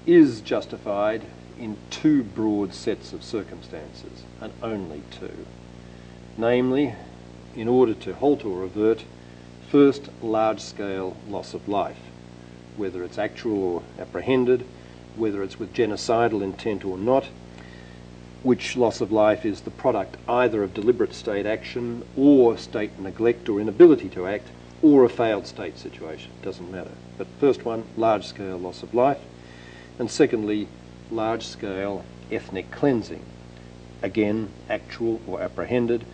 is 0.06 0.42
justified 0.42 1.24
in 1.58 1.78
two 1.90 2.24
broad 2.24 2.74
sets 2.74 3.14
of 3.14 3.24
circumstances, 3.24 4.24
and 4.42 4.52
only 4.62 5.02
two. 5.10 5.46
Namely, 6.38 6.94
in 7.56 7.68
order 7.68 7.94
to 7.94 8.14
halt 8.14 8.44
or 8.44 8.64
avert, 8.64 9.04
first, 9.70 10.10
large-scale 10.22 11.16
loss 11.30 11.54
of 11.54 11.68
life, 11.68 12.00
whether 12.76 13.04
it's 13.04 13.18
actual 13.18 13.64
or 13.64 13.84
apprehended, 13.98 14.66
whether 15.16 15.42
it's 15.42 15.58
with 15.58 15.74
genocidal 15.74 16.44
intent 16.44 16.84
or 16.84 16.98
not, 16.98 17.28
which 18.44 18.76
loss 18.76 19.02
of 19.02 19.12
life 19.12 19.46
is 19.46 19.62
the 19.62 19.72
product 19.72 20.18
either 20.28 20.62
of 20.62 20.74
deliberate 20.74 21.14
state 21.14 21.46
action 21.46 22.04
or 22.16 22.58
state 22.58 23.00
neglect 23.00 23.50
or 23.50 23.60
inability 23.60 24.10
to 24.10 24.28
act, 24.28 24.50
or 24.82 25.04
a 25.04 25.10
failed 25.10 25.48
state 25.48 25.78
situation, 25.78 26.32
doesn't 26.42 26.72
matter. 26.72 26.92
But 27.18 27.28
first 27.40 27.66
one, 27.66 27.86
large 27.98 28.26
scale 28.26 28.58
loss 28.58 28.84
of 28.84 28.94
life. 28.94 29.20
And 29.98 30.12
secondly, 30.12 30.68
large 31.10 31.46
scale 31.46 32.04
ethnic 32.32 32.72
cleansing. 32.72 33.24
Again, 34.02 34.50
actual 34.70 35.22
or 35.28 35.42
apprehended. 35.42 36.06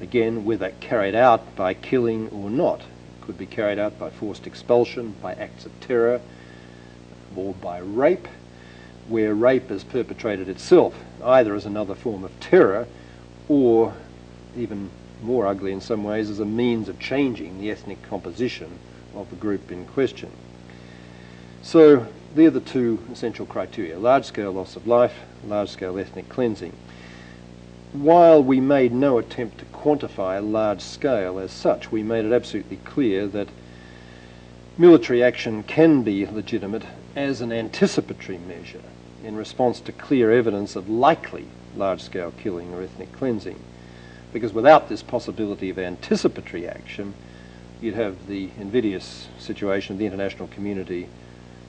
Again, 0.00 0.44
whether 0.44 0.70
carried 0.80 1.14
out 1.14 1.54
by 1.56 1.74
killing 1.74 2.28
or 2.30 2.50
not. 2.50 2.82
Could 3.20 3.36
be 3.36 3.46
carried 3.46 3.78
out 3.78 3.98
by 3.98 4.10
forced 4.10 4.46
expulsion, 4.46 5.14
by 5.20 5.34
acts 5.34 5.66
of 5.66 5.80
terror, 5.80 6.20
or 7.36 7.54
by 7.54 7.78
rape, 7.78 8.26
where 9.08 9.34
rape 9.34 9.70
is 9.70 9.84
perpetrated 9.84 10.48
itself, 10.48 10.94
either 11.22 11.54
as 11.54 11.66
another 11.66 11.94
form 11.94 12.24
of 12.24 12.40
terror 12.40 12.86
or 13.48 13.94
even 14.56 14.90
more 15.22 15.46
ugly 15.46 15.72
in 15.72 15.80
some 15.80 16.04
ways 16.04 16.30
as 16.30 16.40
a 16.40 16.44
means 16.44 16.88
of 16.88 16.98
changing 16.98 17.60
the 17.60 17.70
ethnic 17.70 18.02
composition 18.02 18.78
of 19.14 19.28
the 19.30 19.36
group 19.36 19.70
in 19.70 19.84
question. 19.86 20.30
So 21.62 22.06
they're 22.34 22.50
the 22.50 22.60
two 22.60 22.98
essential 23.12 23.46
criteria, 23.46 23.98
large-scale 23.98 24.52
loss 24.52 24.76
of 24.76 24.86
life, 24.86 25.14
large-scale 25.46 25.98
ethnic 25.98 26.28
cleansing. 26.28 26.72
While 27.92 28.42
we 28.42 28.60
made 28.60 28.92
no 28.92 29.18
attempt 29.18 29.58
to 29.58 29.64
quantify 29.66 30.40
large 30.40 30.80
scale 30.80 31.38
as 31.38 31.50
such, 31.50 31.90
we 31.90 32.02
made 32.02 32.24
it 32.24 32.32
absolutely 32.32 32.76
clear 32.78 33.26
that 33.28 33.48
military 34.76 35.22
action 35.22 35.62
can 35.62 36.02
be 36.02 36.26
legitimate 36.26 36.84
as 37.16 37.40
an 37.40 37.50
anticipatory 37.50 38.38
measure 38.38 38.82
in 39.24 39.36
response 39.36 39.80
to 39.80 39.92
clear 39.92 40.30
evidence 40.30 40.76
of 40.76 40.88
likely 40.88 41.46
large-scale 41.76 42.32
killing 42.38 42.72
or 42.72 42.82
ethnic 42.82 43.10
cleansing 43.12 43.58
because 44.32 44.52
without 44.52 44.88
this 44.88 45.02
possibility 45.02 45.70
of 45.70 45.78
anticipatory 45.78 46.68
action, 46.68 47.14
you'd 47.80 47.94
have 47.94 48.26
the 48.26 48.50
invidious 48.58 49.28
situation 49.38 49.94
of 49.94 49.98
the 49.98 50.06
international 50.06 50.48
community 50.48 51.08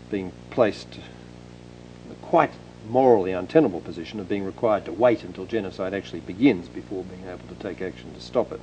being 0.10 0.32
placed 0.49 0.95
in 0.95 2.12
a 2.12 2.16
quite 2.16 2.51
morally 2.88 3.32
untenable 3.32 3.82
position 3.82 4.20
of 4.20 4.28
being 4.28 4.43
required 4.43 4.86
to 4.86 4.91
wait 4.91 5.24
until 5.24 5.45
genocide 5.45 5.93
actually 5.93 6.22
begins 6.22 6.68
before 6.68 7.03
being 7.03 7.28
able 7.28 7.47
to 7.47 7.55
take 7.62 7.82
action 7.82 8.14
to 8.14 8.22
stop 8.22 8.51
it. 8.51 8.60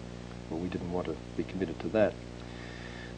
Well, 0.50 0.60
we 0.60 0.68
didn't 0.68 0.92
want 0.92 1.06
to 1.06 1.16
be 1.36 1.44
committed 1.44 1.78
to 1.80 1.88
that. 1.88 2.12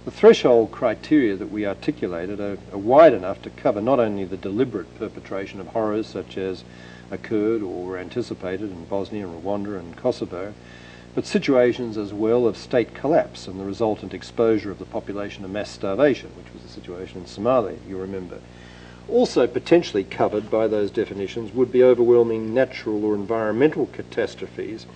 The 0.05 0.11
threshold 0.11 0.71
criteria 0.71 1.37
that 1.37 1.51
we 1.51 1.67
articulated 1.67 2.41
are, 2.41 2.59
are 2.73 2.79
wide 2.79 3.13
enough 3.13 3.43
to 3.43 3.51
cover 3.51 3.81
not 3.81 4.01
only 4.01 4.25
the 4.25 4.37
deliberate 4.37 4.99
perpetration 4.99 5.61
of 5.61 5.69
horrors 5.69 6.07
such 6.07 6.39
as 6.39 6.65
occurred 7.11 7.63
or 7.63 7.85
were 7.85 7.99
anticipated 7.99 8.71
in 8.71 8.85
Bosnia, 8.85 9.27
Rwanda 9.27 9.79
and 9.79 9.97
Kosovo, 9.97 10.55
but 11.15 11.27
situations 11.27 11.97
as 11.97 12.13
well 12.13 12.47
of 12.47 12.57
state 12.57 12.95
collapse 12.95 13.49
and 13.49 13.59
the 13.59 13.65
resultant 13.65 14.15
exposure 14.15 14.71
of 14.71 14.79
the 14.79 14.85
population 14.85 15.43
to 15.43 15.49
mass 15.49 15.71
starvation, 15.71 16.31
which 16.37 16.53
was 16.53 16.63
the 16.63 16.69
situation 16.69 17.21
in 17.21 17.25
Somalia, 17.27 17.77
you 17.89 17.97
remember. 17.99 18.39
Also 19.09 19.47
potentially 19.47 20.05
covered 20.05 20.51
by 20.51 20.69
those 20.69 20.91
definitions 20.91 21.53
would 21.55 21.73
be 21.73 21.83
overwhelming 21.83 22.53
natural 22.53 23.05
or 23.05 23.15
environmental 23.15 23.87
catastrophes 23.87 24.87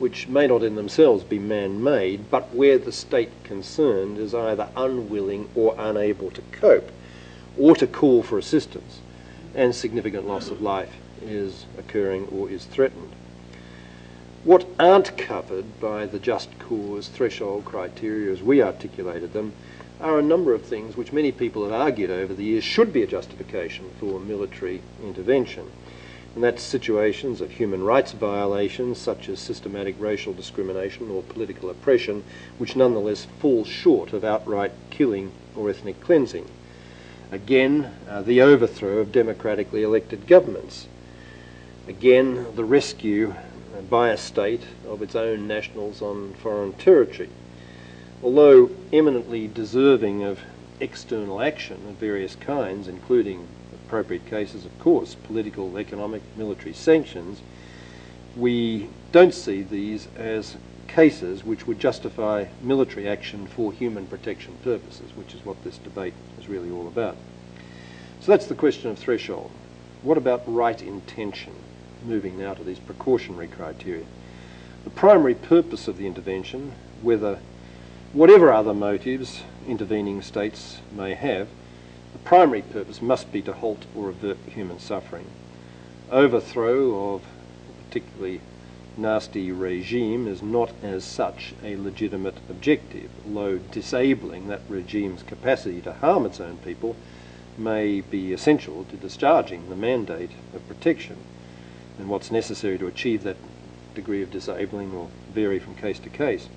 which 0.00 0.26
may 0.28 0.46
not 0.46 0.62
in 0.62 0.76
themselves 0.76 1.22
be 1.24 1.38
man-made, 1.38 2.30
but 2.30 2.54
where 2.54 2.78
the 2.78 2.90
state 2.90 3.30
concerned 3.44 4.16
is 4.16 4.34
either 4.34 4.66
unwilling 4.74 5.46
or 5.54 5.74
unable 5.78 6.30
to 6.30 6.40
cope, 6.52 6.90
or 7.58 7.76
to 7.76 7.86
call 7.86 8.22
for 8.22 8.38
assistance, 8.38 9.00
and 9.54 9.74
significant 9.74 10.26
loss 10.26 10.50
of 10.50 10.62
life 10.62 10.99
is 11.22 11.66
occurring 11.78 12.26
or 12.28 12.50
is 12.50 12.64
threatened. 12.64 13.12
What 14.42 14.66
aren't 14.78 15.18
covered 15.18 15.80
by 15.80 16.06
the 16.06 16.18
just 16.18 16.58
cause 16.58 17.08
threshold 17.08 17.64
criteria 17.64 18.32
as 18.32 18.42
we 18.42 18.62
articulated 18.62 19.32
them 19.32 19.52
are 20.00 20.18
a 20.18 20.22
number 20.22 20.54
of 20.54 20.64
things 20.64 20.96
which 20.96 21.12
many 21.12 21.30
people 21.30 21.62
have 21.64 21.72
argued 21.72 22.10
over 22.10 22.32
the 22.32 22.44
years 22.44 22.64
should 22.64 22.92
be 22.92 23.02
a 23.02 23.06
justification 23.06 23.90
for 23.98 24.18
military 24.18 24.80
intervention. 25.02 25.70
And 26.34 26.44
that's 26.44 26.62
situations 26.62 27.40
of 27.40 27.50
human 27.50 27.82
rights 27.82 28.12
violations 28.12 28.98
such 28.98 29.28
as 29.28 29.40
systematic 29.40 29.96
racial 29.98 30.32
discrimination 30.32 31.10
or 31.10 31.22
political 31.22 31.68
oppression, 31.68 32.24
which 32.56 32.76
nonetheless 32.76 33.26
fall 33.40 33.64
short 33.64 34.12
of 34.12 34.24
outright 34.24 34.72
killing 34.90 35.32
or 35.56 35.68
ethnic 35.68 36.00
cleansing. 36.00 36.48
Again, 37.32 37.92
uh, 38.08 38.22
the 38.22 38.40
overthrow 38.40 38.98
of 38.98 39.12
democratically 39.12 39.82
elected 39.82 40.26
governments. 40.26 40.86
Again, 41.90 42.46
the 42.54 42.64
rescue 42.64 43.34
by 43.90 44.10
a 44.10 44.16
state 44.16 44.62
of 44.86 45.02
its 45.02 45.16
own 45.16 45.48
nationals 45.48 46.00
on 46.00 46.34
foreign 46.34 46.72
territory. 46.74 47.28
Although 48.22 48.70
eminently 48.92 49.48
deserving 49.48 50.22
of 50.22 50.38
external 50.78 51.42
action 51.42 51.88
of 51.88 51.96
various 51.96 52.36
kinds, 52.36 52.86
including 52.86 53.48
appropriate 53.74 54.24
cases, 54.24 54.64
of 54.64 54.78
course, 54.78 55.16
political, 55.16 55.76
economic, 55.80 56.22
military 56.36 56.74
sanctions, 56.74 57.42
we 58.36 58.88
don't 59.10 59.34
see 59.34 59.62
these 59.62 60.06
as 60.16 60.56
cases 60.86 61.44
which 61.44 61.66
would 61.66 61.80
justify 61.80 62.44
military 62.62 63.08
action 63.08 63.48
for 63.48 63.72
human 63.72 64.06
protection 64.06 64.56
purposes, 64.62 65.10
which 65.16 65.34
is 65.34 65.44
what 65.44 65.64
this 65.64 65.78
debate 65.78 66.14
is 66.38 66.48
really 66.48 66.70
all 66.70 66.86
about. 66.86 67.16
So 68.20 68.30
that's 68.30 68.46
the 68.46 68.54
question 68.54 68.90
of 68.90 68.96
threshold. 68.96 69.50
What 70.02 70.16
about 70.16 70.44
right 70.46 70.80
intention? 70.80 71.52
Moving 72.04 72.38
now 72.38 72.54
to 72.54 72.64
these 72.64 72.78
precautionary 72.78 73.48
criteria. 73.48 74.06
The 74.84 74.90
primary 74.90 75.34
purpose 75.34 75.86
of 75.86 75.98
the 75.98 76.06
intervention, 76.06 76.72
whether 77.02 77.38
whatever 78.12 78.52
other 78.52 78.72
motives 78.72 79.42
intervening 79.68 80.22
states 80.22 80.78
may 80.96 81.14
have, 81.14 81.48
the 82.12 82.18
primary 82.20 82.62
purpose 82.62 83.02
must 83.02 83.30
be 83.30 83.42
to 83.42 83.52
halt 83.52 83.84
or 83.94 84.08
avert 84.08 84.38
human 84.46 84.78
suffering. 84.78 85.26
Overthrow 86.10 87.14
of 87.14 87.22
a 87.22 87.84
particularly 87.84 88.40
nasty 88.96 89.52
regime 89.52 90.26
is 90.26 90.42
not 90.42 90.72
as 90.82 91.04
such 91.04 91.54
a 91.62 91.76
legitimate 91.76 92.38
objective, 92.48 93.10
although 93.26 93.58
disabling 93.58 94.48
that 94.48 94.62
regime's 94.68 95.22
capacity 95.22 95.80
to 95.82 95.92
harm 95.92 96.26
its 96.26 96.40
own 96.40 96.56
people 96.58 96.96
may 97.56 98.00
be 98.00 98.32
essential 98.32 98.84
to 98.84 98.96
discharging 98.96 99.68
the 99.68 99.76
mandate 99.76 100.32
of 100.54 100.66
protection. 100.66 101.16
And 102.00 102.08
what's 102.08 102.30
necessary 102.30 102.78
to 102.78 102.86
achieve 102.86 103.24
that 103.24 103.36
degree 103.94 104.22
of 104.22 104.30
disabling 104.30 104.94
will 104.94 105.10
vary 105.34 105.58
from 105.58 105.74
case 105.74 105.98
to 105.98 106.08
case. 106.08 106.48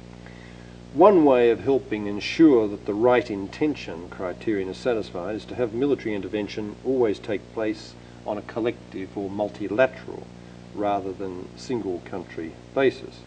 One 0.93 1.25
way 1.25 1.49
of 1.49 1.59
helping 1.59 2.07
ensure 2.07 2.65
that 2.69 2.85
the 2.85 2.93
right 2.93 3.29
intention 3.29 4.07
criterion 4.07 4.69
is 4.69 4.77
satisfied 4.77 5.35
is 5.35 5.43
to 5.45 5.55
have 5.55 5.73
military 5.73 6.15
intervention 6.15 6.77
always 6.85 7.19
take 7.19 7.53
place 7.53 7.93
on 8.25 8.37
a 8.37 8.41
collective 8.43 9.17
or 9.17 9.29
multilateral 9.29 10.25
rather 10.73 11.11
than 11.11 11.49
single 11.57 12.01
country 12.05 12.53
basis. 12.73 13.19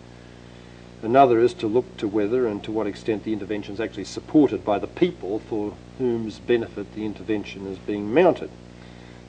Another 1.02 1.38
is 1.38 1.52
to 1.52 1.66
look 1.66 1.98
to 1.98 2.08
whether 2.08 2.46
and 2.46 2.64
to 2.64 2.72
what 2.72 2.86
extent 2.86 3.24
the 3.24 3.34
intervention 3.34 3.74
is 3.74 3.80
actually 3.80 4.04
supported 4.04 4.64
by 4.64 4.78
the 4.78 4.86
people 4.86 5.40
for 5.40 5.74
whose 5.98 6.38
benefit 6.38 6.94
the 6.94 7.04
intervention 7.04 7.66
is 7.66 7.76
being 7.76 8.14
mounted. 8.14 8.48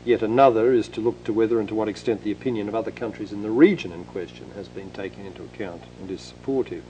Yet 0.08 0.22
another 0.22 0.72
is 0.72 0.88
to 0.90 1.02
look 1.02 1.26
to 1.26 1.34
whether 1.34 1.60
and 1.60 1.68
to 1.68 1.76
what 1.76 1.90
extent 1.90 2.24
the 2.24 2.32
opinion 2.32 2.70
of 2.70 2.76
other 2.76 2.92
countries 2.92 3.34
in 3.34 3.42
the 3.42 3.52
region 3.52 3.92
in 3.92 4.06
question 4.06 4.52
has 4.56 4.70
been 4.70 4.90
taken 4.92 5.26
into 5.26 5.44
account 5.44 5.82
and 6.00 6.10
is 6.10 6.22
supportive. 6.22 6.86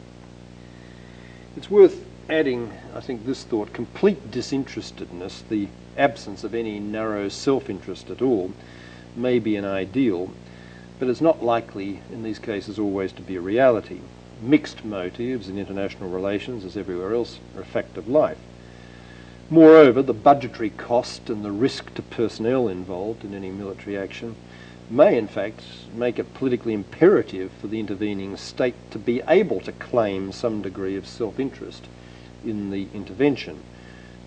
It's 1.56 1.68
worth 1.68 2.06
adding, 2.30 2.74
I 2.94 3.00
think, 3.00 3.26
this 3.26 3.44
thought 3.44 3.74
complete 3.74 4.30
disinterestedness, 4.30 5.46
the 5.50 5.68
absence 5.98 6.44
of 6.44 6.54
any 6.54 6.80
narrow 6.80 7.28
self 7.28 7.72
interest 7.72 8.12
at 8.12 8.22
all, 8.22 8.54
may 9.16 9.40
be 9.40 9.56
an 9.56 9.66
ideal, 9.66 10.30
but 11.00 11.08
it's 11.08 11.20
not 11.20 11.44
likely 11.44 12.02
in 12.12 12.22
these 12.22 12.38
cases 12.38 12.78
always 12.78 13.12
to 13.14 13.24
be 13.24 13.36
a 13.36 13.42
reality. 13.42 14.02
Mixed 14.44 14.86
motives 14.86 15.50
in 15.50 15.58
international 15.58 16.12
relations, 16.12 16.64
as 16.64 16.78
everywhere 16.78 17.16
else, 17.16 17.40
are 17.56 17.64
a 17.64 17.66
fact 17.66 17.98
of 17.98 18.08
life. 18.08 18.38
Moreover, 19.50 20.02
the 20.02 20.14
budgetary 20.14 20.72
cost 20.72 21.30
and 21.30 21.44
the 21.44 21.54
risk 21.54 21.94
to 21.94 22.02
personnel 22.02 22.68
involved 22.68 23.24
in 23.24 23.34
any 23.34 23.50
military 23.50 23.98
action 23.98 24.36
may, 24.90 25.18
in 25.18 25.28
fact, 25.28 25.62
make 25.94 26.20
it 26.20 26.34
politically 26.34 26.74
imperative 26.74 27.52
for 27.62 27.68
the 27.68 27.80
intervening 27.80 28.36
state 28.36 28.76
to 28.92 29.00
be 29.00 29.22
able 29.26 29.62
to 29.62 29.72
claim 29.72 30.34
some 30.34 30.62
degree 30.62 30.98
of 30.98 31.08
self 31.08 31.40
interest 31.40 31.86
in 32.46 32.72
the 32.72 32.88
intervention, 32.94 33.64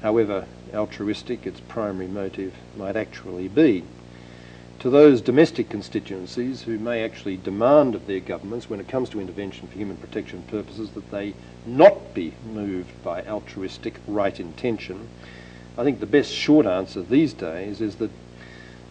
however 0.00 0.46
altruistic 0.72 1.46
its 1.46 1.60
primary 1.60 2.08
motive 2.08 2.54
might 2.78 2.96
actually 2.96 3.48
be. 3.48 3.84
To 4.78 4.88
those 4.88 5.20
domestic 5.20 5.68
constituencies 5.68 6.62
who 6.62 6.78
may 6.78 7.04
actually 7.04 7.36
demand 7.36 7.94
of 7.94 8.06
their 8.06 8.20
governments, 8.20 8.70
when 8.70 8.80
it 8.80 8.88
comes 8.88 9.10
to 9.10 9.20
intervention 9.20 9.68
for 9.68 9.74
human 9.74 9.98
protection 9.98 10.42
purposes, 10.48 10.92
that 10.92 11.10
they 11.10 11.34
not 11.66 12.14
be 12.14 12.34
moved 12.44 13.02
by 13.02 13.22
altruistic 13.22 14.00
right 14.06 14.38
intention. 14.38 15.08
I 15.76 15.84
think 15.84 16.00
the 16.00 16.06
best 16.06 16.32
short 16.32 16.66
answer 16.66 17.02
these 17.02 17.32
days 17.32 17.80
is 17.80 17.96
that 17.96 18.10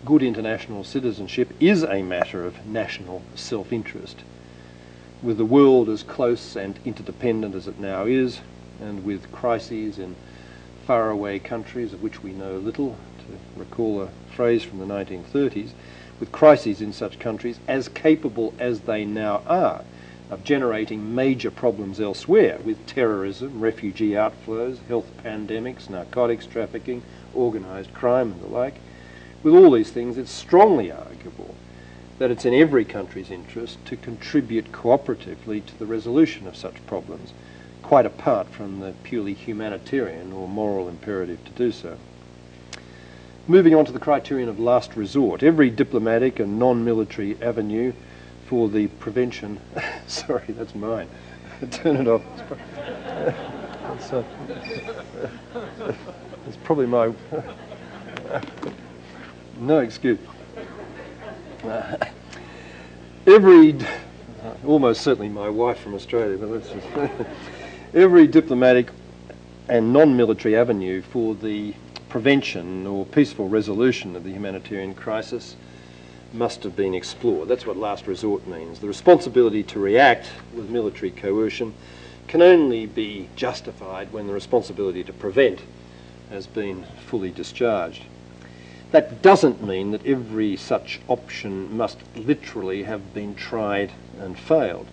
good 0.06 0.24
international 0.24 0.84
citizenship 0.84 1.52
is 1.60 1.84
a 1.84 2.02
matter 2.02 2.46
of 2.46 2.66
national 2.66 3.22
self 3.36 3.74
interest. 3.74 4.24
With 5.22 5.38
the 5.38 5.46
world 5.46 5.90
as 5.90 6.04
close 6.04 6.56
and 6.56 6.80
interdependent 6.86 7.56
as 7.56 7.68
it 7.68 7.80
now 7.80 8.06
is, 8.06 8.40
and 8.80 9.04
with 9.04 9.32
crises 9.32 10.00
in 10.00 10.16
faraway 10.86 11.40
countries 11.40 11.92
of 11.94 12.02
which 12.02 12.24
we 12.24 12.32
know 12.32 12.58
little, 12.58 12.98
to 13.28 13.60
recall 13.60 14.02
a 14.02 14.10
phrase 14.34 14.64
from 14.64 14.80
the 14.80 14.86
1930s, 14.86 15.72
with 16.20 16.32
crises 16.32 16.82
in 16.82 16.94
such 16.94 17.20
countries 17.20 17.60
as 17.68 17.90
capable 17.90 18.54
as 18.60 18.82
they 18.82 19.06
now 19.06 19.42
are 19.46 19.84
of 20.30 20.44
generating 20.44 21.16
major 21.16 21.50
problems 21.50 22.00
elsewhere 22.00 22.60
with 22.64 22.86
terrorism, 22.86 23.60
refugee 23.60 24.12
outflows, 24.12 24.78
health 24.88 25.08
pandemics, 25.24 25.90
narcotics 25.90 26.46
trafficking, 26.46 27.02
organised 27.36 27.94
crime, 27.94 28.32
and 28.32 28.42
the 28.42 28.48
like. 28.48 28.80
With 29.42 29.56
all 29.56 29.72
these 29.72 29.92
things, 29.92 30.18
it's 30.18 30.32
strongly 30.32 30.92
arguable 30.92 31.56
that 32.20 32.30
it's 32.30 32.46
in 32.46 32.54
every 32.54 32.86
country's 32.86 33.32
interest 33.32 33.84
to 33.86 33.96
contribute 33.96 34.72
cooperatively 34.72 35.66
to 35.66 35.80
the 35.80 35.86
resolution 35.86 36.46
of 36.46 36.56
such 36.56 36.86
problems, 36.86 37.34
quite 37.82 38.06
apart 38.06 38.50
from 38.50 38.82
the 38.82 38.94
purely 39.04 39.34
humanitarian 39.34 40.34
or 40.34 40.48
moral 40.48 40.90
imperative 40.90 41.44
to 41.46 41.52
do 41.52 41.72
so. 41.72 41.98
Moving 43.48 43.74
on 43.74 43.86
to 43.86 43.92
the 43.92 44.00
criterion 44.00 44.50
of 44.50 44.60
last 44.60 44.96
resort, 44.96 45.42
every 45.42 45.72
diplomatic 45.72 46.40
and 46.40 46.60
non 46.60 46.86
military 46.86 47.36
avenue 47.42 47.94
for 48.50 48.68
the 48.68 48.88
prevention. 48.88 49.60
Sorry, 50.08 50.44
that's 50.50 50.74
mine. 50.74 51.08
Turn 51.72 51.98
it 51.98 52.08
off. 52.08 52.24
It's, 53.96 54.12
uh, 54.14 54.24
it's 56.48 56.58
probably 56.64 56.88
my. 56.88 57.14
no 59.60 59.80
excuse. 59.80 60.18
Uh, 61.64 61.98
every, 63.28 63.76
almost 64.66 65.02
certainly 65.02 65.30
my 65.30 65.48
wife 65.48 65.80
from 65.80 65.94
Australia, 65.94 66.36
but 66.36 66.50
let's 66.50 66.70
just. 66.70 66.88
every 67.94 68.26
diplomatic 68.26 68.90
and 69.68 69.94
non 69.94 70.18
military 70.18 70.56
avenue 70.56 71.04
for 71.04 71.36
the 71.36 71.76
prevention 72.08 72.88
or 72.88 73.06
peaceful 73.06 73.48
resolution 73.48 74.16
of 74.16 74.24
the 74.24 74.32
humanitarian 74.32 74.96
crisis 74.96 75.56
must 76.34 76.64
have 76.64 76.76
been 76.76 76.94
explored. 76.94 77.48
That's 77.48 77.66
what 77.66 77.78
last 77.78 78.08
resort 78.08 78.48
means. 78.48 78.80
The 78.80 78.88
responsibility 78.88 79.64
to 79.64 79.80
react 79.80 80.28
with 80.54 80.70
military 80.70 81.12
coercion 81.12 81.74
can 82.28 82.42
only 82.42 82.86
be 82.86 83.30
justified 83.36 84.14
when 84.14 84.28
the 84.28 84.34
responsibility 84.34 85.04
to 85.04 85.14
prevent 85.14 85.62
has 86.30 86.46
been 86.46 86.86
fully 87.08 87.32
discharged. 87.32 88.04
That 88.92 89.22
doesn't 89.22 89.64
mean 89.64 89.92
that 89.92 90.06
every 90.06 90.56
such 90.56 91.00
option 91.08 91.76
must 91.76 91.98
literally 92.16 92.84
have 92.84 93.14
been 93.14 93.36
tried 93.36 93.92
and 94.20 94.38
failed. 94.38 94.88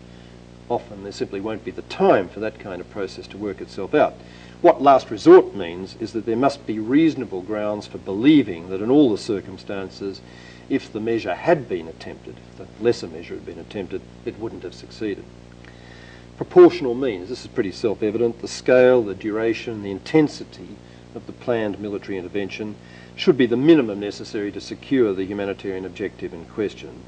Often 0.68 1.02
there 1.02 1.12
simply 1.12 1.40
won't 1.40 1.64
be 1.64 1.70
the 1.70 1.82
time 1.82 2.28
for 2.28 2.40
that 2.40 2.58
kind 2.58 2.80
of 2.80 2.90
process 2.90 3.26
to 3.28 3.38
work 3.38 3.60
itself 3.60 3.94
out. 3.94 4.14
What 4.62 4.82
last 4.82 5.10
resort 5.10 5.54
means 5.54 5.96
is 6.00 6.12
that 6.12 6.24
there 6.24 6.36
must 6.36 6.66
be 6.66 6.78
reasonable 6.78 7.42
grounds 7.42 7.86
for 7.86 7.98
believing 7.98 8.70
that 8.70 8.80
in 8.80 8.90
all 8.90 9.10
the 9.10 9.18
circumstances 9.18 10.20
if 10.68 10.92
the 10.92 11.00
measure 11.00 11.34
had 11.34 11.68
been 11.68 11.86
attempted, 11.86 12.36
the 12.56 12.66
lesser 12.80 13.06
measure 13.06 13.34
had 13.34 13.46
been 13.46 13.58
attempted, 13.58 14.00
it 14.24 14.38
wouldn't 14.38 14.64
have 14.64 14.74
succeeded. 14.74 15.24
Proportional 16.36 16.94
means, 16.94 17.28
this 17.28 17.42
is 17.42 17.46
pretty 17.46 17.72
self 17.72 18.02
evident, 18.02 18.40
the 18.40 18.48
scale, 18.48 19.02
the 19.02 19.14
duration, 19.14 19.82
the 19.82 19.90
intensity 19.90 20.76
of 21.14 21.26
the 21.26 21.32
planned 21.32 21.78
military 21.78 22.18
intervention 22.18 22.76
should 23.14 23.38
be 23.38 23.46
the 23.46 23.56
minimum 23.56 24.00
necessary 24.00 24.52
to 24.52 24.60
secure 24.60 25.14
the 25.14 25.24
humanitarian 25.24 25.84
objective 25.84 26.34
in 26.34 26.44
question. 26.46 27.02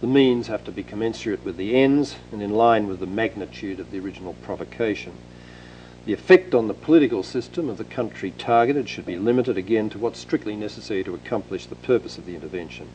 The 0.00 0.06
means 0.06 0.46
have 0.46 0.64
to 0.64 0.72
be 0.72 0.82
commensurate 0.82 1.44
with 1.44 1.56
the 1.56 1.76
ends 1.76 2.16
and 2.32 2.42
in 2.42 2.50
line 2.50 2.88
with 2.88 3.00
the 3.00 3.06
magnitude 3.06 3.78
of 3.78 3.90
the 3.90 4.00
original 4.00 4.34
provocation. 4.42 5.12
The 6.04 6.12
effect 6.12 6.52
on 6.52 6.66
the 6.66 6.74
political 6.74 7.22
system 7.22 7.68
of 7.68 7.78
the 7.78 7.84
country 7.84 8.32
targeted 8.36 8.88
should 8.88 9.06
be 9.06 9.16
limited 9.16 9.56
again 9.56 9.88
to 9.90 9.98
what's 9.98 10.18
strictly 10.18 10.56
necessary 10.56 11.04
to 11.04 11.14
accomplish 11.14 11.66
the 11.66 11.76
purpose 11.76 12.18
of 12.18 12.26
the 12.26 12.34
intervention. 12.34 12.88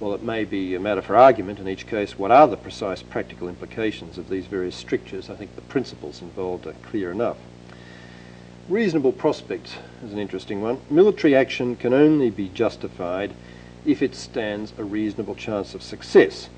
While 0.00 0.14
it 0.14 0.22
may 0.22 0.44
be 0.44 0.74
a 0.74 0.80
matter 0.80 1.00
for 1.00 1.14
argument 1.14 1.60
in 1.60 1.68
each 1.68 1.86
case, 1.86 2.18
what 2.18 2.32
are 2.32 2.48
the 2.48 2.56
precise 2.56 3.02
practical 3.02 3.48
implications 3.48 4.18
of 4.18 4.28
these 4.28 4.46
various 4.46 4.74
strictures? 4.74 5.30
I 5.30 5.36
think 5.36 5.54
the 5.54 5.62
principles 5.62 6.20
involved 6.20 6.66
are 6.66 6.74
clear 6.82 7.12
enough. 7.12 7.36
Reasonable 8.68 9.12
prospect 9.12 9.78
is 10.04 10.12
an 10.12 10.18
interesting 10.18 10.60
one. 10.60 10.80
Military 10.90 11.36
action 11.36 11.76
can 11.76 11.94
only 11.94 12.30
be 12.30 12.48
justified 12.48 13.32
if 13.86 14.02
it 14.02 14.16
stands 14.16 14.72
a 14.76 14.82
reasonable 14.82 15.36
chance 15.36 15.72
of 15.72 15.82
success 15.84 16.48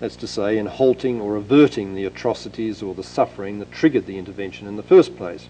that's 0.00 0.16
to 0.16 0.26
say, 0.26 0.58
in 0.58 0.66
halting 0.66 1.20
or 1.20 1.36
averting 1.36 1.94
the 1.94 2.06
atrocities 2.06 2.82
or 2.82 2.94
the 2.94 3.02
suffering 3.02 3.58
that 3.58 3.70
triggered 3.70 4.06
the 4.06 4.18
intervention 4.18 4.66
in 4.66 4.76
the 4.76 4.82
first 4.82 5.16
place. 5.16 5.46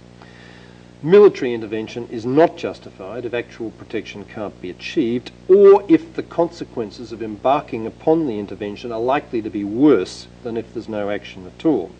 Military 1.02 1.54
intervention 1.54 2.06
is 2.10 2.26
not 2.26 2.58
justified 2.58 3.24
if 3.24 3.32
actual 3.32 3.70
protection 3.70 4.22
can't 4.24 4.60
be 4.60 4.68
achieved 4.68 5.30
or 5.48 5.82
if 5.88 6.12
the 6.14 6.22
consequences 6.22 7.10
of 7.10 7.22
embarking 7.22 7.86
upon 7.86 8.26
the 8.26 8.38
intervention 8.38 8.92
are 8.92 9.00
likely 9.00 9.40
to 9.40 9.48
be 9.48 9.64
worse 9.64 10.26
than 10.42 10.58
if 10.58 10.74
there's 10.74 10.90
no 10.90 11.08
action 11.08 11.46
at 11.46 11.64
all. 11.64 11.90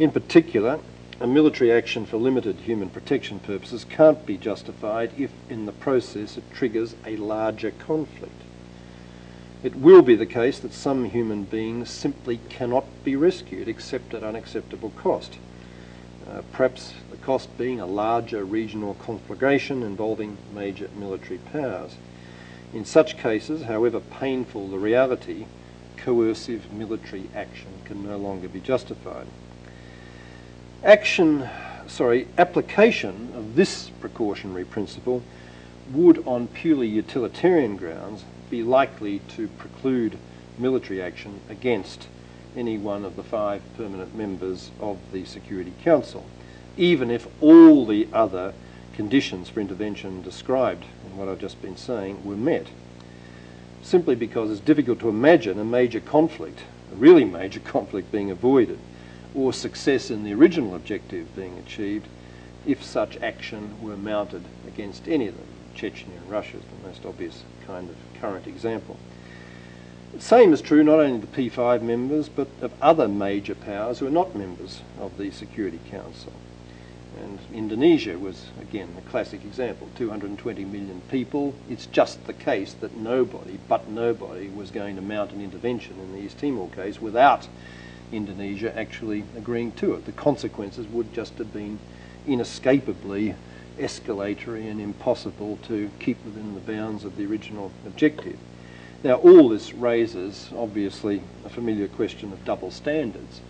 In 0.00 0.10
particular, 0.10 0.80
a 1.20 1.26
military 1.28 1.70
action 1.70 2.06
for 2.06 2.16
limited 2.16 2.56
human 2.56 2.90
protection 2.90 3.38
purposes 3.38 3.84
can't 3.84 4.26
be 4.26 4.36
justified 4.36 5.12
if 5.16 5.30
in 5.48 5.66
the 5.66 5.72
process 5.72 6.36
it 6.36 6.44
triggers 6.52 6.96
a 7.06 7.16
larger 7.16 7.70
conflict. 7.70 8.42
It 9.66 9.74
will 9.74 10.02
be 10.02 10.14
the 10.14 10.26
case 10.26 10.60
that 10.60 10.72
some 10.72 11.06
human 11.06 11.42
beings 11.42 11.90
simply 11.90 12.38
cannot 12.48 12.84
be 13.02 13.16
rescued 13.16 13.66
except 13.66 14.14
at 14.14 14.22
unacceptable 14.22 14.90
cost. 14.90 15.38
Uh, 16.24 16.42
perhaps 16.52 16.94
the 17.10 17.16
cost 17.16 17.48
being 17.58 17.80
a 17.80 17.84
larger 17.84 18.44
regional 18.44 18.94
conflagration 18.94 19.82
involving 19.82 20.38
major 20.54 20.88
military 20.96 21.38
powers. 21.38 21.96
In 22.72 22.84
such 22.84 23.18
cases, 23.18 23.64
however 23.64 23.98
painful 23.98 24.68
the 24.68 24.78
reality, 24.78 25.46
coercive 25.96 26.72
military 26.72 27.28
action 27.34 27.72
can 27.86 28.04
no 28.04 28.18
longer 28.18 28.46
be 28.46 28.60
justified. 28.60 29.26
Action, 30.84 31.48
sorry, 31.88 32.28
application 32.38 33.32
of 33.34 33.56
this 33.56 33.90
precautionary 33.98 34.64
principle 34.64 35.24
would, 35.92 36.24
on 36.24 36.46
purely 36.46 36.86
utilitarian 36.86 37.76
grounds, 37.76 38.22
be 38.50 38.62
likely 38.62 39.20
to 39.36 39.48
preclude 39.48 40.18
military 40.58 41.02
action 41.02 41.40
against 41.48 42.08
any 42.56 42.78
one 42.78 43.04
of 43.04 43.16
the 43.16 43.22
five 43.22 43.62
permanent 43.76 44.14
members 44.14 44.70
of 44.80 44.98
the 45.12 45.24
Security 45.24 45.72
Council, 45.82 46.24
even 46.76 47.10
if 47.10 47.28
all 47.42 47.84
the 47.84 48.08
other 48.12 48.54
conditions 48.94 49.48
for 49.48 49.60
intervention 49.60 50.22
described 50.22 50.84
in 51.04 51.16
what 51.16 51.28
I've 51.28 51.38
just 51.38 51.60
been 51.60 51.76
saying 51.76 52.24
were 52.24 52.36
met. 52.36 52.66
Simply 53.82 54.14
because 54.14 54.50
it's 54.50 54.60
difficult 54.60 55.00
to 55.00 55.08
imagine 55.08 55.58
a 55.58 55.64
major 55.64 56.00
conflict, 56.00 56.60
a 56.92 56.96
really 56.96 57.24
major 57.24 57.60
conflict 57.64 58.10
being 58.10 58.30
avoided, 58.30 58.78
or 59.34 59.52
success 59.52 60.10
in 60.10 60.24
the 60.24 60.32
original 60.32 60.74
objective 60.74 61.36
being 61.36 61.58
achieved 61.58 62.08
if 62.66 62.82
such 62.82 63.18
action 63.18 63.80
were 63.80 63.96
mounted 63.96 64.42
against 64.66 65.06
any 65.06 65.28
of 65.28 65.36
them. 65.36 65.46
Chechnya 65.76 66.16
and 66.16 66.30
Russia 66.30 66.56
is 66.56 66.62
the 66.64 66.88
most 66.88 67.04
obvious 67.04 67.42
kind 67.66 67.90
of 67.90 67.96
current 68.20 68.46
example. 68.46 68.96
The 70.12 70.20
same 70.20 70.52
is 70.52 70.62
true 70.62 70.82
not 70.82 71.00
only 71.00 71.16
of 71.16 71.30
the 71.32 71.50
P5 71.50 71.82
members, 71.82 72.28
but 72.28 72.48
of 72.62 72.72
other 72.80 73.06
major 73.06 73.54
powers 73.54 73.98
who 73.98 74.06
are 74.06 74.10
not 74.10 74.34
members 74.34 74.80
of 74.98 75.18
the 75.18 75.30
Security 75.30 75.80
Council. 75.90 76.32
And 77.22 77.38
Indonesia 77.52 78.18
was, 78.18 78.46
again, 78.60 78.88
a 78.98 79.10
classic 79.10 79.44
example 79.44 79.88
220 79.96 80.64
million 80.64 81.02
people. 81.10 81.54
It's 81.68 81.86
just 81.86 82.26
the 82.26 82.32
case 82.32 82.74
that 82.74 82.96
nobody, 82.96 83.58
but 83.68 83.88
nobody, 83.88 84.48
was 84.48 84.70
going 84.70 84.96
to 84.96 85.02
mount 85.02 85.32
an 85.32 85.42
intervention 85.42 85.98
in 85.98 86.12
the 86.12 86.20
East 86.20 86.38
Timor 86.38 86.68
case 86.68 87.00
without 87.00 87.48
Indonesia 88.12 88.76
actually 88.78 89.24
agreeing 89.36 89.72
to 89.72 89.94
it. 89.94 90.04
The 90.04 90.12
consequences 90.12 90.86
would 90.86 91.12
just 91.12 91.38
have 91.38 91.52
been 91.52 91.78
inescapably 92.26 93.34
escalatory 93.78 94.70
and 94.70 94.80
impossible 94.80 95.58
to 95.68 95.90
keep 95.98 96.22
within 96.24 96.54
the 96.54 96.60
bounds 96.60 97.04
of 97.04 97.16
the 97.16 97.26
original 97.26 97.70
objective. 97.86 98.38
Now, 99.04 99.16
all 99.16 99.48
this 99.48 99.72
raises, 99.72 100.50
obviously, 100.56 101.22
a 101.44 101.48
familiar 101.48 101.88
question 101.88 102.32
of 102.32 102.44
double 102.44 102.70
standards. 102.70 103.40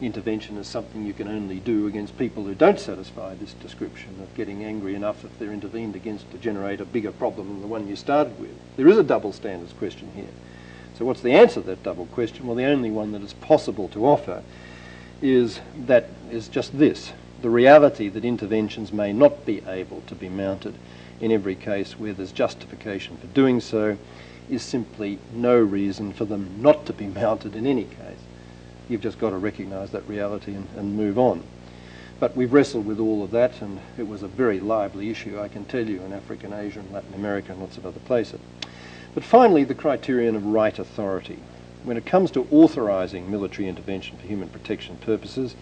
Intervention 0.00 0.56
is 0.56 0.66
something 0.66 1.06
you 1.06 1.12
can 1.12 1.28
only 1.28 1.60
do 1.60 1.86
against 1.86 2.18
people 2.18 2.42
who 2.44 2.54
don't 2.54 2.80
satisfy 2.80 3.34
this 3.34 3.52
description 3.54 4.20
of 4.20 4.34
getting 4.34 4.64
angry 4.64 4.96
enough 4.96 5.24
if 5.24 5.38
they're 5.38 5.52
intervened 5.52 5.94
against 5.94 6.30
to 6.32 6.38
generate 6.38 6.80
a 6.80 6.84
bigger 6.84 7.12
problem 7.12 7.48
than 7.48 7.60
the 7.60 7.68
one 7.68 7.86
you 7.86 7.94
started 7.94 8.38
with. 8.40 8.50
There 8.76 8.88
is 8.88 8.98
a 8.98 9.04
double 9.04 9.32
standards 9.32 9.72
question 9.72 10.10
here. 10.16 10.26
So 10.98 11.04
what's 11.04 11.22
the 11.22 11.32
answer 11.32 11.60
to 11.60 11.66
that 11.68 11.84
double 11.84 12.06
question? 12.06 12.46
Well, 12.46 12.56
the 12.56 12.64
only 12.64 12.90
one 12.90 13.12
that 13.12 13.22
is 13.22 13.32
possible 13.32 13.88
to 13.90 14.06
offer 14.06 14.42
is 15.22 15.60
that 15.86 16.08
is 16.30 16.48
just 16.48 16.76
this 16.76 17.12
the 17.42 17.50
reality 17.50 18.08
that 18.08 18.24
interventions 18.24 18.92
may 18.92 19.12
not 19.12 19.44
be 19.44 19.62
able 19.66 20.00
to 20.06 20.14
be 20.14 20.28
mounted 20.28 20.74
in 21.20 21.32
every 21.32 21.56
case 21.56 21.98
where 21.98 22.12
there's 22.12 22.32
justification 22.32 23.16
for 23.16 23.26
doing 23.28 23.60
so 23.60 23.98
is 24.48 24.62
simply 24.62 25.18
no 25.32 25.58
reason 25.58 26.12
for 26.12 26.24
them 26.24 26.62
not 26.62 26.86
to 26.86 26.92
be 26.92 27.06
mounted 27.22 27.56
in 27.56 27.66
any 27.66 27.84
case. 27.84 28.18
You've 28.88 29.00
just 29.00 29.18
got 29.18 29.30
to 29.30 29.38
recognise 29.38 29.90
that 29.90 30.08
reality 30.08 30.54
and, 30.54 30.68
and 30.76 30.96
move 30.96 31.18
on. 31.18 31.42
But 32.20 32.36
we've 32.36 32.52
wrestled 32.52 32.86
with 32.86 33.00
all 33.00 33.24
of 33.24 33.32
that, 33.32 33.60
and 33.60 33.80
it 33.98 34.06
was 34.06 34.22
a 34.22 34.28
very 34.28 34.60
lively 34.60 35.10
issue, 35.10 35.40
I 35.40 35.48
can 35.48 35.64
tell 35.64 35.84
you, 35.84 36.02
in 36.02 36.12
Africa 36.12 36.46
and 36.46 36.54
Asia 36.54 36.78
and 36.78 36.92
Latin 36.92 37.14
America 37.14 37.50
and 37.50 37.60
lots 37.60 37.76
of 37.76 37.86
other 37.86 37.98
places. 38.00 38.38
But 39.14 39.24
finally, 39.24 39.64
the 39.64 39.74
criterion 39.74 40.36
of 40.36 40.46
right 40.46 40.78
authority. 40.78 41.40
When 41.82 41.96
it 41.96 42.06
comes 42.06 42.30
to 42.32 42.46
authorising 42.52 43.28
military 43.28 43.68
intervention 43.68 44.18
for 44.18 44.26
human 44.26 44.48
protection 44.48 44.98
purposes, 44.98 45.56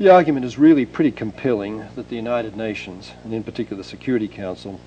the 0.00 0.08
argument 0.08 0.46
is 0.46 0.56
really 0.56 0.86
pretty 0.86 1.10
compelling 1.10 1.84
that 1.94 2.08
the 2.08 2.16
United 2.16 2.56
Nations, 2.56 3.12
and 3.22 3.34
in 3.34 3.44
particular 3.44 3.76
the 3.82 3.86
Security 3.86 4.28
Council, 4.28 4.80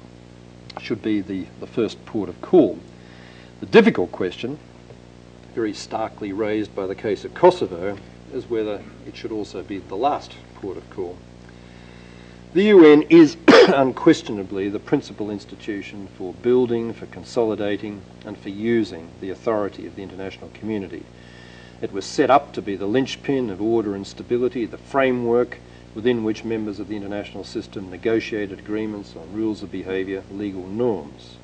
should 0.81 1.03
be 1.03 1.21
the, 1.21 1.45
the 1.59 1.67
first 1.67 2.03
port 2.07 2.29
of 2.29 2.41
call. 2.41 2.79
The 3.59 3.67
difficult 3.67 4.11
question, 4.11 4.57
very 5.53 5.71
starkly 5.71 6.33
raised 6.33 6.73
by 6.73 6.87
the 6.87 6.95
case 6.95 7.25
of 7.25 7.35
Kosovo, 7.35 7.95
is 8.33 8.49
whether 8.49 8.81
it 9.05 9.15
should 9.15 9.31
also 9.31 9.61
be 9.61 9.77
the 9.77 9.95
last 9.95 10.33
port 10.55 10.77
of 10.77 10.89
call. 10.89 11.19
The 12.55 12.63
UN 12.63 13.03
is 13.03 13.37
unquestionably 13.47 14.67
the 14.69 14.79
principal 14.79 15.29
institution 15.29 16.07
for 16.17 16.33
building, 16.41 16.91
for 16.91 17.05
consolidating, 17.05 18.01
and 18.25 18.35
for 18.35 18.49
using 18.49 19.09
the 19.21 19.29
authority 19.29 19.85
of 19.85 19.95
the 19.95 20.01
international 20.01 20.49
community. 20.55 21.03
It 21.83 21.91
was 21.91 22.05
set 22.05 22.29
up 22.29 22.53
to 22.53 22.61
be 22.61 22.77
the 22.77 22.85
linchpin 22.85 23.49
of 23.49 23.61
order 23.61 23.93
and 23.93 24.07
stability, 24.07 24.65
the 24.65 24.77
framework 24.77 25.57
within 25.93 26.23
which 26.23 26.45
members 26.45 26.79
of 26.79 26.87
the 26.87 26.95
international 26.95 27.43
system 27.43 27.89
negotiated 27.89 28.57
agreements 28.57 29.17
on 29.17 29.33
rules 29.33 29.61
of 29.61 29.69
behaviour, 29.69 30.23
legal 30.31 30.65
norms 30.65 31.35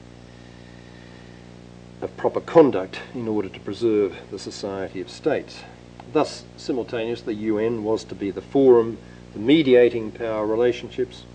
of 2.02 2.16
proper 2.16 2.40
conduct 2.40 3.02
in 3.14 3.28
order 3.28 3.50
to 3.50 3.60
preserve 3.60 4.16
the 4.32 4.40
society 4.40 5.02
of 5.02 5.10
states. 5.10 5.64
Thus, 6.14 6.46
simultaneously, 6.56 7.36
the 7.36 7.42
UN 7.42 7.84
was 7.84 8.06
to 8.06 8.16
be 8.16 8.32
the 8.32 8.42
forum 8.42 8.98
for 9.34 9.40
mediating 9.40 10.10
power 10.10 10.46
relationships, 10.46 11.26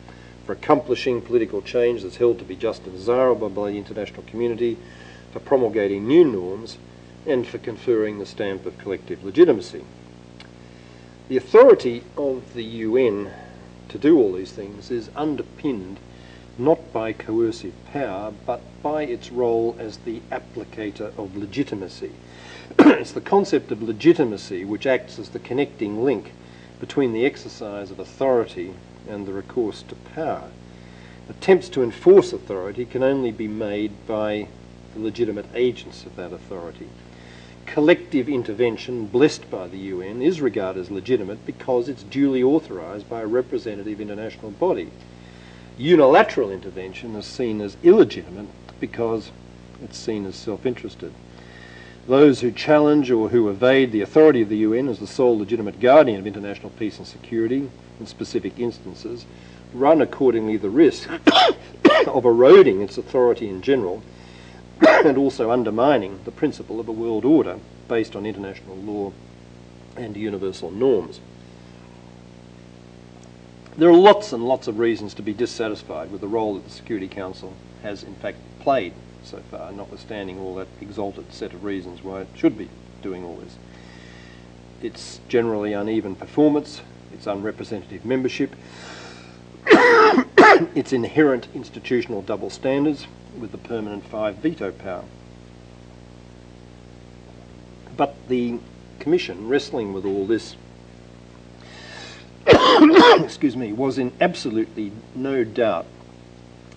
for 0.46 0.52
accomplishing 0.52 1.20
political 1.20 1.60
change 1.60 2.04
that's 2.04 2.16
held 2.16 2.38
to 2.38 2.44
be 2.46 2.56
just 2.56 2.84
and 2.84 2.96
desirable 2.96 3.50
by 3.50 3.70
the 3.70 3.76
international 3.76 4.22
community, 4.22 4.78
for 5.30 5.40
promulgating 5.40 6.08
new 6.08 6.24
norms, 6.24 6.78
and 7.26 7.46
for 7.46 7.58
conferring 7.58 8.18
the 8.18 8.26
stamp 8.26 8.66
of 8.66 8.78
collective 8.78 9.24
legitimacy. 9.24 9.84
The 11.28 11.36
authority 11.38 12.04
of 12.16 12.52
the 12.54 12.64
UN 12.64 13.30
to 13.88 13.98
do 13.98 14.18
all 14.18 14.32
these 14.32 14.52
things 14.52 14.90
is 14.90 15.10
underpinned 15.16 15.98
not 16.58 16.92
by 16.92 17.12
coercive 17.12 17.72
power, 17.92 18.32
but 18.46 18.60
by 18.82 19.04
its 19.04 19.32
role 19.32 19.74
as 19.78 19.98
the 19.98 20.20
applicator 20.30 21.16
of 21.18 21.36
legitimacy. 21.36 22.12
it's 22.78 23.12
the 23.12 23.20
concept 23.20 23.72
of 23.72 23.82
legitimacy 23.82 24.64
which 24.64 24.86
acts 24.86 25.18
as 25.18 25.30
the 25.30 25.38
connecting 25.38 26.04
link 26.04 26.32
between 26.78 27.12
the 27.12 27.24
exercise 27.24 27.90
of 27.90 27.98
authority 27.98 28.74
and 29.08 29.26
the 29.26 29.32
recourse 29.32 29.82
to 29.82 29.94
power. 29.94 30.50
Attempts 31.28 31.68
to 31.70 31.82
enforce 31.82 32.32
authority 32.32 32.84
can 32.84 33.02
only 33.02 33.32
be 33.32 33.48
made 33.48 34.06
by 34.06 34.48
the 34.92 35.00
legitimate 35.00 35.46
agents 35.54 36.04
of 36.04 36.14
that 36.16 36.32
authority 36.32 36.88
collective 37.66 38.28
intervention 38.28 39.06
blessed 39.06 39.50
by 39.50 39.66
the 39.68 39.78
UN 39.78 40.22
is 40.22 40.40
regarded 40.40 40.80
as 40.80 40.90
legitimate 40.90 41.44
because 41.46 41.88
it's 41.88 42.02
duly 42.02 42.42
authorised 42.42 43.08
by 43.08 43.20
a 43.20 43.26
representative 43.26 44.00
international 44.00 44.50
body. 44.52 44.90
Unilateral 45.76 46.50
intervention 46.50 47.16
is 47.16 47.26
seen 47.26 47.60
as 47.60 47.76
illegitimate 47.82 48.46
because 48.80 49.30
it's 49.82 49.98
seen 49.98 50.24
as 50.26 50.36
self-interested. 50.36 51.12
Those 52.06 52.40
who 52.40 52.52
challenge 52.52 53.10
or 53.10 53.30
who 53.30 53.48
evade 53.48 53.90
the 53.90 54.02
authority 54.02 54.42
of 54.42 54.50
the 54.50 54.58
UN 54.58 54.88
as 54.88 54.98
the 54.98 55.06
sole 55.06 55.38
legitimate 55.38 55.80
guardian 55.80 56.20
of 56.20 56.26
international 56.26 56.70
peace 56.70 56.98
and 56.98 57.06
security 57.06 57.70
in 57.98 58.06
specific 58.06 58.58
instances 58.58 59.24
run 59.72 60.00
accordingly 60.00 60.56
the 60.56 60.70
risk 60.70 61.10
of 62.06 62.24
eroding 62.24 62.82
its 62.82 62.98
authority 62.98 63.48
in 63.48 63.62
general 63.62 64.02
and 64.86 65.18
also 65.18 65.50
undermining 65.50 66.20
the 66.24 66.30
principle 66.30 66.80
of 66.80 66.88
a 66.88 66.92
world 66.92 67.24
order 67.24 67.58
based 67.88 68.16
on 68.16 68.26
international 68.26 68.76
law 68.76 69.12
and 69.96 70.16
universal 70.16 70.70
norms. 70.70 71.20
There 73.76 73.88
are 73.88 73.96
lots 73.96 74.32
and 74.32 74.44
lots 74.44 74.68
of 74.68 74.78
reasons 74.78 75.14
to 75.14 75.22
be 75.22 75.32
dissatisfied 75.32 76.10
with 76.10 76.20
the 76.20 76.28
role 76.28 76.54
that 76.54 76.64
the 76.64 76.70
Security 76.70 77.08
Council 77.08 77.54
has 77.82 78.02
in 78.02 78.14
fact 78.16 78.38
played 78.60 78.94
so 79.24 79.38
far, 79.50 79.72
notwithstanding 79.72 80.38
all 80.38 80.54
that 80.56 80.68
exalted 80.80 81.32
set 81.32 81.52
of 81.52 81.64
reasons 81.64 82.02
why 82.02 82.20
it 82.20 82.28
should 82.34 82.56
be 82.56 82.68
doing 83.02 83.24
all 83.24 83.36
this. 83.36 83.56
Its 84.82 85.20
generally 85.28 85.72
uneven 85.72 86.14
performance, 86.14 86.82
its 87.12 87.26
unrepresentative 87.26 88.04
membership, 88.04 88.54
its 89.66 90.92
inherent 90.92 91.48
institutional 91.54 92.22
double 92.22 92.50
standards, 92.50 93.06
with 93.38 93.52
the 93.52 93.58
permanent 93.58 94.04
five 94.04 94.36
veto 94.36 94.70
power. 94.70 95.04
But 97.96 98.28
the 98.28 98.58
Commission, 98.98 99.48
wrestling 99.48 99.92
with 99.92 100.04
all 100.04 100.26
this, 100.26 100.56
excuse 103.22 103.56
me, 103.56 103.72
was 103.72 103.98
in 103.98 104.12
absolutely 104.20 104.92
no 105.14 105.44
doubt 105.44 105.86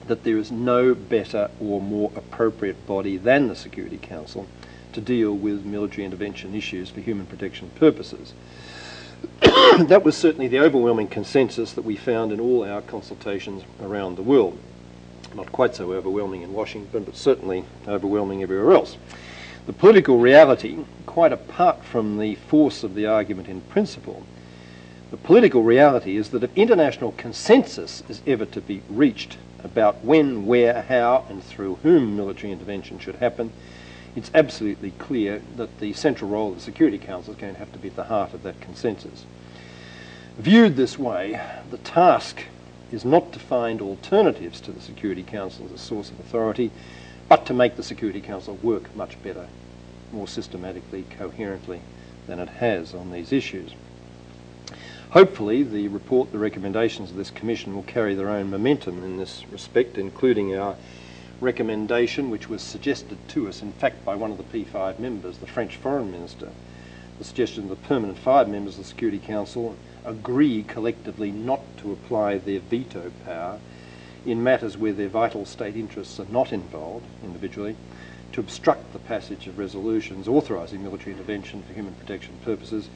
that 0.07 0.23
there 0.23 0.37
is 0.37 0.51
no 0.51 0.93
better 0.93 1.49
or 1.59 1.81
more 1.81 2.11
appropriate 2.15 2.85
body 2.87 3.17
than 3.17 3.47
the 3.47 3.55
Security 3.55 3.97
Council 3.97 4.47
to 4.93 5.01
deal 5.01 5.33
with 5.33 5.65
military 5.65 6.05
intervention 6.05 6.55
issues 6.55 6.89
for 6.89 7.01
human 7.01 7.25
protection 7.25 7.69
purposes. 7.75 8.33
that 9.41 10.03
was 10.03 10.15
certainly 10.15 10.47
the 10.47 10.59
overwhelming 10.59 11.07
consensus 11.07 11.73
that 11.73 11.83
we 11.83 11.95
found 11.95 12.31
in 12.31 12.39
all 12.39 12.63
our 12.63 12.81
consultations 12.81 13.63
around 13.81 14.15
the 14.15 14.21
world. 14.21 14.57
Not 15.35 15.51
quite 15.51 15.75
so 15.75 15.93
overwhelming 15.93 16.41
in 16.41 16.53
Washington, 16.53 17.03
but 17.03 17.15
certainly 17.15 17.65
overwhelming 17.87 18.43
everywhere 18.43 18.73
else. 18.73 18.97
The 19.65 19.73
political 19.73 20.17
reality, 20.17 20.77
quite 21.05 21.33
apart 21.33 21.83
from 21.83 22.17
the 22.17 22.35
force 22.35 22.83
of 22.83 22.95
the 22.95 23.05
argument 23.05 23.49
in 23.49 23.61
principle, 23.61 24.23
the 25.11 25.17
political 25.17 25.63
reality 25.63 26.17
is 26.17 26.29
that 26.29 26.43
if 26.43 26.55
international 26.55 27.13
consensus 27.13 28.03
is 28.09 28.21
ever 28.25 28.45
to 28.45 28.61
be 28.61 28.81
reached 28.89 29.37
about 29.63 30.03
when, 30.03 30.45
where, 30.45 30.83
how, 30.83 31.25
and 31.29 31.43
through 31.43 31.75
whom 31.83 32.15
military 32.15 32.51
intervention 32.51 32.99
should 32.99 33.15
happen, 33.15 33.51
it's 34.15 34.31
absolutely 34.33 34.91
clear 34.91 35.41
that 35.55 35.79
the 35.79 35.93
central 35.93 36.29
role 36.29 36.49
of 36.49 36.55
the 36.55 36.61
Security 36.61 36.97
Council 36.97 37.33
is 37.33 37.39
going 37.39 37.53
to 37.53 37.59
have 37.59 37.71
to 37.73 37.79
be 37.79 37.89
at 37.89 37.95
the 37.95 38.05
heart 38.05 38.33
of 38.33 38.43
that 38.43 38.59
consensus. 38.59 39.25
Viewed 40.37 40.75
this 40.75 40.97
way, 40.97 41.39
the 41.71 41.77
task 41.77 42.43
is 42.91 43.03
not 43.03 43.33
to 43.33 43.39
find 43.39 43.81
alternatives 43.81 44.61
to 44.61 44.71
the 44.71 44.81
Security 44.81 45.23
Council 45.23 45.65
as 45.65 45.71
a 45.71 45.77
source 45.77 46.09
of 46.09 46.19
authority, 46.19 46.71
but 47.27 47.45
to 47.45 47.53
make 47.53 47.75
the 47.75 47.83
Security 47.83 48.21
Council 48.21 48.55
work 48.61 48.95
much 48.95 49.21
better, 49.21 49.47
more 50.11 50.27
systematically, 50.27 51.05
coherently 51.17 51.81
than 52.27 52.39
it 52.39 52.49
has 52.49 52.93
on 52.93 53.11
these 53.11 53.31
issues. 53.31 53.73
Hopefully, 55.11 55.63
the 55.63 55.87
report, 55.87 56.31
the 56.31 56.37
recommendations 56.37 57.09
of 57.09 57.15
this 57.15 57.31
Commission 57.31 57.73
will 57.73 57.83
carry 57.83 58.13
their 58.13 58.29
own 58.29 58.49
momentum 58.49 59.03
in 59.03 59.17
this 59.17 59.43
respect, 59.51 59.97
including 59.97 60.55
our 60.55 60.75
recommendation, 61.39 62.29
which 62.29 62.49
was 62.49 62.61
suggested 62.61 63.17
to 63.29 63.47
us, 63.47 63.61
in 63.61 63.71
fact, 63.73 64.03
by 64.03 64.15
one 64.15 64.31
of 64.31 64.37
the 64.37 64.43
P5 64.43 64.99
members, 64.99 65.37
the 65.37 65.47
French 65.47 65.77
Foreign 65.77 66.11
Minister, 66.11 66.49
the 67.17 67.23
suggestion 67.23 67.63
of 67.63 67.69
the 67.69 67.87
permanent 67.87 68.17
five 68.17 68.49
members 68.49 68.77
of 68.77 68.83
the 68.83 68.89
Security 68.89 69.19
Council 69.19 69.75
agree 70.07 70.63
collectively 70.63 71.31
not 71.31 71.61
to 71.77 71.91
apply 71.91 72.37
their 72.37 72.59
veto 72.59 73.11
power 73.25 73.59
in 74.25 74.43
matters 74.43 74.77
where 74.77 74.93
their 74.93 75.09
vital 75.09 75.45
state 75.45 75.75
interests 75.75 76.19
are 76.19 76.25
not 76.29 76.51
involved 76.51 77.05
individually, 77.23 77.75
to 78.33 78.39
obstruct 78.41 78.91
the 78.93 78.99
passage 78.99 79.47
of 79.47 79.57
resolutions 79.57 80.27
authorising 80.27 80.83
military 80.83 81.11
intervention 81.11 81.63
for 81.63 81.73
human 81.73 81.93
protection 81.93 82.37
purposes 82.43 82.89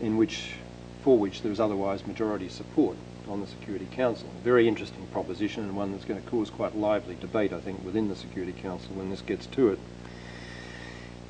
in 0.00 0.16
which, 0.16 0.54
for 1.02 1.18
which 1.18 1.42
there 1.42 1.52
is 1.52 1.60
otherwise 1.60 2.06
majority 2.06 2.48
support 2.48 2.96
on 3.28 3.40
the 3.40 3.46
Security 3.46 3.86
Council. 3.92 4.28
A 4.38 4.44
very 4.44 4.68
interesting 4.68 5.06
proposition 5.06 5.64
and 5.64 5.76
one 5.76 5.92
that's 5.92 6.04
going 6.04 6.22
to 6.22 6.28
cause 6.28 6.50
quite 6.50 6.76
lively 6.76 7.16
debate, 7.20 7.52
I 7.52 7.60
think, 7.60 7.82
within 7.84 8.08
the 8.08 8.16
Security 8.16 8.52
Council 8.52 8.94
when 8.94 9.08
this 9.08 9.22
gets 9.22 9.46
to 9.46 9.70
it. 9.70 9.78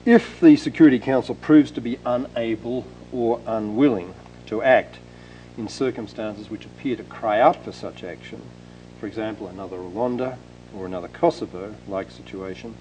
If 0.04 0.40
the 0.40 0.56
Security 0.56 0.98
Council 0.98 1.34
proves 1.34 1.70
to 1.72 1.80
be 1.80 1.98
unable 2.04 2.84
or 3.12 3.40
unwilling 3.46 4.14
to 4.46 4.62
act 4.62 4.98
in 5.56 5.68
circumstances 5.68 6.50
which 6.50 6.64
appear 6.64 6.96
to 6.96 7.04
cry 7.04 7.40
out 7.40 7.64
for 7.64 7.72
such 7.72 8.02
action, 8.02 8.40
for 8.98 9.06
example, 9.06 9.46
another 9.46 9.76
Rwanda 9.76 10.38
or 10.76 10.86
another 10.86 11.08
Kosovo-like 11.08 12.10
situation, 12.10 12.74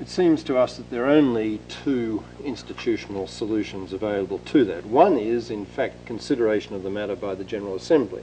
it 0.00 0.08
seems 0.08 0.42
to 0.44 0.58
us 0.58 0.76
that 0.76 0.90
there 0.90 1.04
are 1.04 1.10
only 1.10 1.60
two 1.68 2.22
institutional 2.44 3.26
solutions 3.26 3.92
available 3.92 4.38
to 4.40 4.64
that. 4.66 4.84
One 4.84 5.16
is, 5.16 5.50
in 5.50 5.64
fact, 5.64 6.06
consideration 6.06 6.74
of 6.74 6.82
the 6.82 6.90
matter 6.90 7.16
by 7.16 7.34
the 7.34 7.44
General 7.44 7.76
Assembly 7.76 8.22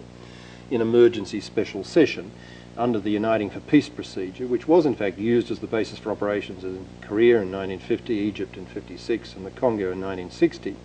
in 0.69 0.81
emergency 0.81 1.39
special 1.39 1.83
session 1.83 2.31
under 2.77 2.99
the 2.99 3.11
Uniting 3.11 3.49
for 3.49 3.59
Peace 3.59 3.89
procedure, 3.89 4.47
which 4.47 4.67
was 4.67 4.85
in 4.85 4.95
fact 4.95 5.19
used 5.19 5.51
as 5.51 5.59
the 5.59 5.67
basis 5.67 5.99
for 5.99 6.11
operations 6.11 6.63
in 6.63 6.85
Korea 7.01 7.41
in 7.41 7.51
1950, 7.51 8.13
Egypt 8.13 8.57
in 8.57 8.65
56, 8.65 9.35
and 9.35 9.45
the 9.45 9.51
Congo 9.51 9.91
in 9.91 10.01
1960, 10.01 10.75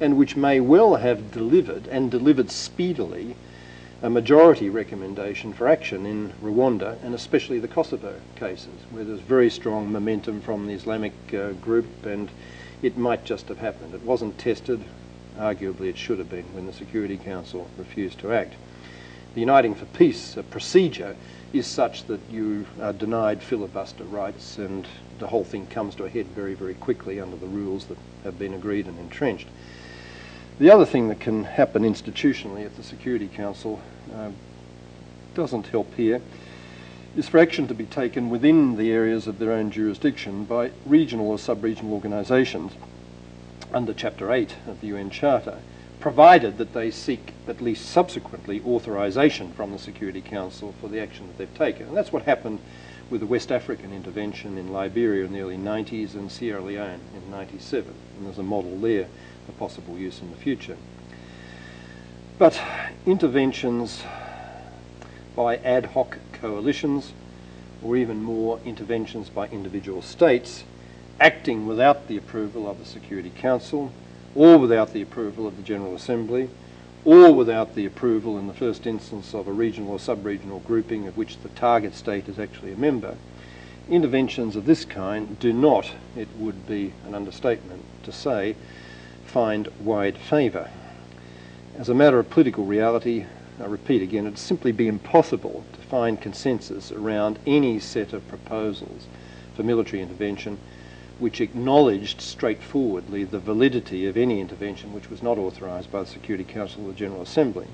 and 0.00 0.16
which 0.16 0.36
may 0.36 0.60
well 0.60 0.96
have 0.96 1.32
delivered, 1.32 1.86
and 1.88 2.10
delivered 2.10 2.50
speedily, 2.50 3.36
a 4.00 4.08
majority 4.08 4.68
recommendation 4.68 5.52
for 5.52 5.66
action 5.66 6.06
in 6.06 6.32
Rwanda 6.40 7.02
and 7.02 7.14
especially 7.14 7.58
the 7.58 7.66
Kosovo 7.66 8.14
cases, 8.36 8.74
where 8.90 9.04
there's 9.04 9.20
very 9.20 9.50
strong 9.50 9.90
momentum 9.90 10.40
from 10.40 10.66
the 10.66 10.74
Islamic 10.74 11.12
uh, 11.34 11.50
group 11.52 12.06
and 12.06 12.30
it 12.80 12.96
might 12.96 13.24
just 13.24 13.48
have 13.48 13.58
happened. 13.58 13.94
It 13.94 14.02
wasn't 14.02 14.38
tested. 14.38 14.84
Arguably, 15.36 15.88
it 15.88 15.98
should 15.98 16.18
have 16.18 16.30
been 16.30 16.44
when 16.54 16.66
the 16.66 16.72
Security 16.72 17.16
Council 17.16 17.68
refused 17.76 18.20
to 18.20 18.32
act. 18.32 18.54
The 19.34 19.40
Uniting 19.40 19.74
for 19.74 19.86
Peace 19.86 20.36
uh, 20.36 20.42
procedure 20.42 21.16
is 21.52 21.66
such 21.66 22.04
that 22.04 22.20
you 22.30 22.66
are 22.80 22.92
denied 22.92 23.42
filibuster 23.42 24.04
rights 24.04 24.58
and 24.58 24.86
the 25.18 25.26
whole 25.26 25.44
thing 25.44 25.66
comes 25.66 25.94
to 25.96 26.04
a 26.04 26.08
head 26.08 26.26
very, 26.26 26.54
very 26.54 26.74
quickly 26.74 27.20
under 27.20 27.36
the 27.36 27.46
rules 27.46 27.86
that 27.86 27.98
have 28.22 28.38
been 28.38 28.54
agreed 28.54 28.86
and 28.86 28.98
entrenched. 28.98 29.48
The 30.58 30.70
other 30.72 30.84
thing 30.84 31.06
that 31.06 31.20
can 31.20 31.44
happen 31.44 31.84
institutionally 31.84 32.66
at 32.66 32.76
the 32.76 32.82
Security 32.82 33.28
Council 33.28 33.80
uh, 34.12 34.30
doesn't 35.34 35.68
help 35.68 35.94
here 35.94 36.20
is 37.16 37.28
for 37.28 37.38
action 37.38 37.68
to 37.68 37.74
be 37.74 37.86
taken 37.86 38.28
within 38.28 38.76
the 38.76 38.90
areas 38.90 39.28
of 39.28 39.38
their 39.38 39.52
own 39.52 39.70
jurisdiction 39.70 40.44
by 40.44 40.72
regional 40.84 41.30
or 41.30 41.38
sub-regional 41.38 41.92
organisations 41.92 42.72
under 43.72 43.94
Chapter 43.94 44.32
8 44.32 44.56
of 44.66 44.80
the 44.80 44.88
UN 44.88 45.10
Charter, 45.10 45.58
provided 46.00 46.58
that 46.58 46.72
they 46.72 46.90
seek 46.90 47.34
at 47.46 47.60
least 47.60 47.88
subsequently 47.88 48.60
authorisation 48.62 49.52
from 49.52 49.70
the 49.70 49.78
Security 49.78 50.20
Council 50.20 50.74
for 50.80 50.88
the 50.88 51.00
action 51.00 51.28
that 51.28 51.38
they've 51.38 51.58
taken. 51.58 51.86
And 51.86 51.96
that's 51.96 52.12
what 52.12 52.22
happened 52.22 52.58
with 53.10 53.20
the 53.20 53.26
West 53.26 53.52
African 53.52 53.92
intervention 53.92 54.58
in 54.58 54.72
Liberia 54.72 55.24
in 55.24 55.32
the 55.32 55.40
early 55.40 55.56
90s 55.56 56.14
and 56.14 56.32
Sierra 56.32 56.60
Leone 56.60 57.00
in 57.14 57.30
97. 57.30 57.94
And 58.16 58.26
there's 58.26 58.38
a 58.38 58.42
model 58.42 58.76
there 58.78 59.06
for 59.48 59.58
possible 59.58 59.96
use 59.96 60.20
in 60.20 60.30
the 60.30 60.36
future. 60.36 60.76
But 62.38 62.60
interventions 63.06 64.02
by 65.34 65.56
ad 65.56 65.86
hoc 65.86 66.18
coalitions, 66.32 67.12
or 67.82 67.96
even 67.96 68.22
more 68.22 68.60
interventions 68.64 69.30
by 69.30 69.48
individual 69.48 70.02
states, 70.02 70.64
acting 71.18 71.66
without 71.66 72.08
the 72.08 72.16
approval 72.16 72.68
of 72.68 72.78
the 72.78 72.84
Security 72.84 73.30
Council, 73.30 73.90
or 74.34 74.58
without 74.58 74.92
the 74.92 75.02
approval 75.02 75.46
of 75.46 75.56
the 75.56 75.62
General 75.62 75.94
Assembly, 75.94 76.50
or 77.04 77.32
without 77.32 77.74
the 77.74 77.86
approval 77.86 78.36
in 78.36 78.48
the 78.48 78.54
first 78.54 78.86
instance 78.86 79.32
of 79.32 79.48
a 79.48 79.52
regional 79.52 79.92
or 79.92 79.98
sub-regional 79.98 80.60
grouping 80.60 81.06
of 81.06 81.16
which 81.16 81.40
the 81.40 81.48
target 81.50 81.94
state 81.94 82.28
is 82.28 82.38
actually 82.38 82.72
a 82.72 82.76
member, 82.76 83.16
interventions 83.88 84.54
of 84.56 84.66
this 84.66 84.84
kind 84.84 85.38
do 85.38 85.52
not, 85.52 85.92
it 86.14 86.28
would 86.36 86.66
be 86.66 86.92
an 87.06 87.14
understatement 87.14 87.82
to 88.02 88.12
say, 88.12 88.54
find 89.28 89.68
wide 89.80 90.18
favour. 90.18 90.70
As 91.76 91.88
a 91.88 91.94
matter 91.94 92.18
of 92.18 92.30
political 92.30 92.64
reality, 92.64 93.26
I 93.60 93.66
repeat 93.66 94.02
again, 94.02 94.26
it'd 94.26 94.38
simply 94.38 94.72
be 94.72 94.88
impossible 94.88 95.64
to 95.72 95.78
find 95.80 96.20
consensus 96.20 96.90
around 96.90 97.38
any 97.46 97.78
set 97.78 98.12
of 98.12 98.26
proposals 98.28 99.06
for 99.54 99.62
military 99.62 100.02
intervention 100.02 100.58
which 101.18 101.40
acknowledged 101.40 102.20
straightforwardly 102.20 103.24
the 103.24 103.40
validity 103.40 104.06
of 104.06 104.16
any 104.16 104.40
intervention 104.40 104.92
which 104.92 105.10
was 105.10 105.22
not 105.22 105.36
authorised 105.36 105.90
by 105.90 106.00
the 106.00 106.06
Security 106.06 106.44
Council 106.44 106.84
or 106.84 106.92
the 106.92 106.98
General 106.98 107.22
Assembly. 107.22 107.66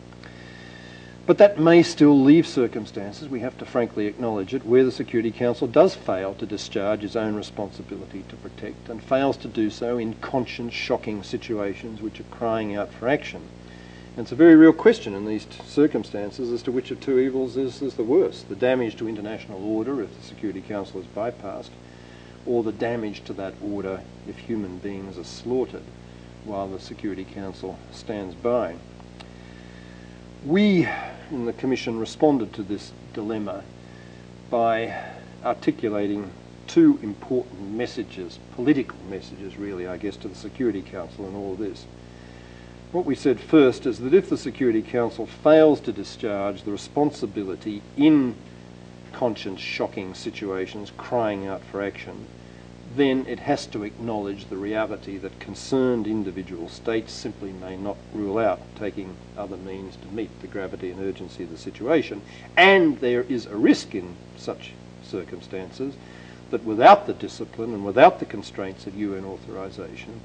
But 1.26 1.38
that 1.38 1.58
may 1.58 1.82
still 1.82 2.20
leave 2.20 2.46
circumstances, 2.46 3.30
we 3.30 3.40
have 3.40 3.56
to 3.56 3.64
frankly 3.64 4.06
acknowledge 4.06 4.52
it, 4.52 4.66
where 4.66 4.84
the 4.84 4.92
Security 4.92 5.30
Council 5.30 5.66
does 5.66 5.94
fail 5.94 6.34
to 6.34 6.44
discharge 6.44 7.02
its 7.02 7.16
own 7.16 7.34
responsibility 7.34 8.24
to 8.28 8.36
protect 8.36 8.90
and 8.90 9.02
fails 9.02 9.38
to 9.38 9.48
do 9.48 9.70
so 9.70 9.96
in 9.96 10.14
conscience 10.16 10.74
shocking 10.74 11.22
situations 11.22 12.02
which 12.02 12.20
are 12.20 12.24
crying 12.24 12.76
out 12.76 12.92
for 12.92 13.08
action. 13.08 13.40
And 14.16 14.24
it's 14.24 14.32
a 14.32 14.36
very 14.36 14.54
real 14.54 14.74
question 14.74 15.14
in 15.14 15.24
these 15.24 15.46
circumstances 15.64 16.52
as 16.52 16.62
to 16.64 16.72
which 16.72 16.90
of 16.90 17.00
two 17.00 17.18
evils 17.18 17.56
is, 17.56 17.80
is 17.80 17.94
the 17.94 18.04
worst 18.04 18.50
the 18.50 18.54
damage 18.54 18.96
to 18.96 19.08
international 19.08 19.64
order 19.64 20.02
if 20.02 20.14
the 20.14 20.26
Security 20.26 20.60
Council 20.60 21.00
is 21.00 21.06
bypassed, 21.06 21.70
or 22.44 22.62
the 22.62 22.70
damage 22.70 23.24
to 23.24 23.32
that 23.32 23.54
order 23.62 24.02
if 24.28 24.36
human 24.36 24.76
beings 24.76 25.16
are 25.16 25.24
slaughtered 25.24 25.84
while 26.44 26.68
the 26.68 26.78
Security 26.78 27.24
Council 27.24 27.78
stands 27.92 28.34
by. 28.34 28.76
We 30.44 30.86
in 31.30 31.46
the 31.46 31.54
Commission 31.54 31.98
responded 31.98 32.52
to 32.52 32.62
this 32.62 32.92
dilemma 33.14 33.64
by 34.50 34.94
articulating 35.42 36.30
two 36.66 36.98
important 37.02 37.70
messages, 37.70 38.38
political 38.54 38.98
messages 39.08 39.56
really, 39.56 39.86
I 39.86 39.96
guess, 39.96 40.18
to 40.18 40.28
the 40.28 40.34
Security 40.34 40.82
Council 40.82 41.26
and 41.26 41.34
all 41.34 41.52
of 41.54 41.58
this. 41.58 41.86
What 42.92 43.06
we 43.06 43.14
said 43.14 43.40
first 43.40 43.86
is 43.86 44.00
that 44.00 44.12
if 44.12 44.28
the 44.28 44.36
Security 44.36 44.82
Council 44.82 45.24
fails 45.24 45.80
to 45.80 45.92
discharge 45.92 46.64
the 46.64 46.72
responsibility 46.72 47.80
in 47.96 48.34
conscience 49.12 49.60
shocking 49.60 50.12
situations 50.12 50.92
crying 50.98 51.46
out 51.46 51.62
for 51.64 51.80
action, 51.80 52.26
then 52.96 53.26
it 53.26 53.40
has 53.40 53.66
to 53.66 53.82
acknowledge 53.82 54.46
the 54.46 54.56
reality 54.56 55.18
that 55.18 55.40
concerned 55.40 56.06
individual 56.06 56.68
states 56.68 57.12
simply 57.12 57.52
may 57.52 57.76
not 57.76 57.96
rule 58.12 58.38
out 58.38 58.60
taking 58.76 59.16
other 59.36 59.56
means 59.56 59.96
to 59.96 60.06
meet 60.08 60.40
the 60.40 60.46
gravity 60.46 60.90
and 60.90 61.00
urgency 61.00 61.44
of 61.44 61.50
the 61.50 61.58
situation. 61.58 62.22
And 62.56 63.00
there 63.00 63.22
is 63.22 63.46
a 63.46 63.56
risk 63.56 63.94
in 63.94 64.14
such 64.36 64.72
circumstances 65.02 65.94
that 66.50 66.64
without 66.64 67.06
the 67.06 67.14
discipline 67.14 67.74
and 67.74 67.84
without 67.84 68.20
the 68.20 68.26
constraints 68.26 68.86
of 68.86 68.94
UN 68.94 69.24
authorization, 69.24 70.20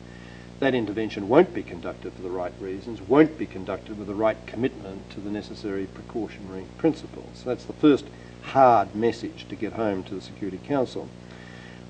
that 0.59 0.75
intervention 0.75 1.29
won't 1.29 1.53
be 1.53 1.63
conducted 1.63 2.13
for 2.13 2.21
the 2.21 2.29
right 2.29 2.53
reasons, 2.59 3.01
won't 3.01 3.37
be 3.37 3.45
conducted 3.45 3.97
with 3.97 4.07
the 4.07 4.13
right 4.13 4.37
commitment 4.45 5.09
to 5.11 5.21
the 5.21 5.31
necessary 5.31 5.85
precautionary 5.85 6.65
principles. 6.77 7.43
That's 7.45 7.63
the 7.63 7.73
first 7.73 8.05
hard 8.43 8.93
message 8.93 9.47
to 9.49 9.55
get 9.55 9.73
home 9.73 10.03
to 10.03 10.15
the 10.15 10.21
Security 10.21 10.59
Council. 10.67 11.07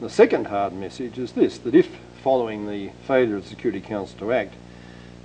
The 0.01 0.09
second 0.09 0.47
hard 0.47 0.71
message 0.71 1.17
is 1.19 1.33
this, 1.33 1.57
that 1.57 1.75
if, 1.75 1.89
following 2.23 2.67
the 2.67 2.91
failure 3.05 3.35
of 3.35 3.43
the 3.43 3.49
Security 3.49 3.81
Council 3.81 4.17
to 4.19 4.31
act, 4.31 4.55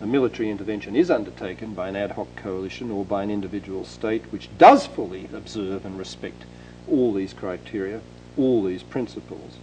a 0.01 0.07
military 0.07 0.51
intervention 0.51 0.97
is 0.97 1.13
undertaken 1.13 1.75
by 1.75 1.89
an 1.89 1.95
ad 1.95 2.11
hoc 2.11 2.27
coalition 2.35 2.91
or 2.91 3.05
by 3.05 3.23
an 3.23 3.31
individual 3.31 3.85
state 3.85 4.25
which 4.33 4.49
does 4.59 4.85
fully 4.85 5.29
observe 5.33 5.87
and 5.87 5.97
respect 5.97 6.43
all 6.91 7.13
these 7.13 7.33
criteria, 7.33 8.01
all 8.37 8.65
these 8.65 8.83
principles, 8.83 9.59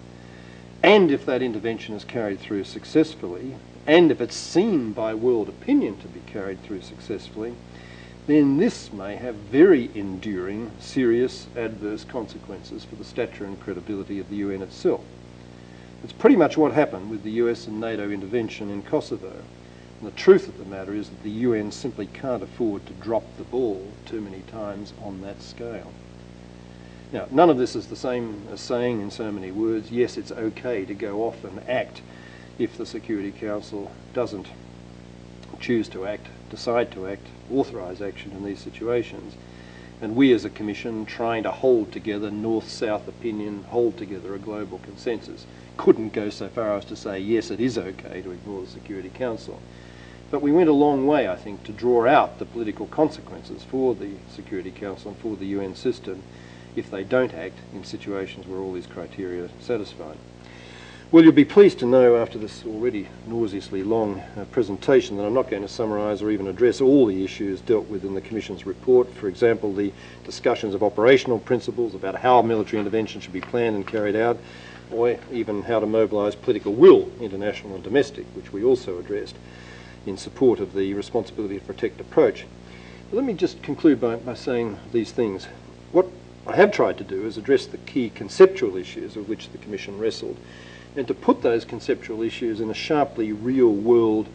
and 0.82 1.12
if 1.12 1.26
that 1.26 1.42
intervention 1.42 1.94
is 1.94 2.06
carried 2.06 2.40
through 2.40 2.64
successfully, 2.64 3.56
and 3.86 4.12
if 4.12 4.22
it's 4.22 4.36
seen 4.36 4.94
by 4.94 5.14
world 5.14 5.50
opinion 5.50 5.98
to 5.98 6.08
be 6.08 6.22
carried 6.22 6.64
through 6.64 6.82
successfully, 6.82 7.54
then 8.28 8.58
this 8.58 8.94
may 8.94 9.16
have 9.16 9.36
very 9.36 9.90
enduring, 9.96 10.72
serious 10.80 11.48
adverse 11.56 12.04
consequences 12.04 12.86
for 12.86 12.96
the 12.96 13.04
stature 13.04 13.46
and 13.46 13.60
credibility 13.60 14.20
of 14.20 14.30
the 14.30 14.38
UN 14.38 14.62
itself. 14.62 15.02
It's 16.04 16.14
pretty 16.14 16.36
much 16.36 16.58
what 16.58 16.72
happened 16.72 17.10
with 17.10 17.24
the 17.24 17.32
US 17.44 17.68
and 17.68 17.80
NATO 17.80 18.10
intervention 18.10 18.70
in 18.70 18.84
Kosovo. 18.84 19.34
And 20.00 20.08
the 20.08 20.16
truth 20.16 20.48
of 20.48 20.58
the 20.58 20.66
matter 20.66 20.94
is 20.94 21.10
that 21.10 21.24
the 21.24 21.30
UN 21.30 21.72
simply 21.72 22.08
can't 22.08 22.42
afford 22.42 22.86
to 22.88 22.94
drop 22.94 23.24
the 23.38 23.44
ball 23.44 23.86
too 24.06 24.22
many 24.22 24.42
times 24.42 24.94
on 25.04 25.22
that 25.22 25.42
scale. 25.42 25.92
Now, 27.12 27.28
none 27.30 27.50
of 27.50 27.58
this 27.58 27.76
is 27.76 27.88
the 27.88 27.96
same 27.96 28.48
as 28.52 28.62
saying 28.62 29.02
in 29.02 29.12
so 29.12 29.32
many 29.32 29.52
words, 29.52 29.92
yes, 29.92 30.18
it's 30.18 30.32
okay 30.32 30.86
to 30.86 30.94
go 30.94 31.24
off 31.24 31.44
and 31.44 31.60
act 31.70 32.02
if 32.58 32.78
the 32.78 32.86
Security 32.86 33.32
Council 33.32 33.92
doesn't 34.14 34.48
choose 35.60 35.90
to 35.90 36.08
act, 36.08 36.28
decide 36.52 36.92
to 36.92 37.08
act, 37.08 37.26
authorise 37.52 38.02
action 38.02 38.32
in 38.34 38.46
these 38.46 38.60
situations. 38.60 39.34
And 40.02 40.16
we 40.16 40.34
as 40.34 40.46
a 40.46 40.50
Commission, 40.50 41.06
trying 41.06 41.44
to 41.44 41.52
hold 41.52 41.92
together 41.92 42.30
north-south 42.30 43.08
opinion, 43.08 43.64
hold 43.70 43.98
together 43.98 44.36
a 44.36 44.40
global 44.40 44.80
consensus, 44.80 45.46
couldn't 45.78 46.14
go 46.14 46.30
so 46.30 46.50
far 46.50 46.76
as 46.78 46.86
to 46.86 46.96
say, 46.96 47.20
yes, 47.20 47.50
it 47.50 47.60
is 47.60 47.78
okay 47.78 48.22
to 48.22 48.32
ignore 48.32 48.62
the 48.62 48.68
Security 48.68 49.10
Council. 49.10 49.60
But 50.30 50.42
we 50.42 50.52
went 50.52 50.70
a 50.70 50.74
long 50.74 51.08
way, 51.08 51.28
I 51.28 51.36
think, 51.36 51.64
to 51.64 51.72
draw 51.72 52.08
out 52.08 52.40
the 52.40 52.46
political 52.46 52.88
consequences 52.88 53.64
for 53.64 53.96
the 53.96 54.12
Security 54.34 54.72
Council 54.72 55.12
and 55.12 55.20
for 55.20 55.36
the 55.36 55.48
UN 55.48 55.76
system 55.76 56.24
if 56.76 56.90
they 56.90 57.04
don't 57.04 57.34
act 57.34 57.60
in 57.74 57.84
situations 57.84 58.48
where 58.48 58.60
all 58.60 58.74
these 58.74 58.88
criteria 58.88 59.46
are 59.46 59.50
satisfied. 59.60 60.18
Well, 61.12 61.26
you'll 61.26 61.34
be 61.34 61.44
pleased 61.44 61.80
to 61.80 61.86
know 61.86 62.16
after 62.16 62.38
this 62.38 62.64
already 62.66 63.10
nauseously 63.28 63.84
long 63.84 64.22
uh, 64.38 64.46
presentation 64.46 65.18
that 65.18 65.26
I'm 65.26 65.34
not 65.34 65.50
going 65.50 65.62
to 65.62 65.68
summarise 65.68 66.22
or 66.22 66.32
even 66.32 66.48
address 66.48 66.80
all 66.80 67.06
the 67.06 67.22
issues 67.26 67.60
dealt 67.60 67.90
with 67.90 68.06
in 68.06 68.14
the 68.14 68.22
Commission's 68.22 68.66
report. 68.66 69.14
For 69.16 69.28
example, 69.28 69.74
the 69.74 69.92
discussions 70.24 70.74
of 70.74 70.84
operational 70.84 71.38
principles 71.40 71.96
about 71.96 72.16
how 72.16 72.42
military 72.42 72.80
intervention 72.80 73.20
should 73.20 73.34
be 73.34 73.42
planned 73.42 73.76
and 73.76 73.86
carried 73.86 74.16
out, 74.16 74.38
or 74.90 75.18
even 75.34 75.64
how 75.64 75.82
to 75.82 75.86
mobilise 75.86 76.34
political 76.34 76.74
will, 76.74 77.12
international 77.20 77.76
and 77.76 77.84
domestic, 77.84 78.26
which 78.34 78.54
we 78.54 78.64
also 78.64 78.98
addressed 78.98 79.36
in 80.06 80.16
support 80.16 80.62
of 80.62 80.74
the 80.74 80.94
responsibility 80.94 81.60
to 81.60 81.66
protect 81.66 82.00
approach. 82.00 82.46
But 83.10 83.18
let 83.18 83.26
me 83.26 83.34
just 83.34 83.62
conclude 83.62 84.00
by, 84.00 84.16
by 84.16 84.36
saying 84.36 84.80
these 84.94 85.12
things. 85.12 85.50
What 85.92 86.08
I 86.48 86.56
have 86.56 86.72
tried 86.72 86.98
to 87.00 87.04
do 87.04 87.26
is 87.26 87.38
address 87.38 87.66
the 87.66 87.80
key 87.80 88.12
conceptual 88.12 88.78
issues 88.78 89.18
of 89.18 89.28
which 89.28 89.50
the 89.50 89.58
Commission 89.58 90.00
wrestled 90.00 90.38
and 90.96 91.08
to 91.08 91.14
put 91.14 91.42
those 91.42 91.66
conceptual 91.66 92.22
issues 92.22 92.60
in 92.60 92.70
a 92.70 92.74
sharply 92.74 93.32
real 93.32 93.72
world 93.72 94.28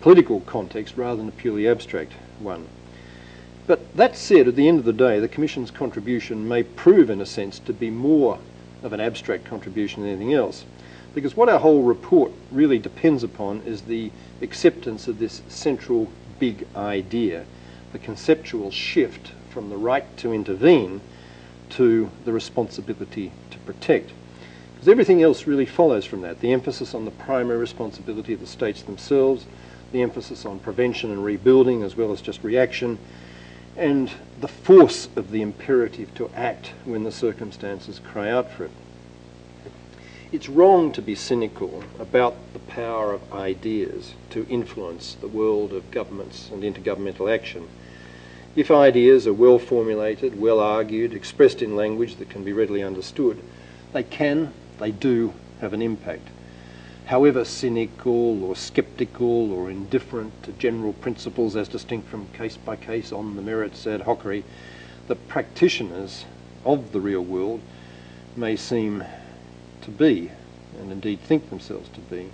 political 0.00 0.40
context 0.40 0.96
rather 0.96 1.16
than 1.16 1.28
a 1.28 1.32
purely 1.32 1.68
abstract 1.68 2.12
one. 2.38 2.66
But 3.66 3.96
that 3.96 4.16
said, 4.16 4.48
at 4.48 4.56
the 4.56 4.66
end 4.66 4.78
of 4.78 4.84
the 4.84 4.92
day, 4.92 5.20
the 5.20 5.28
Commission's 5.28 5.70
contribution 5.70 6.48
may 6.48 6.62
prove, 6.62 7.10
in 7.10 7.20
a 7.20 7.26
sense, 7.26 7.58
to 7.60 7.72
be 7.72 7.90
more 7.90 8.38
of 8.82 8.92
an 8.92 9.00
abstract 9.00 9.44
contribution 9.44 10.02
than 10.02 10.10
anything 10.10 10.34
else. 10.34 10.64
Because 11.14 11.36
what 11.36 11.48
our 11.48 11.58
whole 11.58 11.82
report 11.82 12.32
really 12.50 12.78
depends 12.78 13.22
upon 13.22 13.60
is 13.62 13.82
the 13.82 14.10
acceptance 14.40 15.06
of 15.06 15.18
this 15.18 15.42
central 15.48 16.10
big 16.38 16.66
idea, 16.74 17.44
the 17.92 17.98
conceptual 17.98 18.70
shift 18.70 19.32
from 19.50 19.68
the 19.68 19.76
right 19.76 20.16
to 20.16 20.32
intervene 20.32 21.00
to 21.70 22.10
the 22.24 22.32
responsibility 22.32 23.32
to 23.50 23.58
protect. 23.58 24.12
Because 24.80 24.92
everything 24.92 25.22
else 25.22 25.46
really 25.46 25.66
follows 25.66 26.06
from 26.06 26.22
that. 26.22 26.40
The 26.40 26.54
emphasis 26.54 26.94
on 26.94 27.04
the 27.04 27.10
primary 27.10 27.58
responsibility 27.58 28.32
of 28.32 28.40
the 28.40 28.46
states 28.46 28.80
themselves, 28.80 29.44
the 29.92 30.00
emphasis 30.00 30.46
on 30.46 30.58
prevention 30.58 31.10
and 31.10 31.22
rebuilding 31.22 31.82
as 31.82 31.98
well 31.98 32.12
as 32.12 32.22
just 32.22 32.42
reaction, 32.42 32.98
and 33.76 34.10
the 34.40 34.48
force 34.48 35.10
of 35.16 35.32
the 35.32 35.42
imperative 35.42 36.14
to 36.14 36.30
act 36.34 36.72
when 36.86 37.04
the 37.04 37.12
circumstances 37.12 37.98
cry 37.98 38.30
out 38.30 38.50
for 38.50 38.64
it. 38.64 38.70
It's 40.32 40.48
wrong 40.48 40.92
to 40.92 41.02
be 41.02 41.14
cynical 41.14 41.84
about 41.98 42.36
the 42.54 42.60
power 42.60 43.12
of 43.12 43.34
ideas 43.34 44.14
to 44.30 44.46
influence 44.48 45.12
the 45.12 45.28
world 45.28 45.74
of 45.74 45.90
governments 45.90 46.48
and 46.50 46.62
intergovernmental 46.62 47.30
action. 47.30 47.68
If 48.56 48.70
ideas 48.70 49.26
are 49.26 49.34
well 49.34 49.58
formulated, 49.58 50.40
well 50.40 50.58
argued, 50.58 51.12
expressed 51.12 51.60
in 51.60 51.76
language 51.76 52.16
that 52.16 52.30
can 52.30 52.44
be 52.44 52.54
readily 52.54 52.82
understood, 52.82 53.42
they 53.92 54.04
can 54.04 54.54
they 54.80 54.90
do 54.90 55.32
have 55.60 55.72
an 55.72 55.82
impact. 55.82 56.28
However 57.06 57.44
cynical 57.44 58.42
or 58.42 58.56
sceptical 58.56 59.52
or 59.52 59.70
indifferent 59.70 60.42
to 60.44 60.52
general 60.52 60.92
principles 60.94 61.54
as 61.54 61.68
distinct 61.68 62.08
from 62.08 62.26
case 62.28 62.56
by 62.56 62.76
case 62.76 63.12
on 63.12 63.36
the 63.36 63.42
merits 63.42 63.86
ad 63.86 64.02
hocery, 64.02 64.42
the 65.06 65.16
practitioners 65.16 66.24
of 66.64 66.92
the 66.92 67.00
real 67.00 67.22
world 67.22 67.60
may 68.36 68.56
seem 68.56 69.04
to 69.82 69.90
be, 69.90 70.30
and 70.78 70.92
indeed 70.92 71.20
think 71.20 71.50
themselves 71.50 71.88
to 71.90 72.00
be, 72.00 72.30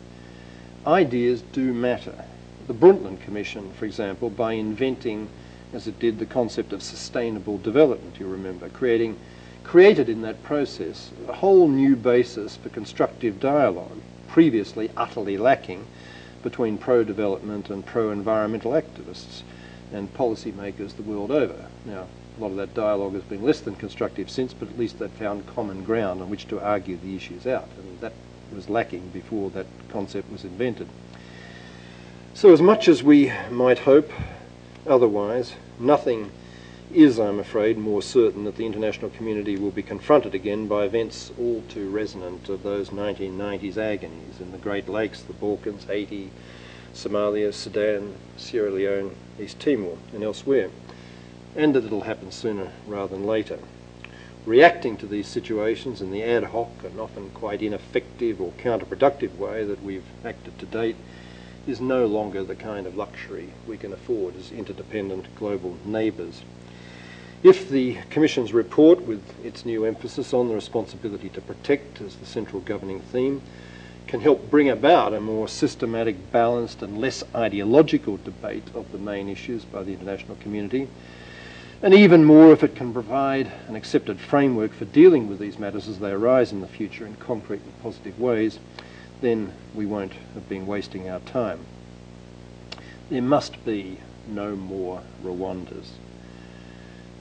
ideas 0.86 1.42
do 1.52 1.72
matter. 1.72 2.24
The 2.66 2.74
Brundtland 2.74 3.20
Commission, 3.22 3.72
for 3.78 3.86
example, 3.86 4.28
by 4.28 4.52
inventing, 4.52 5.28
as 5.72 5.86
it 5.86 5.98
did, 5.98 6.18
the 6.18 6.26
concept 6.26 6.72
of 6.72 6.82
sustainable 6.82 7.58
development, 7.58 8.20
you 8.20 8.26
remember, 8.26 8.68
creating 8.68 9.16
created 9.66 10.08
in 10.08 10.22
that 10.22 10.42
process 10.44 11.10
a 11.28 11.32
whole 11.32 11.66
new 11.66 11.96
basis 11.96 12.56
for 12.56 12.68
constructive 12.68 13.40
dialogue, 13.40 14.00
previously 14.28 14.90
utterly 14.96 15.36
lacking 15.36 15.84
between 16.42 16.78
pro-development 16.78 17.68
and 17.68 17.84
pro-environmental 17.84 18.70
activists 18.70 19.42
and 19.92 20.14
policymakers 20.14 20.94
the 20.96 21.02
world 21.02 21.32
over. 21.32 21.66
Now, 21.84 22.06
a 22.36 22.40
lot 22.40 22.52
of 22.52 22.56
that 22.56 22.74
dialogue 22.74 23.14
has 23.14 23.24
been 23.24 23.42
less 23.42 23.60
than 23.60 23.74
constructive 23.74 24.30
since, 24.30 24.54
but 24.54 24.68
at 24.68 24.78
least 24.78 25.00
they've 25.00 25.10
found 25.10 25.46
common 25.48 25.82
ground 25.82 26.22
on 26.22 26.30
which 26.30 26.46
to 26.48 26.60
argue 26.60 26.96
the 26.98 27.16
issues 27.16 27.46
out, 27.46 27.68
and 27.76 28.00
that 28.00 28.12
was 28.54 28.68
lacking 28.68 29.08
before 29.08 29.50
that 29.50 29.66
concept 29.90 30.30
was 30.30 30.44
invented. 30.44 30.86
So 32.34 32.52
as 32.52 32.62
much 32.62 32.86
as 32.86 33.02
we 33.02 33.32
might 33.50 33.80
hope 33.80 34.10
otherwise, 34.86 35.54
nothing 35.80 36.30
is, 36.92 37.18
I'm 37.18 37.38
afraid, 37.38 37.76
more 37.76 38.00
certain 38.00 38.44
that 38.44 38.56
the 38.56 38.66
international 38.66 39.10
community 39.10 39.56
will 39.56 39.70
be 39.70 39.82
confronted 39.82 40.34
again 40.34 40.66
by 40.66 40.84
events 40.84 41.32
all 41.38 41.62
too 41.68 41.90
resonant 41.90 42.48
of 42.48 42.62
those 42.62 42.90
1990s 42.90 43.76
agonies 43.76 44.40
in 44.40 44.52
the 44.52 44.58
Great 44.58 44.88
Lakes, 44.88 45.22
the 45.22 45.32
Balkans, 45.32 45.84
Haiti, 45.84 46.30
Somalia, 46.94 47.52
Sudan, 47.52 48.14
Sierra 48.36 48.70
Leone, 48.70 49.14
East 49.38 49.60
Timor, 49.60 49.98
and 50.12 50.24
elsewhere, 50.24 50.70
and 51.54 51.74
that 51.74 51.84
it'll 51.84 52.02
happen 52.02 52.30
sooner 52.30 52.72
rather 52.86 53.16
than 53.16 53.26
later. 53.26 53.58
Reacting 54.46 54.96
to 54.98 55.06
these 55.06 55.26
situations 55.26 56.00
in 56.00 56.12
the 56.12 56.22
ad 56.22 56.44
hoc 56.44 56.70
and 56.84 57.00
often 57.00 57.30
quite 57.30 57.62
ineffective 57.62 58.40
or 58.40 58.52
counterproductive 58.52 59.36
way 59.36 59.64
that 59.64 59.82
we've 59.82 60.06
acted 60.24 60.58
to 60.60 60.66
date 60.66 60.96
is 61.66 61.80
no 61.80 62.06
longer 62.06 62.44
the 62.44 62.54
kind 62.54 62.86
of 62.86 62.96
luxury 62.96 63.50
we 63.66 63.76
can 63.76 63.92
afford 63.92 64.36
as 64.36 64.52
interdependent 64.52 65.34
global 65.34 65.76
neighbours. 65.84 66.42
If 67.42 67.68
the 67.68 67.98
Commission's 68.10 68.52
report, 68.52 69.02
with 69.02 69.22
its 69.44 69.64
new 69.64 69.84
emphasis 69.84 70.32
on 70.32 70.48
the 70.48 70.54
responsibility 70.54 71.28
to 71.30 71.40
protect 71.40 72.00
as 72.00 72.16
the 72.16 72.26
central 72.26 72.60
governing 72.62 73.00
theme, 73.00 73.42
can 74.06 74.20
help 74.20 74.50
bring 74.50 74.68
about 74.68 75.12
a 75.12 75.20
more 75.20 75.48
systematic, 75.48 76.30
balanced 76.32 76.82
and 76.82 76.98
less 76.98 77.22
ideological 77.34 78.18
debate 78.18 78.68
of 78.74 78.90
the 78.92 78.98
main 78.98 79.28
issues 79.28 79.64
by 79.64 79.82
the 79.82 79.92
international 79.92 80.36
community, 80.36 80.88
and 81.82 81.92
even 81.92 82.24
more 82.24 82.52
if 82.52 82.64
it 82.64 82.74
can 82.74 82.92
provide 82.92 83.50
an 83.68 83.76
accepted 83.76 84.18
framework 84.18 84.72
for 84.72 84.86
dealing 84.86 85.28
with 85.28 85.38
these 85.38 85.58
matters 85.58 85.88
as 85.88 85.98
they 85.98 86.10
arise 86.10 86.52
in 86.52 86.60
the 86.60 86.66
future 86.66 87.04
in 87.04 87.14
concrete 87.16 87.60
and 87.62 87.82
positive 87.82 88.18
ways, 88.18 88.58
then 89.20 89.52
we 89.74 89.84
won't 89.84 90.14
have 90.34 90.48
been 90.48 90.66
wasting 90.66 91.08
our 91.08 91.20
time. 91.20 91.60
There 93.10 93.22
must 93.22 93.64
be 93.64 93.98
no 94.26 94.56
more 94.56 95.02
Rwandas. 95.22 95.90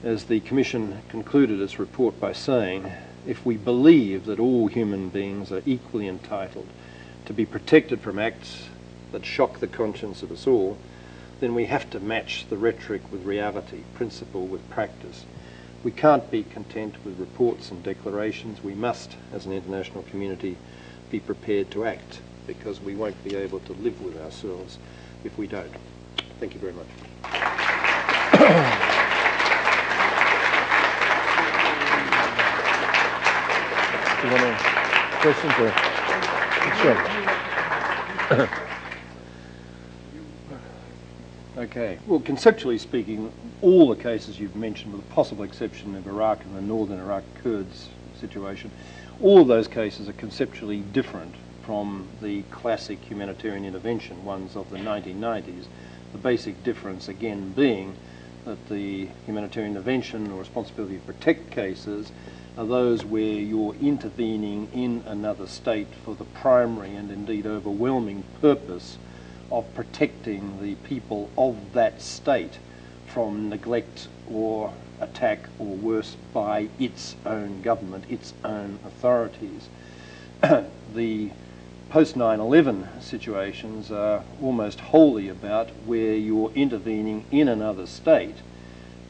As 0.02 0.24
the 0.24 0.40
Commission 0.40 1.02
concluded 1.08 1.60
its 1.60 1.78
report 1.78 2.20
by 2.20 2.32
saying, 2.32 2.92
if 3.26 3.44
we 3.44 3.56
believe 3.56 4.26
that 4.26 4.38
all 4.38 4.68
human 4.68 5.08
beings 5.08 5.50
are 5.50 5.62
equally 5.66 6.06
entitled 6.06 6.68
to 7.24 7.32
be 7.32 7.46
protected 7.46 8.00
from 8.00 8.18
acts 8.18 8.68
that 9.12 9.24
shock 9.24 9.58
the 9.58 9.66
conscience 9.66 10.22
of 10.22 10.30
us 10.30 10.46
all, 10.46 10.78
then 11.40 11.54
we 11.54 11.66
have 11.66 11.90
to 11.90 12.00
match 12.00 12.46
the 12.48 12.56
rhetoric 12.56 13.10
with 13.10 13.24
reality, 13.24 13.82
principle 13.94 14.46
with 14.46 14.68
practice. 14.70 15.24
We 15.82 15.90
can't 15.90 16.30
be 16.30 16.44
content 16.44 16.94
with 17.04 17.18
reports 17.18 17.70
and 17.70 17.82
declarations. 17.82 18.62
We 18.62 18.74
must, 18.74 19.16
as 19.32 19.46
an 19.46 19.52
international 19.52 20.04
community, 20.04 20.56
be 21.10 21.20
prepared 21.20 21.70
to 21.72 21.84
act 21.84 22.20
because 22.46 22.80
we 22.80 22.94
won't 22.94 23.22
be 23.24 23.34
able 23.34 23.60
to 23.60 23.72
live 23.72 24.00
with 24.00 24.20
ourselves 24.20 24.78
if 25.24 25.36
we 25.36 25.46
don't. 25.46 25.74
Thank 26.38 26.54
you 26.54 26.60
very 26.60 26.74
much. 26.74 26.86
Do 34.22 34.28
you 34.28 34.34
want 34.34 34.58
questions 35.20 35.52
or? 35.58 35.70
Sure. 36.80 38.48
okay. 41.58 41.98
Well, 42.06 42.20
conceptually 42.20 42.78
speaking, 42.78 43.30
all 43.60 43.88
the 43.88 44.02
cases 44.02 44.40
you've 44.40 44.56
mentioned, 44.56 44.94
with 44.94 45.06
the 45.06 45.14
possible 45.14 45.44
exception 45.44 45.94
of 45.94 46.06
Iraq 46.06 46.42
and 46.44 46.56
the 46.56 46.62
northern 46.62 46.98
Iraq 46.98 47.24
Kurds 47.42 47.90
situation, 48.18 48.70
all 49.20 49.42
of 49.42 49.48
those 49.48 49.68
cases 49.68 50.08
are 50.08 50.14
conceptually 50.14 50.80
different 50.80 51.34
from 51.62 52.08
the 52.22 52.40
classic 52.44 52.98
humanitarian 53.04 53.66
intervention 53.66 54.24
ones 54.24 54.56
of 54.56 54.70
the 54.70 54.78
1990s. 54.78 55.66
The 56.12 56.18
basic 56.18 56.64
difference, 56.64 57.08
again, 57.08 57.52
being 57.52 57.94
that 58.46 58.68
the 58.68 59.08
humanitarian 59.26 59.72
intervention 59.72 60.30
or 60.30 60.38
responsibility 60.38 60.96
to 60.96 61.04
protect 61.04 61.50
cases 61.50 62.12
are 62.56 62.64
those 62.66 63.04
where 63.04 63.22
you're 63.22 63.74
intervening 63.74 64.68
in 64.72 65.02
another 65.06 65.46
state 65.46 65.88
for 66.04 66.14
the 66.14 66.24
primary 66.24 66.94
and 66.94 67.10
indeed 67.10 67.46
overwhelming 67.46 68.24
purpose 68.40 68.96
of 69.50 69.74
protecting 69.74 70.60
the 70.62 70.74
people 70.76 71.30
of 71.36 71.72
that 71.74 72.00
state 72.00 72.58
from 73.06 73.48
neglect 73.50 74.08
or 74.30 74.72
attack 75.00 75.48
or 75.58 75.76
worse 75.76 76.16
by 76.32 76.68
its 76.78 77.14
own 77.26 77.60
government, 77.62 78.04
its 78.08 78.32
own 78.42 78.78
authorities. 78.84 79.68
the 80.94 81.30
post 81.90 82.16
9 82.16 82.40
11 82.40 82.88
situations 83.00 83.92
are 83.92 84.24
almost 84.42 84.80
wholly 84.80 85.28
about 85.28 85.70
where 85.84 86.14
you're 86.14 86.50
intervening 86.54 87.24
in 87.30 87.48
another 87.48 87.86
state 87.86 88.36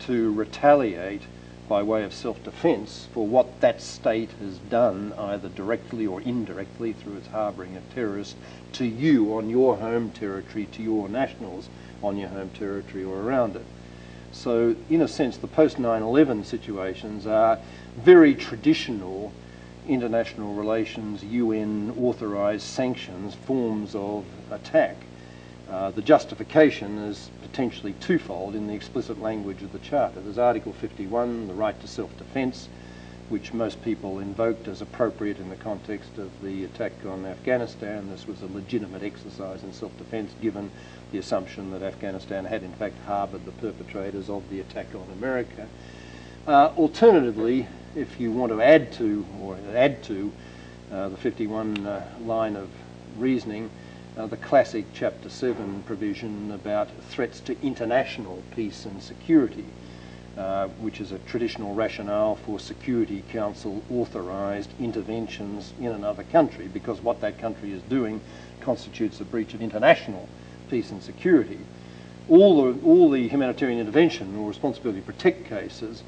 to 0.00 0.32
retaliate 0.32 1.22
by 1.68 1.82
way 1.82 2.04
of 2.04 2.14
self-defense 2.14 3.08
for 3.12 3.26
what 3.26 3.60
that 3.60 3.80
state 3.80 4.30
has 4.40 4.58
done, 4.58 5.12
either 5.18 5.48
directly 5.48 6.06
or 6.06 6.20
indirectly 6.20 6.92
through 6.92 7.16
its 7.16 7.28
harbouring 7.28 7.76
of 7.76 7.94
terrorists, 7.94 8.36
to 8.72 8.84
you 8.84 9.34
on 9.34 9.50
your 9.50 9.76
home 9.76 10.10
territory, 10.10 10.66
to 10.72 10.82
your 10.82 11.08
nationals 11.08 11.68
on 12.02 12.16
your 12.16 12.28
home 12.28 12.50
territory 12.50 13.04
or 13.04 13.20
around 13.20 13.56
it. 13.56 13.64
So, 14.32 14.76
in 14.90 15.00
a 15.00 15.08
sense, 15.08 15.36
the 15.38 15.46
post 15.46 15.78
9 15.78 16.02
11 16.02 16.44
situations 16.44 17.26
are 17.26 17.58
very 17.96 18.34
traditional 18.34 19.32
international 19.88 20.54
relations, 20.54 21.22
UN 21.24 21.94
authorised 21.98 22.66
sanctions 22.66 23.34
forms 23.34 23.94
of 23.94 24.24
attack. 24.50 25.05
Uh, 25.70 25.90
the 25.90 26.02
justification 26.02 26.98
is 26.98 27.28
potentially 27.42 27.92
twofold 28.00 28.54
in 28.54 28.68
the 28.68 28.74
explicit 28.74 29.20
language 29.20 29.62
of 29.62 29.72
the 29.72 29.80
Charter. 29.80 30.20
There's 30.20 30.38
Article 30.38 30.72
51, 30.72 31.48
the 31.48 31.54
right 31.54 31.78
to 31.80 31.88
self-defence, 31.88 32.68
which 33.28 33.52
most 33.52 33.82
people 33.82 34.20
invoked 34.20 34.68
as 34.68 34.80
appropriate 34.80 35.38
in 35.38 35.48
the 35.48 35.56
context 35.56 36.18
of 36.18 36.30
the 36.40 36.64
attack 36.64 36.92
on 37.04 37.26
Afghanistan. 37.26 38.08
This 38.08 38.28
was 38.28 38.42
a 38.42 38.46
legitimate 38.46 39.02
exercise 39.02 39.64
in 39.64 39.72
self-defence 39.72 40.32
given 40.40 40.70
the 41.10 41.18
assumption 41.18 41.72
that 41.72 41.82
Afghanistan 41.82 42.44
had 42.44 42.62
in 42.62 42.72
fact 42.74 42.94
harboured 43.04 43.44
the 43.44 43.52
perpetrators 43.52 44.30
of 44.30 44.48
the 44.50 44.60
attack 44.60 44.86
on 44.94 45.06
America. 45.18 45.66
Uh, 46.46 46.70
alternatively, 46.76 47.66
if 47.96 48.20
you 48.20 48.30
want 48.30 48.52
to 48.52 48.62
add 48.62 48.92
to, 48.92 49.26
or 49.40 49.58
add 49.74 50.00
to, 50.04 50.32
uh, 50.92 51.08
the 51.08 51.16
51 51.16 51.84
uh, 51.84 52.08
line 52.20 52.54
of 52.54 52.68
reasoning, 53.18 53.68
uh, 54.16 54.26
the 54.26 54.36
classic 54.36 54.86
Chapter 54.94 55.28
7 55.28 55.82
provision 55.86 56.50
about 56.52 56.88
threats 57.10 57.40
to 57.40 57.56
international 57.62 58.42
peace 58.54 58.86
and 58.86 59.02
security, 59.02 59.64
uh, 60.38 60.68
which 60.80 61.00
is 61.00 61.12
a 61.12 61.18
traditional 61.18 61.74
rationale 61.74 62.36
for 62.36 62.58
Security 62.58 63.22
Council 63.30 63.82
authorised 63.90 64.70
interventions 64.80 65.74
in 65.80 65.88
another 65.88 66.22
country, 66.24 66.66
because 66.66 67.02
what 67.02 67.20
that 67.20 67.38
country 67.38 67.72
is 67.72 67.82
doing 67.82 68.20
constitutes 68.60 69.20
a 69.20 69.24
breach 69.24 69.52
of 69.52 69.60
international 69.60 70.28
peace 70.70 70.90
and 70.90 71.02
security. 71.02 71.58
All 72.28 72.72
the, 72.72 72.80
all 72.84 73.10
the 73.10 73.28
humanitarian 73.28 73.78
intervention 73.78 74.34
or 74.36 74.48
responsibility 74.48 75.00
to 75.00 75.06
protect 75.06 75.46
cases 75.46 76.02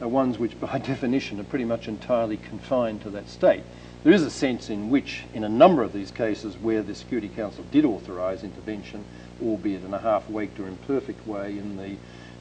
are 0.00 0.08
ones 0.08 0.38
which, 0.38 0.58
by 0.60 0.78
definition, 0.84 1.40
are 1.40 1.44
pretty 1.44 1.64
much 1.64 1.88
entirely 1.88 2.36
confined 2.36 3.02
to 3.02 3.10
that 3.10 3.28
state. 3.28 3.62
There 4.02 4.12
is 4.12 4.22
a 4.22 4.30
sense 4.30 4.70
in 4.70 4.88
which, 4.88 5.24
in 5.34 5.44
a 5.44 5.48
number 5.48 5.82
of 5.82 5.92
these 5.92 6.10
cases 6.10 6.56
where 6.56 6.82
the 6.82 6.94
Security 6.94 7.28
Council 7.28 7.64
did 7.70 7.84
authorise 7.84 8.42
intervention, 8.42 9.04
albeit 9.42 9.84
in 9.84 9.92
a 9.92 9.98
half-waked 9.98 10.58
or 10.58 10.66
imperfect 10.68 11.26
way 11.26 11.58
in 11.58 11.76
the 11.76 11.96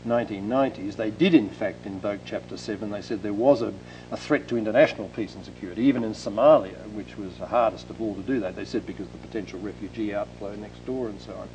1990s, 0.08 0.96
they 0.96 1.12
did 1.12 1.34
in 1.34 1.50
fact 1.50 1.86
invoke 1.86 2.22
Chapter 2.26 2.56
7. 2.56 2.90
They 2.90 3.02
said 3.02 3.22
there 3.22 3.34
was 3.34 3.62
a, 3.62 3.74
a, 4.12 4.18
threat 4.18 4.48
to 4.48 4.58
international 4.58 5.10
peace 5.10 5.36
and 5.36 5.44
security, 5.44 5.84
even 5.84 6.06
in 6.06 6.14
Somalia, 6.14 6.90
which 6.94 7.18
was 7.18 7.36
the 7.36 7.48
hardest 7.48 7.90
of 7.90 8.02
all 8.02 8.16
to 8.16 8.22
do 8.22 8.40
that. 8.40 8.56
They 8.56 8.66
said 8.66 8.86
because 8.86 9.08
of 9.08 9.12
the 9.12 9.28
potential 9.28 9.60
refugee 9.60 10.14
outflow 10.14 10.56
next 10.56 10.86
door 10.86 11.10
and 11.10 11.20
so 11.20 11.34
on. 11.34 11.50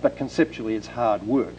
But 0.00 0.16
conceptually, 0.16 0.76
it's 0.76 0.86
hard 0.86 1.24
work. 1.24 1.54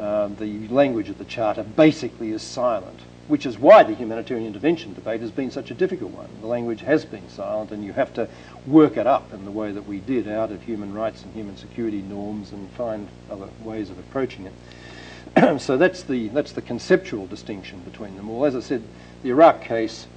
Uh, 0.00 0.28
the 0.28 0.66
language 0.68 1.10
of 1.10 1.18
the 1.18 1.24
Charter 1.26 1.62
basically 1.62 2.30
is 2.30 2.42
silent 2.42 3.00
which 3.30 3.46
is 3.46 3.56
why 3.56 3.84
the 3.84 3.94
humanitarian 3.94 4.44
intervention 4.44 4.92
debate 4.92 5.20
has 5.20 5.30
been 5.30 5.52
such 5.52 5.70
a 5.70 5.74
difficult 5.74 6.10
one. 6.10 6.28
The 6.40 6.48
language 6.48 6.80
has 6.80 7.04
been 7.04 7.28
silent, 7.28 7.70
and 7.70 7.84
you 7.84 7.92
have 7.92 8.12
to 8.14 8.28
work 8.66 8.96
it 8.96 9.06
up 9.06 9.32
in 9.32 9.44
the 9.44 9.52
way 9.52 9.70
that 9.70 9.86
we 9.86 10.00
did 10.00 10.28
out 10.28 10.50
of 10.50 10.60
human 10.62 10.92
rights 10.92 11.22
and 11.22 11.32
human 11.32 11.56
security 11.56 12.02
norms 12.02 12.50
and 12.50 12.68
find 12.72 13.06
other 13.30 13.48
ways 13.62 13.88
of 13.88 14.00
approaching 14.00 14.46
it. 14.46 15.60
so 15.60 15.76
that's 15.76 16.02
the, 16.02 16.26
that's 16.28 16.50
the 16.50 16.60
conceptual 16.60 17.28
distinction 17.28 17.78
between 17.82 18.16
them 18.16 18.28
all. 18.28 18.44
As 18.44 18.56
I 18.56 18.60
said, 18.60 18.82
the 19.22 19.30
Iraq 19.30 19.62
case 19.62 20.08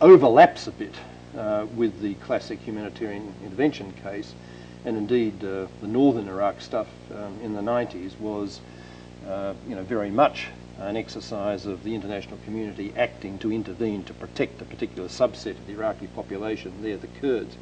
overlaps 0.00 0.68
a 0.68 0.72
bit 0.72 0.94
uh, 1.36 1.66
with 1.74 2.00
the 2.00 2.14
classic 2.14 2.60
humanitarian 2.60 3.34
intervention 3.42 3.92
case, 4.04 4.32
and 4.84 4.96
indeed 4.96 5.42
uh, 5.42 5.66
the 5.80 5.88
northern 5.88 6.28
Iraq 6.28 6.60
stuff 6.60 6.86
um, 7.12 7.36
in 7.42 7.52
the 7.52 7.62
90s 7.62 8.16
was 8.20 8.60
you 9.68 9.76
know, 9.76 9.82
very 9.82 10.10
much 10.10 10.48
an 10.78 10.96
exercise 10.96 11.66
of 11.66 11.84
the 11.84 11.94
international 11.94 12.38
community 12.44 12.92
acting 12.96 13.38
to 13.38 13.52
intervene 13.52 14.02
to 14.04 14.14
protect 14.14 14.62
a 14.62 14.64
particular 14.64 15.08
subset 15.08 15.50
of 15.50 15.66
the 15.66 15.74
Iraqi 15.74 16.06
population. 16.08 16.72
They're 16.80 16.96
the 16.96 17.06
Kurds. 17.20 17.54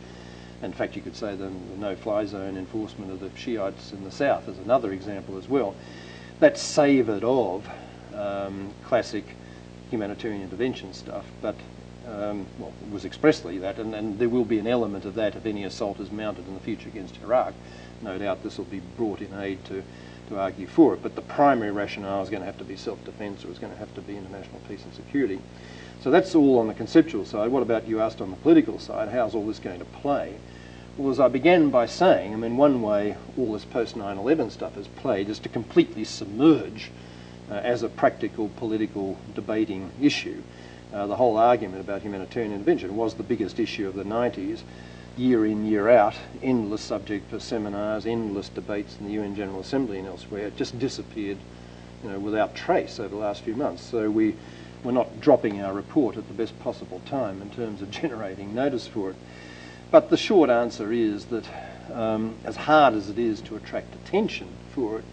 In 0.62 0.73
fact, 0.73 0.97
you 0.97 1.03
could 1.03 1.16
say 1.16 1.35
the, 1.35 1.49
the 1.49 1.77
no-fly 1.78 2.24
zone 2.27 2.57
enforcement 2.57 3.11
of 3.11 3.20
the 3.20 3.31
Shiites 3.36 3.93
in 3.93 4.05
the 4.05 4.11
south 4.11 4.49
is 4.49 4.59
another 4.59 4.93
example 4.93 5.36
as 5.36 5.49
well. 5.49 5.74
That 6.40 6.59
savoured 6.59 7.24
of 7.24 7.69
um, 8.15 8.73
classic 8.85 9.24
humanitarian 9.90 10.43
intervention 10.43 10.93
stuff, 10.93 11.27
but 11.43 11.57
um, 12.07 12.47
well, 12.59 12.73
it 12.86 12.93
was 12.93 13.05
expressly 13.05 13.59
that, 13.59 13.78
and, 13.78 13.95
and, 13.95 14.19
there 14.19 14.28
will 14.28 14.45
be 14.45 14.59
an 14.59 14.66
element 14.66 15.05
of 15.05 15.15
that 15.16 15.36
if 15.36 15.45
any 15.45 15.65
assault 15.65 16.01
is 16.01 16.11
mounted 16.11 16.47
in 16.49 16.55
the 16.55 16.61
future 16.61 16.89
against 16.89 17.20
Iraq. 17.23 17.53
No 18.01 18.16
doubt 18.16 18.43
this 18.43 18.57
will 18.57 18.65
be 18.65 18.81
brought 18.97 19.20
in 19.20 19.39
aid 19.39 19.62
to 19.66 19.82
to 20.29 20.39
argue 20.39 20.67
for 20.67 20.95
it, 20.95 21.03
but 21.03 21.15
the 21.15 21.23
primary 21.23 21.71
rationale 21.71 22.23
is 22.23 22.31
going 22.31 22.41
to 22.41 22.47
have 22.47 22.59
to 22.59 22.65
be 22.65 22.77
self-defence 22.77 23.45
or 23.45 23.51
it's 23.51 23.59
going 23.59 23.73
to 23.73 23.79
have 23.79 23.93
to 23.95 24.01
be 24.01 24.17
international 24.17 24.61
peace 24.69 24.85
and 24.85 24.95
security. 24.95 25.41
So 26.01 26.11
that's 26.11 26.35
all 26.35 26.59
on 26.59 26.69
the 26.69 26.75
conceptual 26.75 27.25
side. 27.25 27.51
What 27.51 27.63
about 27.63 27.89
you 27.89 28.01
asked 28.01 28.21
on 28.21 28.31
the 28.31 28.37
political 28.37 28.79
side? 28.79 29.09
How's 29.09 29.35
all 29.35 29.47
this 29.47 29.59
going 29.59 29.81
to 29.81 29.85
play? 29.85 30.37
Well, 30.97 31.11
as 31.11 31.21
I 31.21 31.29
began 31.29 31.71
by 31.71 31.87
saying, 31.87 32.33
I 32.33 32.37
mean, 32.37 32.57
one 32.57 32.83
way 32.83 33.17
all 33.37 33.53
this 33.53 33.65
post 33.65 33.97
9 33.97 34.19
11 34.19 34.51
stuff 34.51 34.75
has 34.75 34.89
played 34.89 35.29
is 35.29 35.39
to 35.41 35.49
completely 35.49 36.05
submerge 36.05 36.91
uh, 37.51 37.55
as 37.55 37.83
a 37.83 37.89
practical 37.89 38.49
political 38.57 39.17
debating 39.35 39.91
issue. 40.01 40.43
Uh, 40.93 41.07
the 41.07 41.17
whole 41.17 41.37
argument 41.37 41.81
about 41.81 42.03
humanitarian 42.03 42.53
intervention 42.53 42.97
was 42.97 43.15
the 43.15 43.23
biggest 43.23 43.61
issue 43.61 43.87
of 43.87 43.95
the 43.95 44.05
90s 44.05 44.63
year 45.19 45.45
in, 45.45 45.66
year 45.66 45.89
out, 45.89 46.15
endless 46.43 46.81
subject 46.81 47.28
for 47.31 47.40
seminars, 47.40 48.07
endless 48.07 48.49
debates 48.49 48.97
in 48.99 49.07
the 49.07 49.12
UN 49.12 49.35
General 49.35 49.61
Assembly 49.61 49.99
and 49.99 50.07
elsewhere. 50.07 50.47
It 50.47 50.57
just 50.57 50.78
disappeared 50.78 51.39
you 52.03 52.11
know, 52.11 52.19
without 52.19 52.55
trace 52.55 53.01
over 53.01 53.09
the 53.09 53.16
last 53.16 53.43
few 53.43 53.57
months. 53.57 53.82
So 53.82 54.11
we, 54.11 54.36
we're 54.85 54.93
not 54.93 55.20
dropping 55.20 55.61
our 55.61 55.74
report 55.74 56.16
at 56.16 56.28
the 56.28 56.35
best 56.35 56.59
possible 56.61 57.03
time 57.07 57.43
in 57.43 57.51
terms 57.51 57.82
of 57.82 57.90
generating 58.03 58.55
notice 58.55 58.86
for 58.86 59.11
it. 59.11 59.16
But 59.90 60.11
the 60.11 60.16
short 60.16 60.51
answer 60.51 60.93
is 60.93 61.27
that 61.27 61.45
um, 61.93 62.36
as 62.45 62.57
hard 62.57 62.95
as 62.95 63.09
it 63.09 63.19
is 63.19 63.40
to 63.43 63.57
attract 63.57 63.95
attention 63.95 64.49
for 64.74 64.99
it, 64.99 65.05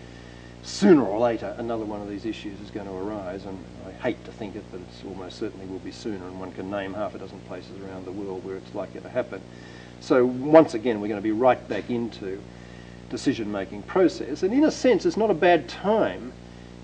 sooner 0.63 1.03
or 1.03 1.19
later 1.19 1.55
another 1.59 1.85
one 1.85 2.01
of 2.01 2.09
these 2.09 2.25
issues 2.25 2.59
is 2.59 2.71
going 2.71 2.87
to 2.87 2.91
arise 2.91 3.45
and 3.45 3.63
I 3.87 3.91
hate 3.91 4.25
to 4.25 4.31
think 4.31 4.55
it 4.55 4.63
but 4.71 4.81
it's 4.81 5.03
almost 5.05 5.37
certainly 5.37 5.67
will 5.67 5.77
be 5.77 5.91
sooner 5.91 6.25
and 6.25 6.39
one 6.39 6.51
can 6.53 6.71
name 6.71 6.95
half 6.95 7.13
a 7.13 7.19
dozen 7.19 7.39
places 7.41 7.79
around 7.83 8.05
the 8.05 8.11
world 8.11 8.43
where 8.43 8.55
it's 8.55 8.73
likely 8.73 8.99
to 9.01 9.09
happen. 9.09 9.41
So 10.05 10.23
once 10.23 10.75
again 10.75 11.01
we're 11.01 11.07
going 11.07 11.19
to 11.19 11.23
be 11.23 11.31
right 11.31 11.67
back 11.67 11.89
into 11.89 12.39
decision 13.09 13.51
making 13.51 13.81
process 13.81 14.43
and 14.43 14.53
in 14.53 14.63
a 14.63 14.69
sense 14.69 15.03
it's 15.03 15.17
not 15.17 15.31
a 15.31 15.33
bad 15.33 15.67
time 15.67 16.31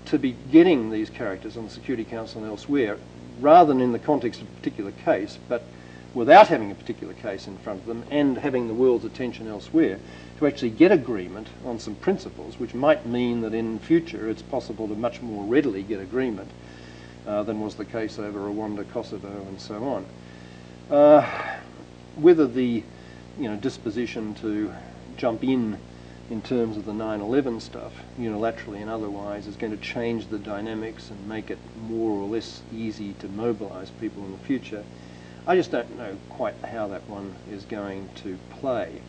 to 0.06 0.18
be 0.18 0.34
getting 0.50 0.90
these 0.90 1.08
characters 1.08 1.56
on 1.56 1.66
the 1.66 1.70
Security 1.70 2.02
Council 2.02 2.42
and 2.42 2.50
elsewhere 2.50 2.98
rather 3.40 3.72
than 3.72 3.80
in 3.80 3.92
the 3.92 3.98
context 4.00 4.40
of 4.40 4.48
a 4.48 4.50
particular 4.56 4.90
case 5.04 5.38
but 5.48 5.62
without 6.14 6.48
having 6.48 6.72
a 6.72 6.74
particular 6.74 7.14
case 7.14 7.46
in 7.46 7.56
front 7.58 7.78
of 7.78 7.86
them 7.86 8.02
and 8.10 8.38
having 8.38 8.66
the 8.66 8.74
world's 8.74 9.04
attention 9.04 9.46
elsewhere 9.46 10.00
to 10.40 10.46
actually 10.48 10.70
get 10.70 10.90
agreement 10.90 11.46
on 11.64 11.78
some 11.78 11.94
principles, 11.94 12.58
which 12.58 12.74
might 12.74 13.06
mean 13.06 13.40
that 13.42 13.54
in 13.54 13.78
future 13.78 14.28
it's 14.28 14.42
possible 14.42 14.88
to 14.88 14.96
much 14.96 15.22
more 15.22 15.44
readily 15.44 15.84
get 15.84 16.00
agreement 16.00 16.50
uh, 17.28 17.44
than 17.44 17.60
was 17.60 17.76
the 17.76 17.84
case 17.84 18.18
over 18.18 18.40
Rwanda, 18.40 18.84
Kosovo, 18.90 19.46
and 19.46 19.60
so 19.60 19.84
on. 19.84 20.06
Uh, 20.90 21.24
whether 22.16 22.48
the 22.48 22.82
you 23.38 23.48
know, 23.48 23.56
disposition 23.56 24.34
to 24.36 24.72
jump 25.16 25.42
in 25.44 25.78
in 26.30 26.40
terms 26.42 26.76
of 26.76 26.86
the 26.86 26.92
9-11 26.92 27.60
stuff, 27.60 27.92
unilaterally 28.18 28.80
and 28.80 28.88
otherwise, 28.88 29.46
is 29.46 29.56
going 29.56 29.76
to 29.76 29.82
change 29.82 30.28
the 30.28 30.38
dynamics 30.38 31.10
and 31.10 31.28
make 31.28 31.50
it 31.50 31.58
more 31.88 32.10
or 32.10 32.28
less 32.28 32.62
easy 32.72 33.12
to 33.14 33.28
mobilise 33.28 33.90
people 33.90 34.24
in 34.24 34.32
the 34.32 34.38
future. 34.38 34.84
I 35.46 35.56
just 35.56 35.70
don't 35.70 35.98
know 35.98 36.16
quite 36.30 36.54
how 36.64 36.88
that 36.88 37.08
one 37.08 37.34
is 37.50 37.64
going 37.64 38.08
to 38.22 38.38
play 38.50 39.02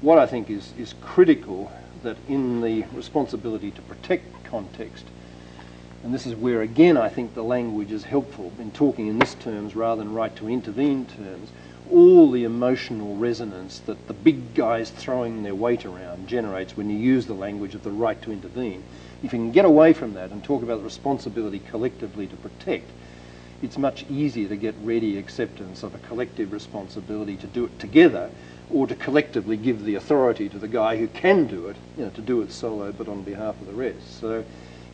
what 0.00 0.18
I 0.18 0.26
think 0.26 0.50
is, 0.50 0.72
is 0.78 0.94
critical 1.02 1.70
that 2.02 2.16
in 2.28 2.60
the 2.60 2.84
responsibility 2.94 3.70
to 3.72 3.82
protect 3.82 4.44
context, 4.44 5.04
and 6.02 6.14
this 6.14 6.26
is 6.26 6.34
where 6.34 6.62
again 6.62 6.96
I 6.96 7.10
think 7.10 7.34
the 7.34 7.44
language 7.44 7.92
is 7.92 8.04
helpful 8.04 8.52
in 8.58 8.70
talking 8.70 9.06
in 9.08 9.18
this 9.18 9.34
terms 9.34 9.76
rather 9.76 10.02
than 10.02 10.14
right 10.14 10.34
to 10.36 10.48
intervene 10.48 11.04
terms, 11.04 11.50
all 11.90 12.30
the 12.30 12.44
emotional 12.44 13.16
resonance 13.16 13.80
that 13.80 14.06
the 14.06 14.14
big 14.14 14.54
guys 14.54 14.90
throwing 14.90 15.42
their 15.42 15.54
weight 15.54 15.84
around 15.84 16.28
generates 16.28 16.76
when 16.76 16.88
you 16.88 16.96
use 16.96 17.26
the 17.26 17.34
language 17.34 17.74
of 17.74 17.82
the 17.82 17.90
right 17.90 18.20
to 18.22 18.32
intervene. 18.32 18.82
If 19.22 19.32
you 19.32 19.38
can 19.38 19.52
get 19.52 19.64
away 19.64 19.92
from 19.92 20.14
that 20.14 20.30
and 20.30 20.42
talk 20.42 20.62
about 20.62 20.78
the 20.78 20.84
responsibility 20.84 21.58
collectively 21.58 22.26
to 22.26 22.36
protect, 22.36 22.90
it's 23.62 23.76
much 23.76 24.04
easier 24.08 24.48
to 24.48 24.56
get 24.56 24.74
ready 24.80 25.18
acceptance 25.18 25.82
of 25.82 25.94
a 25.94 25.98
collective 25.98 26.52
responsibility 26.52 27.36
to 27.36 27.46
do 27.46 27.66
it 27.66 27.78
together 27.78 28.30
or 28.70 28.86
to 28.86 28.94
collectively 28.94 29.56
give 29.56 29.84
the 29.84 29.96
authority 29.96 30.48
to 30.48 30.58
the 30.58 30.68
guy 30.68 30.96
who 30.96 31.08
can 31.08 31.46
do 31.46 31.66
it, 31.66 31.76
you 31.96 32.04
know, 32.04 32.10
to 32.10 32.22
do 32.22 32.40
it 32.40 32.52
solo 32.52 32.92
but 32.92 33.08
on 33.08 33.22
behalf 33.22 33.60
of 33.60 33.66
the 33.66 33.74
rest. 33.74 34.20
So 34.20 34.44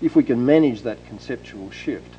if 0.01 0.17
we 0.17 0.25
can 0.25 0.45
manage 0.45 0.83
that 0.83 1.05
conceptual 1.07 1.71
shift 1.71 2.15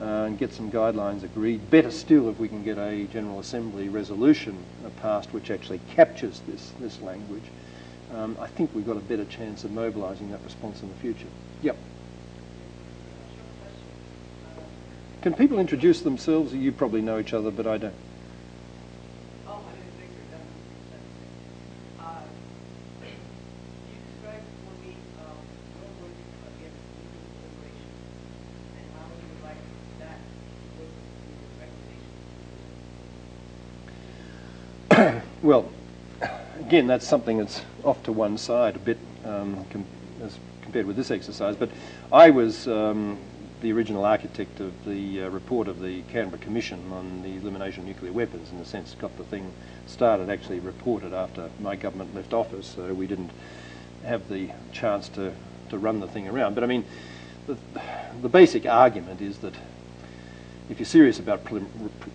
uh, 0.00 0.04
and 0.04 0.38
get 0.38 0.52
some 0.52 0.70
guidelines 0.70 1.24
agreed, 1.24 1.70
better 1.70 1.90
still 1.90 2.28
if 2.28 2.38
we 2.38 2.48
can 2.48 2.62
get 2.62 2.78
a 2.78 3.04
General 3.06 3.40
Assembly 3.40 3.88
resolution 3.88 4.56
uh, 4.84 4.90
passed 5.00 5.32
which 5.32 5.50
actually 5.50 5.80
captures 5.90 6.40
this, 6.46 6.72
this 6.80 7.00
language, 7.00 7.44
um, 8.14 8.36
I 8.40 8.46
think 8.46 8.74
we've 8.74 8.86
got 8.86 8.96
a 8.96 9.00
better 9.00 9.24
chance 9.24 9.64
of 9.64 9.72
mobilising 9.72 10.30
that 10.30 10.42
response 10.44 10.82
in 10.82 10.88
the 10.88 10.94
future. 10.96 11.26
Yep. 11.62 11.76
Can 15.22 15.34
people 15.34 15.58
introduce 15.58 16.00
themselves? 16.02 16.54
You 16.54 16.70
probably 16.70 17.02
know 17.02 17.18
each 17.18 17.34
other, 17.34 17.50
but 17.50 17.66
I 17.66 17.76
don't. 17.76 17.94
Well, 35.48 35.70
again, 36.60 36.86
that's 36.88 37.08
something 37.08 37.38
that's 37.38 37.62
off 37.82 38.02
to 38.02 38.12
one 38.12 38.36
side 38.36 38.76
a 38.76 38.78
bit 38.78 38.98
um, 39.24 39.64
com 39.70 39.86
as 40.22 40.38
compared 40.60 40.84
with 40.84 40.94
this 40.94 41.10
exercise. 41.10 41.56
But 41.56 41.70
I 42.12 42.28
was 42.28 42.68
um, 42.68 43.16
the 43.62 43.72
original 43.72 44.04
architect 44.04 44.60
of 44.60 44.74
the 44.84 45.22
uh, 45.22 45.30
report 45.30 45.66
of 45.66 45.80
the 45.80 46.02
Canberra 46.12 46.38
Commission 46.42 46.92
on 46.92 47.22
the 47.22 47.36
elimination 47.36 47.84
of 47.84 47.88
nuclear 47.88 48.12
weapons, 48.12 48.52
in 48.52 48.58
a 48.58 48.64
sense, 48.66 48.94
got 49.00 49.16
the 49.16 49.24
thing 49.24 49.50
started, 49.86 50.28
actually 50.28 50.60
reported 50.60 51.14
after 51.14 51.48
my 51.60 51.76
government 51.76 52.14
left 52.14 52.34
office, 52.34 52.66
so 52.66 52.92
we 52.92 53.06
didn't 53.06 53.30
have 54.04 54.28
the 54.28 54.50
chance 54.72 55.08
to, 55.08 55.32
to 55.70 55.78
run 55.78 56.00
the 56.00 56.08
thing 56.08 56.28
around. 56.28 56.56
But 56.56 56.64
I 56.64 56.66
mean, 56.66 56.84
the, 57.46 57.56
the 58.20 58.28
basic 58.28 58.66
argument 58.66 59.22
is 59.22 59.38
that 59.38 59.54
if 60.68 60.78
you're 60.78 60.84
serious 60.84 61.18
about 61.18 61.40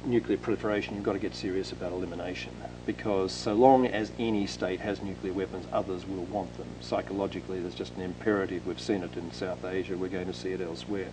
nuclear 0.05 0.37
proliferation, 0.37 0.93
you've 0.93 1.03
got 1.03 1.13
to 1.13 1.19
get 1.19 1.33
serious 1.33 1.71
about 1.71 1.93
elimination 1.93 2.51
because 2.85 3.31
so 3.31 3.53
long 3.53 3.85
as 3.85 4.11
any 4.19 4.45
state 4.45 4.79
has 4.81 5.01
nuclear 5.01 5.33
weapons, 5.33 5.65
others 5.71 6.05
will 6.05 6.25
want 6.25 6.55
them. 6.57 6.67
Psychologically, 6.81 7.59
there's 7.59 7.75
just 7.75 7.95
an 7.95 8.01
imperative. 8.01 8.67
We've 8.67 8.79
seen 8.79 9.03
it 9.03 9.15
in 9.15 9.31
South 9.31 9.63
Asia. 9.63 9.97
We're 9.97 10.09
going 10.09 10.27
to 10.27 10.33
see 10.33 10.51
it 10.51 10.61
elsewhere. 10.61 11.07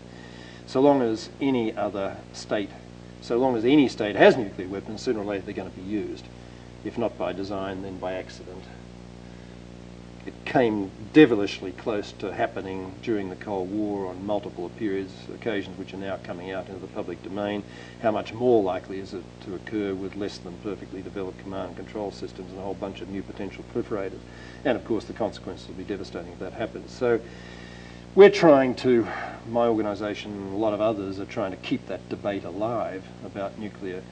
So 0.66 0.80
long 0.80 1.02
as 1.02 1.30
any 1.40 1.74
other 1.76 2.16
state, 2.32 2.70
so 3.20 3.38
long 3.38 3.56
as 3.56 3.64
any 3.64 3.88
state 3.88 4.16
has 4.16 4.36
nuclear 4.36 4.68
weapons, 4.68 5.02
sooner 5.02 5.20
or 5.20 5.24
later 5.24 5.44
they're 5.46 5.54
going 5.54 5.70
to 5.70 5.76
be 5.76 5.82
used. 5.82 6.24
If 6.84 6.96
not 6.98 7.16
by 7.18 7.32
design, 7.32 7.82
then 7.82 7.98
by 7.98 8.14
accident 8.14 8.64
it 10.30 10.44
came 10.44 10.90
devilishly 11.12 11.72
close 11.72 12.12
to 12.12 12.32
happening 12.32 12.94
during 13.02 13.30
the 13.30 13.36
Cold 13.36 13.70
War 13.70 14.06
on 14.06 14.24
multiple 14.24 14.68
periods, 14.70 15.12
occasions 15.34 15.76
which 15.76 15.92
are 15.92 15.98
now 15.98 16.18
coming 16.22 16.52
out 16.52 16.68
into 16.68 16.80
the 16.80 16.86
public 16.88 17.22
domain. 17.22 17.64
How 18.00 18.12
much 18.12 18.32
more 18.32 18.62
likely 18.62 19.00
is 19.00 19.12
it 19.12 19.24
to 19.44 19.54
occur 19.56 19.92
with 19.94 20.14
less 20.14 20.38
than 20.38 20.56
perfectly 20.58 21.02
developed 21.02 21.40
command 21.40 21.68
and 21.68 21.76
control 21.76 22.12
systems 22.12 22.50
and 22.50 22.60
a 22.60 22.62
whole 22.62 22.74
bunch 22.74 23.00
of 23.00 23.08
new 23.08 23.22
potential 23.22 23.64
proliferators? 23.74 24.20
And 24.64 24.76
of 24.76 24.84
course 24.84 25.04
the 25.04 25.12
consequences 25.12 25.66
will 25.66 25.74
be 25.74 25.84
devastating 25.84 26.32
if 26.32 26.38
that 26.38 26.52
happens. 26.52 26.92
So 26.92 27.20
we're 28.14 28.30
trying 28.30 28.76
to, 28.76 29.06
my 29.48 29.66
organisation 29.66 30.32
and 30.32 30.52
a 30.52 30.56
lot 30.56 30.74
of 30.74 30.80
others 30.80 31.18
are 31.18 31.26
trying 31.26 31.50
to 31.50 31.56
keep 31.56 31.86
that 31.88 32.08
debate 32.08 32.44
alive 32.44 33.04
about 33.24 33.58
nuclear 33.58 34.02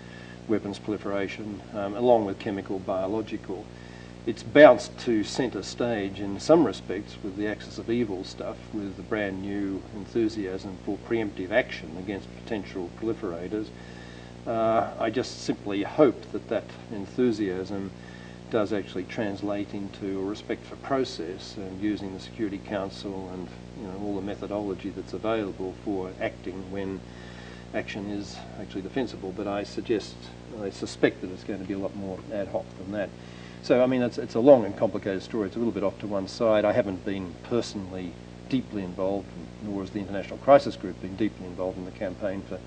weapons 0.48 0.78
proliferation, 0.78 1.60
um, 1.74 1.94
along 1.94 2.24
with 2.24 2.38
chemical, 2.38 2.80
biological 2.80 3.64
it's 4.28 4.42
bounced 4.42 4.96
to 4.98 5.24
centre 5.24 5.62
stage 5.62 6.20
in 6.20 6.38
some 6.38 6.62
respects 6.62 7.16
with 7.24 7.34
the 7.38 7.46
axis 7.46 7.78
of 7.78 7.88
evil 7.88 8.22
stuff, 8.24 8.59
with 8.74 8.94
the 8.98 9.02
brand 9.05 9.40
new 9.40 9.82
enthusiasm 9.94 10.76
for 10.84 10.98
preemptive 11.09 11.50
action 11.50 11.96
against 11.98 12.28
potential 12.44 12.90
proliferators. 13.00 13.68
Uh, 14.46 14.90
I 15.00 15.09
just 15.09 15.44
simply 15.44 15.82
hope 15.82 16.30
that 16.32 16.46
that 16.50 16.64
enthusiasm 16.92 17.90
does 18.50 18.74
actually 18.74 19.05
translate 19.05 19.72
into 19.72 20.20
a 20.20 20.24
respect 20.24 20.62
for 20.66 20.76
process 20.76 21.56
and 21.56 21.80
using 21.80 22.12
the 22.12 22.20
Security 22.20 22.59
Council 22.59 23.30
and 23.32 23.48
you 23.80 23.86
know 23.86 23.98
all 24.05 24.14
the 24.14 24.20
methodology 24.20 24.90
that's 24.90 25.14
available 25.14 25.74
for 25.86 26.12
acting 26.20 26.70
when 26.70 27.00
action 27.72 28.10
is 28.10 28.36
actually 28.60 28.82
defensible. 28.82 29.32
But 29.34 29.46
I 29.46 29.64
suggest, 29.64 30.16
I 30.60 30.68
suspect 30.68 31.22
that 31.22 31.30
it's 31.30 31.44
going 31.44 31.60
to 31.60 31.66
be 31.66 31.72
a 31.72 31.78
lot 31.78 31.96
more 31.96 32.18
ad 32.30 32.48
hoc 32.48 32.66
than 32.76 32.92
that. 32.92 33.09
So, 33.62 33.82
I 33.82 33.86
mean, 33.86 34.02
it's, 34.02 34.18
it's 34.18 34.35
a 34.35 34.40
long 34.40 34.64
and 34.64 34.76
complicated 34.76 35.22
story. 35.22 35.47
It's 35.47 35.56
a 35.56 35.59
little 35.59 35.72
bit 35.72 35.82
off 35.82 35.98
to 36.01 36.06
one 36.06 36.28
side. 36.28 36.64
I 36.64 36.72
haven't 36.72 37.05
been 37.05 37.35
personally 37.44 38.12
deeply 38.48 38.82
involved, 38.82 39.28
nor 39.62 39.82
has 39.82 39.90
the 39.90 39.98
International 39.98 40.39
Crisis 40.39 40.76
Group 40.76 41.01
been 41.01 41.16
deeply 41.16 41.47
involved 41.47 41.76
in 41.76 41.85
the 41.85 41.90
campaign 41.90 42.43
for 42.48 42.59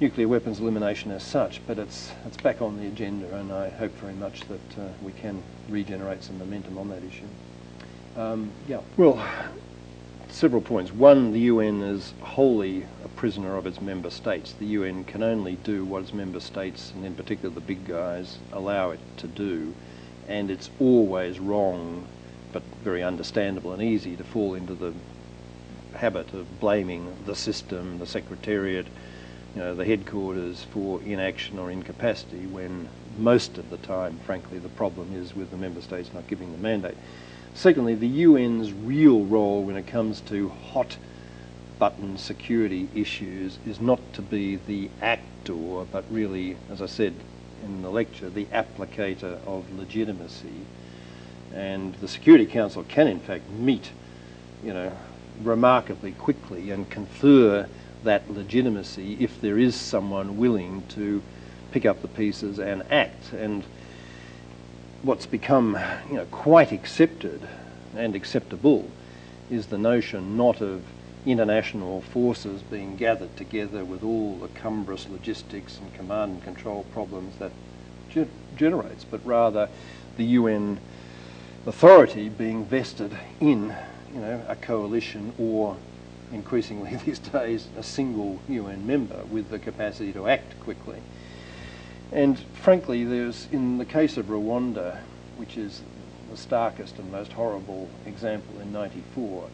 nuclear 0.00 0.28
weapons 0.28 0.60
elimination 0.60 1.10
as 1.10 1.22
such, 1.22 1.60
but 1.66 1.78
it's, 1.78 2.10
it's 2.26 2.36
back 2.36 2.60
on 2.60 2.76
the 2.78 2.86
agenda, 2.86 3.32
and 3.36 3.52
I 3.52 3.70
hope 3.70 3.92
very 3.92 4.14
much 4.14 4.40
that 4.42 4.78
uh, 4.78 4.88
we 5.02 5.12
can 5.12 5.42
regenerate 5.68 6.22
some 6.22 6.38
momentum 6.38 6.78
on 6.78 6.88
that 6.88 7.02
issue. 7.04 7.26
Um, 8.16 8.50
yeah, 8.68 8.80
well, 8.96 9.24
several 10.28 10.62
points. 10.62 10.92
One, 10.92 11.32
the 11.32 11.40
UN 11.40 11.80
is 11.82 12.12
wholly 12.20 12.84
a 13.04 13.08
prisoner 13.08 13.56
of 13.56 13.66
its 13.66 13.80
member 13.80 14.10
states. 14.10 14.52
The 14.58 14.66
UN 14.66 15.04
can 15.04 15.22
only 15.22 15.56
do 15.56 15.84
what 15.84 16.02
its 16.02 16.12
member 16.12 16.40
states, 16.40 16.92
and 16.94 17.04
in 17.04 17.14
particular 17.14 17.54
the 17.54 17.60
big 17.60 17.86
guys, 17.86 18.38
allow 18.52 18.90
it 18.90 19.00
to 19.18 19.28
do 19.28 19.74
and 20.28 20.50
it's 20.50 20.70
always 20.78 21.38
wrong, 21.38 22.06
but 22.52 22.62
very 22.82 23.02
understandable 23.02 23.72
and 23.72 23.82
easy 23.82 24.16
to 24.16 24.24
fall 24.24 24.54
into 24.54 24.74
the 24.74 24.92
habit 25.96 26.32
of 26.34 26.60
blaming 26.60 27.16
the 27.26 27.34
system, 27.34 27.98
the 27.98 28.06
secretariat, 28.06 28.86
you 29.54 29.60
know, 29.60 29.74
the 29.74 29.84
headquarters 29.84 30.64
for 30.72 31.00
inaction 31.02 31.58
or 31.58 31.70
incapacity 31.70 32.46
when 32.46 32.88
most 33.18 33.58
of 33.58 33.70
the 33.70 33.76
time, 33.78 34.18
frankly, 34.26 34.58
the 34.58 34.68
problem 34.70 35.14
is 35.14 35.34
with 35.36 35.50
the 35.50 35.56
member 35.56 35.80
states 35.80 36.12
not 36.12 36.26
giving 36.26 36.50
the 36.52 36.58
mandate. 36.58 36.96
Secondly, 37.54 37.94
the 37.94 38.24
UN's 38.24 38.72
real 38.72 39.24
role 39.24 39.62
when 39.62 39.76
it 39.76 39.86
comes 39.86 40.20
to 40.22 40.48
hot 40.48 40.96
button 41.78 42.18
security 42.18 42.88
issues 42.94 43.58
is 43.64 43.80
not 43.80 44.00
to 44.12 44.22
be 44.22 44.56
the 44.56 44.90
actor, 45.00 45.84
but 45.92 46.04
really, 46.10 46.56
as 46.70 46.82
I 46.82 46.86
said 46.86 47.14
in 47.64 47.82
the 47.82 47.90
lecture, 47.90 48.28
the 48.28 48.46
applicator 48.46 49.38
of 49.46 49.64
legitimacy. 49.76 50.66
And 51.54 51.94
the 51.96 52.08
Security 52.08 52.46
Council 52.46 52.84
can, 52.84 53.06
in 53.06 53.20
fact, 53.20 53.48
meet, 53.50 53.90
you 54.62 54.72
know, 54.72 54.92
remarkably 55.42 56.12
quickly 56.12 56.70
and 56.70 56.88
confer 56.90 57.68
that 58.04 58.30
legitimacy 58.30 59.16
if 59.20 59.40
there 59.40 59.58
is 59.58 59.74
someone 59.74 60.36
willing 60.36 60.82
to 60.90 61.22
pick 61.72 61.86
up 61.86 62.02
the 62.02 62.08
pieces 62.08 62.58
and 62.58 62.82
act. 62.90 63.32
And 63.32 63.64
what's 65.02 65.26
become, 65.26 65.78
you 66.08 66.16
know, 66.16 66.26
quite 66.26 66.72
accepted 66.72 67.40
and 67.96 68.14
acceptable 68.14 68.90
is 69.50 69.66
the 69.66 69.78
notion 69.78 70.36
not 70.36 70.60
of 70.60 70.82
international 71.26 72.02
forces 72.02 72.62
being 72.62 72.96
gathered 72.96 73.36
together 73.36 73.84
with 73.84 74.02
all 74.02 74.36
the 74.36 74.48
cumbrous 74.48 75.08
logistics 75.08 75.78
and 75.78 75.94
command 75.94 76.32
and 76.32 76.44
control 76.44 76.84
problems 76.92 77.36
that 77.38 77.52
ge 78.10 78.26
generates, 78.56 79.04
but 79.04 79.24
rather 79.24 79.68
the 80.16 80.24
UN 80.24 80.78
authority 81.66 82.28
being 82.28 82.64
vested 82.64 83.16
in 83.40 83.74
you 84.14 84.20
know, 84.20 84.40
a 84.48 84.56
coalition 84.56 85.32
or 85.38 85.76
increasingly 86.32 86.96
these 87.04 87.18
days 87.18 87.66
a 87.76 87.82
single 87.82 88.38
UN 88.48 88.86
member 88.86 89.24
with 89.30 89.50
the 89.50 89.58
capacity 89.58 90.12
to 90.12 90.28
act 90.28 90.58
quickly. 90.60 91.00
And 92.12 92.38
frankly, 92.62 93.04
there's, 93.04 93.48
in 93.50 93.78
the 93.78 93.84
case 93.84 94.16
of 94.16 94.26
Rwanda, 94.26 94.98
which 95.36 95.56
is 95.56 95.82
the 96.30 96.36
starkest 96.36 96.98
and 96.98 97.10
most 97.10 97.32
horrible 97.32 97.88
example 98.06 98.60
in 98.60 98.72
94, 98.72 99.48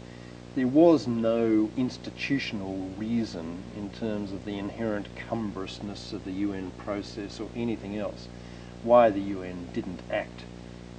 there 0.57 0.67
was 0.67 1.07
no 1.07 1.71
institutional 1.77 2.91
reason 2.99 3.63
in 3.77 3.89
terms 3.91 4.33
of 4.33 4.45
the 4.45 4.59
inherent 4.59 5.07
cumbrousness 5.15 6.13
of 6.13 6.25
the 6.25 6.33
UN 6.33 6.73
process 6.73 7.39
or 7.39 7.49
anything 7.55 7.97
else 7.97 8.27
why 8.83 9.11
the 9.11 9.21
UN 9.21 9.69
didn't 9.73 10.01
act 10.11 10.43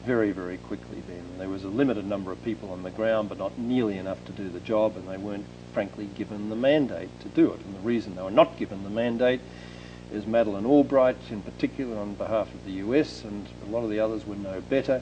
very, 0.06 0.32
very 0.32 0.58
quickly 0.58 1.02
then. 1.08 1.24
There 1.38 1.50
was 1.50 1.64
a 1.64 1.70
limited 1.70 2.06
number 2.06 2.32
of 2.32 2.44
people 2.44 2.72
on 2.72 2.84
the 2.84 2.90
ground, 2.90 3.30
but 3.30 3.38
not 3.38 3.58
nearly 3.58 3.98
enough 3.98 4.24
to 4.26 4.32
do 4.32 4.50
the 4.50 4.60
job, 4.60 4.96
and 4.96 5.08
they 5.08 5.18
weren't, 5.18 5.46
frankly, 5.74 6.08
given 6.16 6.50
the 6.50 6.56
mandate 6.56 7.10
to 7.22 7.30
do 7.30 7.52
it. 7.52 7.60
And 7.62 7.76
the 7.76 7.80
reason 7.82 8.16
they 8.16 8.24
were 8.24 8.32
not 8.32 8.58
given 8.58 8.84
the 8.84 8.90
mandate 8.90 9.42
is 10.12 10.26
Madeleine 10.26 10.66
Albright, 10.66 11.18
in 11.30 11.42
particular, 11.42 11.98
on 11.98 12.16
behalf 12.16 12.54
of 12.54 12.66
the 12.66 12.74
US, 12.74 13.24
and 13.24 13.48
a 13.68 13.70
lot 13.70 13.84
of 13.84 13.90
the 13.90 14.00
others 14.00 14.26
were 14.26 14.36
no 14.36 14.62
better, 14.62 15.02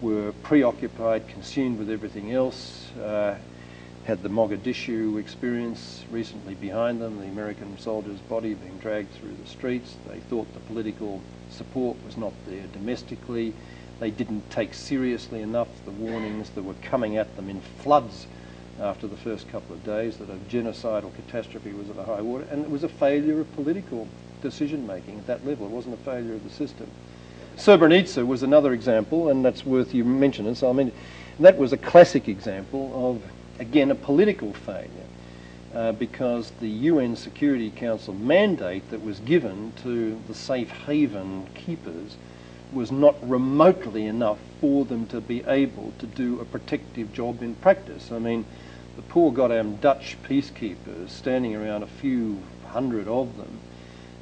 were 0.00 0.32
preoccupied, 0.42 1.28
consumed 1.28 1.78
with 1.78 1.90
everything 1.90 2.32
else. 2.32 2.90
Uh, 2.96 3.36
had 4.06 4.22
the 4.22 4.28
Mogadishu 4.28 5.18
experience 5.18 6.04
recently 6.12 6.54
behind 6.54 7.02
them, 7.02 7.18
the 7.18 7.26
American 7.26 7.76
soldier's 7.76 8.20
body 8.20 8.54
being 8.54 8.78
dragged 8.78 9.12
through 9.14 9.34
the 9.34 9.48
streets. 9.48 9.96
They 10.06 10.20
thought 10.20 10.52
the 10.54 10.60
political 10.60 11.20
support 11.50 11.96
was 12.04 12.16
not 12.16 12.32
there 12.46 12.68
domestically. 12.72 13.52
They 13.98 14.12
didn't 14.12 14.48
take 14.48 14.74
seriously 14.74 15.42
enough 15.42 15.66
the 15.84 15.90
warnings 15.90 16.50
that 16.50 16.62
were 16.62 16.74
coming 16.82 17.16
at 17.16 17.34
them 17.34 17.50
in 17.50 17.60
floods 17.60 18.28
after 18.80 19.08
the 19.08 19.16
first 19.16 19.48
couple 19.48 19.74
of 19.74 19.84
days 19.84 20.18
that 20.18 20.30
a 20.30 20.36
genocidal 20.48 21.12
catastrophe 21.16 21.72
was 21.72 21.90
at 21.90 21.96
a 21.96 22.04
high 22.04 22.20
water. 22.20 22.46
And 22.48 22.62
it 22.62 22.70
was 22.70 22.84
a 22.84 22.88
failure 22.88 23.40
of 23.40 23.52
political 23.56 24.06
decision 24.40 24.86
making 24.86 25.18
at 25.18 25.26
that 25.26 25.44
level. 25.44 25.66
It 25.66 25.70
wasn't 25.70 25.94
a 25.94 26.04
failure 26.04 26.34
of 26.34 26.44
the 26.44 26.50
system. 26.50 26.88
Srebrenica 27.56 28.24
was 28.24 28.44
another 28.44 28.72
example, 28.72 29.30
and 29.30 29.44
that's 29.44 29.66
worth 29.66 29.94
you 29.94 30.04
mentioning. 30.04 30.54
So 30.54 30.70
I 30.70 30.74
mean, 30.74 30.92
that 31.40 31.56
was 31.56 31.72
a 31.72 31.76
classic 31.76 32.28
example 32.28 32.92
of 32.94 33.22
again, 33.58 33.90
a 33.90 33.94
political 33.94 34.52
failure 34.52 34.90
uh, 35.74 35.92
because 35.92 36.50
the 36.60 36.68
UN 36.68 37.16
Security 37.16 37.70
Council 37.70 38.14
mandate 38.14 38.88
that 38.90 39.04
was 39.04 39.20
given 39.20 39.72
to 39.82 40.20
the 40.26 40.34
safe 40.34 40.70
haven 40.70 41.46
keepers 41.54 42.16
was 42.72 42.90
not 42.90 43.16
remotely 43.28 44.06
enough 44.06 44.38
for 44.60 44.84
them 44.84 45.06
to 45.06 45.20
be 45.20 45.44
able 45.44 45.92
to 45.98 46.06
do 46.06 46.40
a 46.40 46.44
protective 46.44 47.12
job 47.12 47.42
in 47.42 47.54
practice. 47.56 48.10
I 48.10 48.18
mean, 48.18 48.44
the 48.96 49.02
poor 49.02 49.30
goddamn 49.30 49.76
Dutch 49.76 50.16
peacekeepers 50.22 51.10
standing 51.10 51.54
around 51.54 51.82
a 51.82 51.86
few 51.86 52.42
hundred 52.68 53.06
of 53.08 53.36
them 53.36 53.60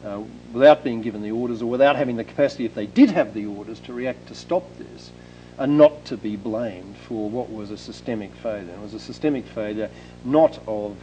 uh, 0.05 0.23
without 0.53 0.85
being 0.85 1.01
given 1.01 1.23
the 1.23 1.31
orders 1.31 1.63
or 1.63 1.67
without 1.67 1.97
having 1.97 2.17
the 2.17 2.25
capacity, 2.25 2.65
if 2.65 2.75
they 2.75 2.87
did 2.87 3.11
have 3.11 3.33
the 3.33 3.47
orders, 3.47 3.81
to 3.81 3.93
react 3.93 4.29
to 4.29 4.35
stop 4.35 4.65
this 4.77 5.11
are 5.59 5.67
not 5.67 6.05
to 6.07 6.17
be 6.17 6.37
blamed 6.37 6.97
for 6.97 7.29
what 7.31 7.51
was 7.51 7.71
a 7.71 7.77
systemic 7.77 8.35
failure. 8.35 8.73
It 8.73 8.81
was 8.81 8.95
a 8.95 9.01
systemic 9.01 9.47
failure 9.47 9.91
not 10.25 10.61
of 10.67 10.97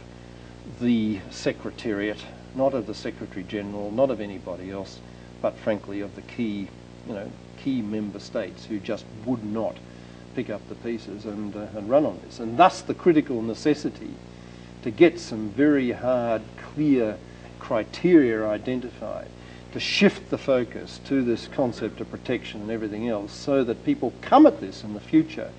the 0.80 1.20
Secretariat, 1.30 2.18
not 2.54 2.74
of 2.74 2.86
the 2.86 2.94
Secretary 2.94 3.44
General, 3.44 3.90
not 3.90 4.10
of 4.10 4.20
anybody 4.20 4.70
else, 4.70 5.00
but 5.40 5.56
frankly 5.58 6.00
of 6.00 6.14
the 6.14 6.22
key, 6.22 6.68
you 7.06 7.14
know, 7.14 7.30
key 7.56 7.82
member 7.82 8.18
states 8.18 8.64
who 8.66 8.78
just 8.78 9.04
would 9.24 9.44
not 9.44 9.76
pick 10.34 10.50
up 10.50 10.66
the 10.68 10.74
pieces 10.76 11.24
and, 11.24 11.54
uh, 11.56 11.66
and 11.76 11.88
run 11.88 12.04
on 12.04 12.18
this. 12.24 12.40
And 12.40 12.56
thus 12.56 12.82
the 12.82 12.94
critical 12.94 13.42
necessity 13.42 14.14
to 14.82 14.90
get 14.90 15.20
some 15.20 15.50
very 15.50 15.92
hard, 15.92 16.42
clear 16.74 17.16
criteria 17.58 18.46
identified 18.46 19.28
to 19.72 19.80
shift 19.80 20.30
the 20.30 20.38
focus 20.38 21.00
to 21.06 21.22
this 21.22 21.48
concept 21.48 22.00
of 22.00 22.10
protection 22.10 22.60
and 22.60 22.70
everything 22.70 23.08
else 23.08 23.32
so 23.32 23.64
that 23.64 23.84
people 23.84 24.12
come 24.20 24.46
at 24.46 24.60
this 24.60 24.84
in 24.84 24.94
the 24.94 25.00
future 25.00 25.50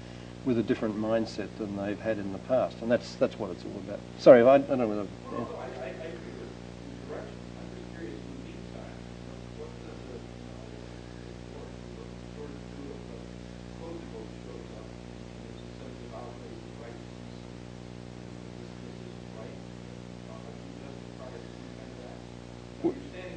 with 0.45 0.59
a 0.59 0.63
different 0.63 0.95
mindset 0.97 1.47
than 1.57 1.75
they've 1.77 1.99
had 1.99 2.17
in 2.17 2.31
the 2.31 2.39
past. 2.39 2.75
And 2.81 2.91
that's, 2.91 3.15
that's 3.15 3.37
what 3.39 3.51
it's 3.51 3.63
all 3.63 3.81
about. 3.87 3.99
Sorry, 4.19 4.41
I, 4.41 4.55
I 4.55 4.57
don't 4.59 4.77
know 4.77 4.87
whether... 4.87 5.07
Yeah. 5.31 5.45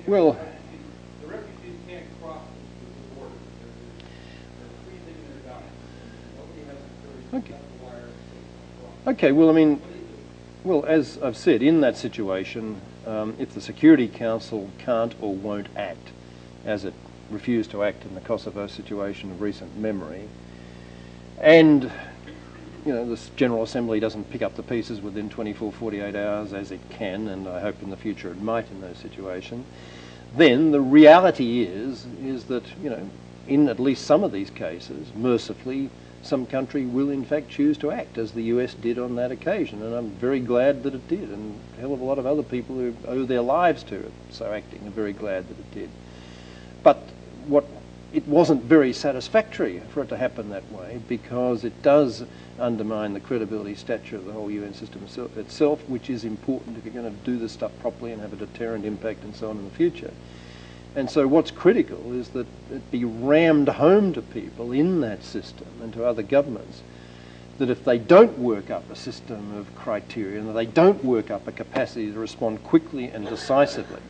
Well, 0.07 0.39
Okay. 7.35 7.55
Okay, 9.17 9.33
well, 9.33 9.49
I 9.49 9.55
mean, 9.55 9.81
well, 10.63 10.85
as 10.85 11.19
I've 11.23 11.39
said, 11.39 11.63
in 11.63 11.81
that 11.81 11.97
situation, 11.97 12.83
um, 13.07 13.35
if 13.39 13.55
the 13.55 13.63
Security 13.63 14.09
Council 14.09 14.69
can't 14.77 15.15
or 15.23 15.35
won't 15.35 15.69
act, 15.75 16.11
as 16.67 16.85
it 16.85 16.93
refused 17.31 17.71
to 17.71 17.83
act 17.83 18.05
in 18.05 18.15
the 18.15 18.21
Kosovo 18.21 18.67
situation 18.67 19.31
of 19.31 19.41
recent 19.41 19.75
memory, 19.79 20.29
and 21.41 21.91
you 22.85 22.93
know, 22.93 23.09
this 23.09 23.31
General 23.37 23.63
Assembly 23.63 24.01
doesn't 24.01 24.29
pick 24.29 24.43
up 24.43 24.55
the 24.55 24.63
pieces 24.63 25.01
within 25.01 25.31
24, 25.31 25.73
48 25.73 26.15
hours 26.15 26.53
as 26.53 26.71
it 26.71 26.81
can, 26.91 27.29
and 27.29 27.49
I 27.49 27.61
hope 27.61 27.83
in 27.83 27.89
the 27.89 27.97
future 27.97 28.31
it 28.31 28.43
might 28.43 28.71
in 28.71 28.83
those 28.83 28.99
situations, 28.99 29.65
then 30.37 30.73
the 30.73 30.81
reality 30.83 31.63
is, 31.63 32.05
is 32.23 32.45
that, 32.45 32.65
you 32.83 32.91
know, 32.91 33.09
in 33.49 33.71
at 33.71 33.81
least 33.81 34.05
some 34.05 34.23
of 34.23 34.31
these 34.31 34.51
cases, 34.51 35.09
mercifully, 35.17 35.89
some 36.27 36.47
country 36.47 36.85
will 36.85 37.11
in 37.11 37.25
fact 37.25 37.49
choose 37.49 37.79
to 37.79 37.91
act, 37.91 38.19
as 38.19 38.33
the 38.33 38.43
US 38.43 38.75
did 38.75 38.99
on 38.99 39.17
that 39.17 39.31
occasion. 39.31 39.83
And 39.83 39.95
I'm 39.95 40.11
very 40.11 40.41
glad 40.41 40.83
that 40.83 40.95
it 40.95 41.09
did, 41.09 41.31
and 41.31 41.61
a 41.77 41.81
hell 41.81 41.95
of 41.95 42.01
a 42.01 42.05
lot 42.05 42.19
of 42.19 42.27
other 42.27 42.43
people 42.43 42.77
who 42.77 42.95
owe 43.07 43.25
their 43.25 43.43
lives 43.43 43.83
to 43.85 43.97
it, 43.97 44.13
so 44.31 44.53
acting, 44.53 44.87
are 44.87 44.91
very 44.91 45.13
glad 45.13 45.49
that 45.49 45.59
it 45.59 45.75
did. 45.75 45.91
But 46.83 46.99
what 47.47 47.65
it 48.13 48.27
wasn't 48.27 48.63
very 48.63 48.93
satisfactory 48.93 49.81
for 49.91 50.03
it 50.03 50.09
to 50.09 50.17
happen 50.17 50.51
that 50.51 50.71
way 50.73 51.01
because 51.09 51.65
it 51.65 51.83
does 51.83 52.25
undermine 52.59 53.13
the 53.13 53.21
credibility 53.21 53.75
stature 53.75 54.17
of 54.17 54.25
the 54.25 54.33
whole 54.33 54.51
UN 54.51 54.73
system 54.73 55.03
itself, 55.37 55.87
which 55.89 56.09
is 56.09 56.25
important 56.25 56.79
if 56.79 56.85
you're 56.85 56.95
going 56.95 57.13
to 57.13 57.25
do 57.25 57.37
this 57.37 57.53
stuff 57.53 57.73
properly 57.81 58.13
and 58.13 58.23
have 58.23 58.33
a 58.33 58.37
deterrent 58.37 58.85
impact 58.85 59.23
and 59.25 59.35
so 59.35 59.51
on 59.51 59.59
in 59.59 59.65
the 59.65 59.71
future. 59.71 60.13
And 60.97 61.11
so 61.11 61.29
what's 61.29 61.51
critical 61.51 62.19
is 62.19 62.31
that 62.31 62.47
it 62.73 62.91
be 62.91 63.05
rammed 63.05 63.69
home 63.69 64.15
to 64.15 64.23
people 64.23 64.73
in 64.73 65.03
that 65.03 65.23
system 65.23 65.67
and 65.83 65.93
to 65.93 66.07
other 66.07 66.23
governments 66.23 66.81
that 67.59 67.69
if 67.69 67.85
they 67.85 67.99
don't 67.99 68.39
work 68.39 68.71
up 68.71 68.91
a 68.91 68.97
system 68.97 69.57
of 69.59 69.75
criteria 69.77 70.41
and 70.41 70.57
they 70.57 70.65
don't 70.65 71.05
work 71.05 71.31
up 71.31 71.47
a 71.47 71.53
capacity 71.53 72.11
to 72.11 72.19
respond 72.19 72.65
quickly 72.65 73.11
and 73.11 73.29
decisively, 73.29 74.01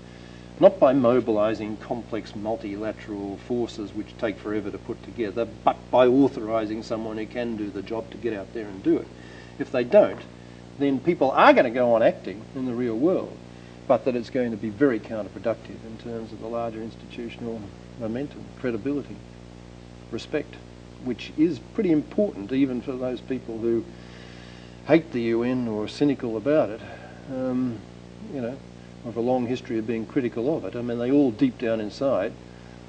not 0.61 0.79
by 0.79 0.93
mobilizing 0.93 1.77
complex 1.79 2.37
multilateral 2.37 3.37
forces 3.49 3.93
which 3.93 4.17
take 4.19 4.39
forever 4.39 4.71
to 4.71 4.79
put 4.79 5.03
together, 5.03 5.45
but 5.65 5.77
by 5.91 6.07
authorizing 6.07 6.85
someone 6.85 7.19
who 7.19 7.27
can 7.27 7.57
do 7.57 7.69
the 7.69 7.83
job 7.83 8.09
to 8.13 8.17
get 8.17 8.33
out 8.33 8.53
there 8.55 8.67
and 8.67 8.83
do 8.85 8.97
it. 8.97 9.09
If 9.59 9.73
they 9.73 9.83
don't, 9.83 10.21
then 10.79 11.01
people 11.01 11.33
are 11.33 11.53
going 11.53 11.65
to 11.65 11.71
go 11.71 11.95
on 11.95 12.03
acting 12.05 12.43
in 12.55 12.67
the 12.67 12.75
real 12.75 12.97
world 12.97 13.37
but 13.87 14.05
that 14.05 14.17
it's 14.17 14.31
going 14.31 14.51
to 14.51 14.57
be 14.57 14.71
very 14.71 14.99
counterproductive 14.99 15.85
in 15.87 15.99
terms 16.03 16.33
of 16.33 16.41
the 16.41 16.47
larger 16.47 16.83
institutional 16.83 17.61
momentum, 18.01 18.45
credibility, 18.59 19.17
respect, 20.11 20.57
which 21.05 21.33
is 21.37 21.59
pretty 21.75 21.93
important 21.93 22.53
even 22.53 22.81
for 22.81 22.93
those 22.93 23.21
people 23.21 23.59
who 23.59 23.85
hate 24.87 25.13
the 25.13 25.23
UN 25.23 25.69
or 25.69 25.85
are 25.85 25.89
cynical 25.89 26.37
about 26.37 26.71
it. 26.71 26.81
um, 27.31 27.79
you 28.33 28.41
know, 28.41 28.57
of 29.05 29.17
a 29.17 29.21
long 29.21 29.47
history 29.47 29.79
of 29.79 29.87
being 29.87 30.07
critical 30.07 30.57
of 30.57 30.65
it. 30.65 30.77
I 30.77 30.83
mean, 30.83 30.99
they 30.99 31.11
all 31.11 31.31
deep 31.31 31.59
down 31.59 31.81
inside 31.81 32.33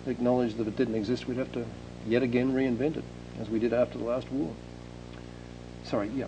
acknowledge 0.08 0.56
that 0.56 0.64
if 0.64 0.70
it 0.70 0.78
didn't 0.78 0.96
exist, 0.96 1.28
we'd 1.28 1.38
have 1.38 1.52
to 1.52 1.66
yet 2.08 2.24
again 2.24 2.54
reinvent 2.54 2.98
it, 2.98 3.04
as 3.42 3.50
we 3.50 3.60
did 3.60 3.74
after 3.74 3.98
the 3.98 4.06
last 4.06 4.32
war. 4.32 4.54
Sorry, 5.84 6.10
yeah. 6.10 6.28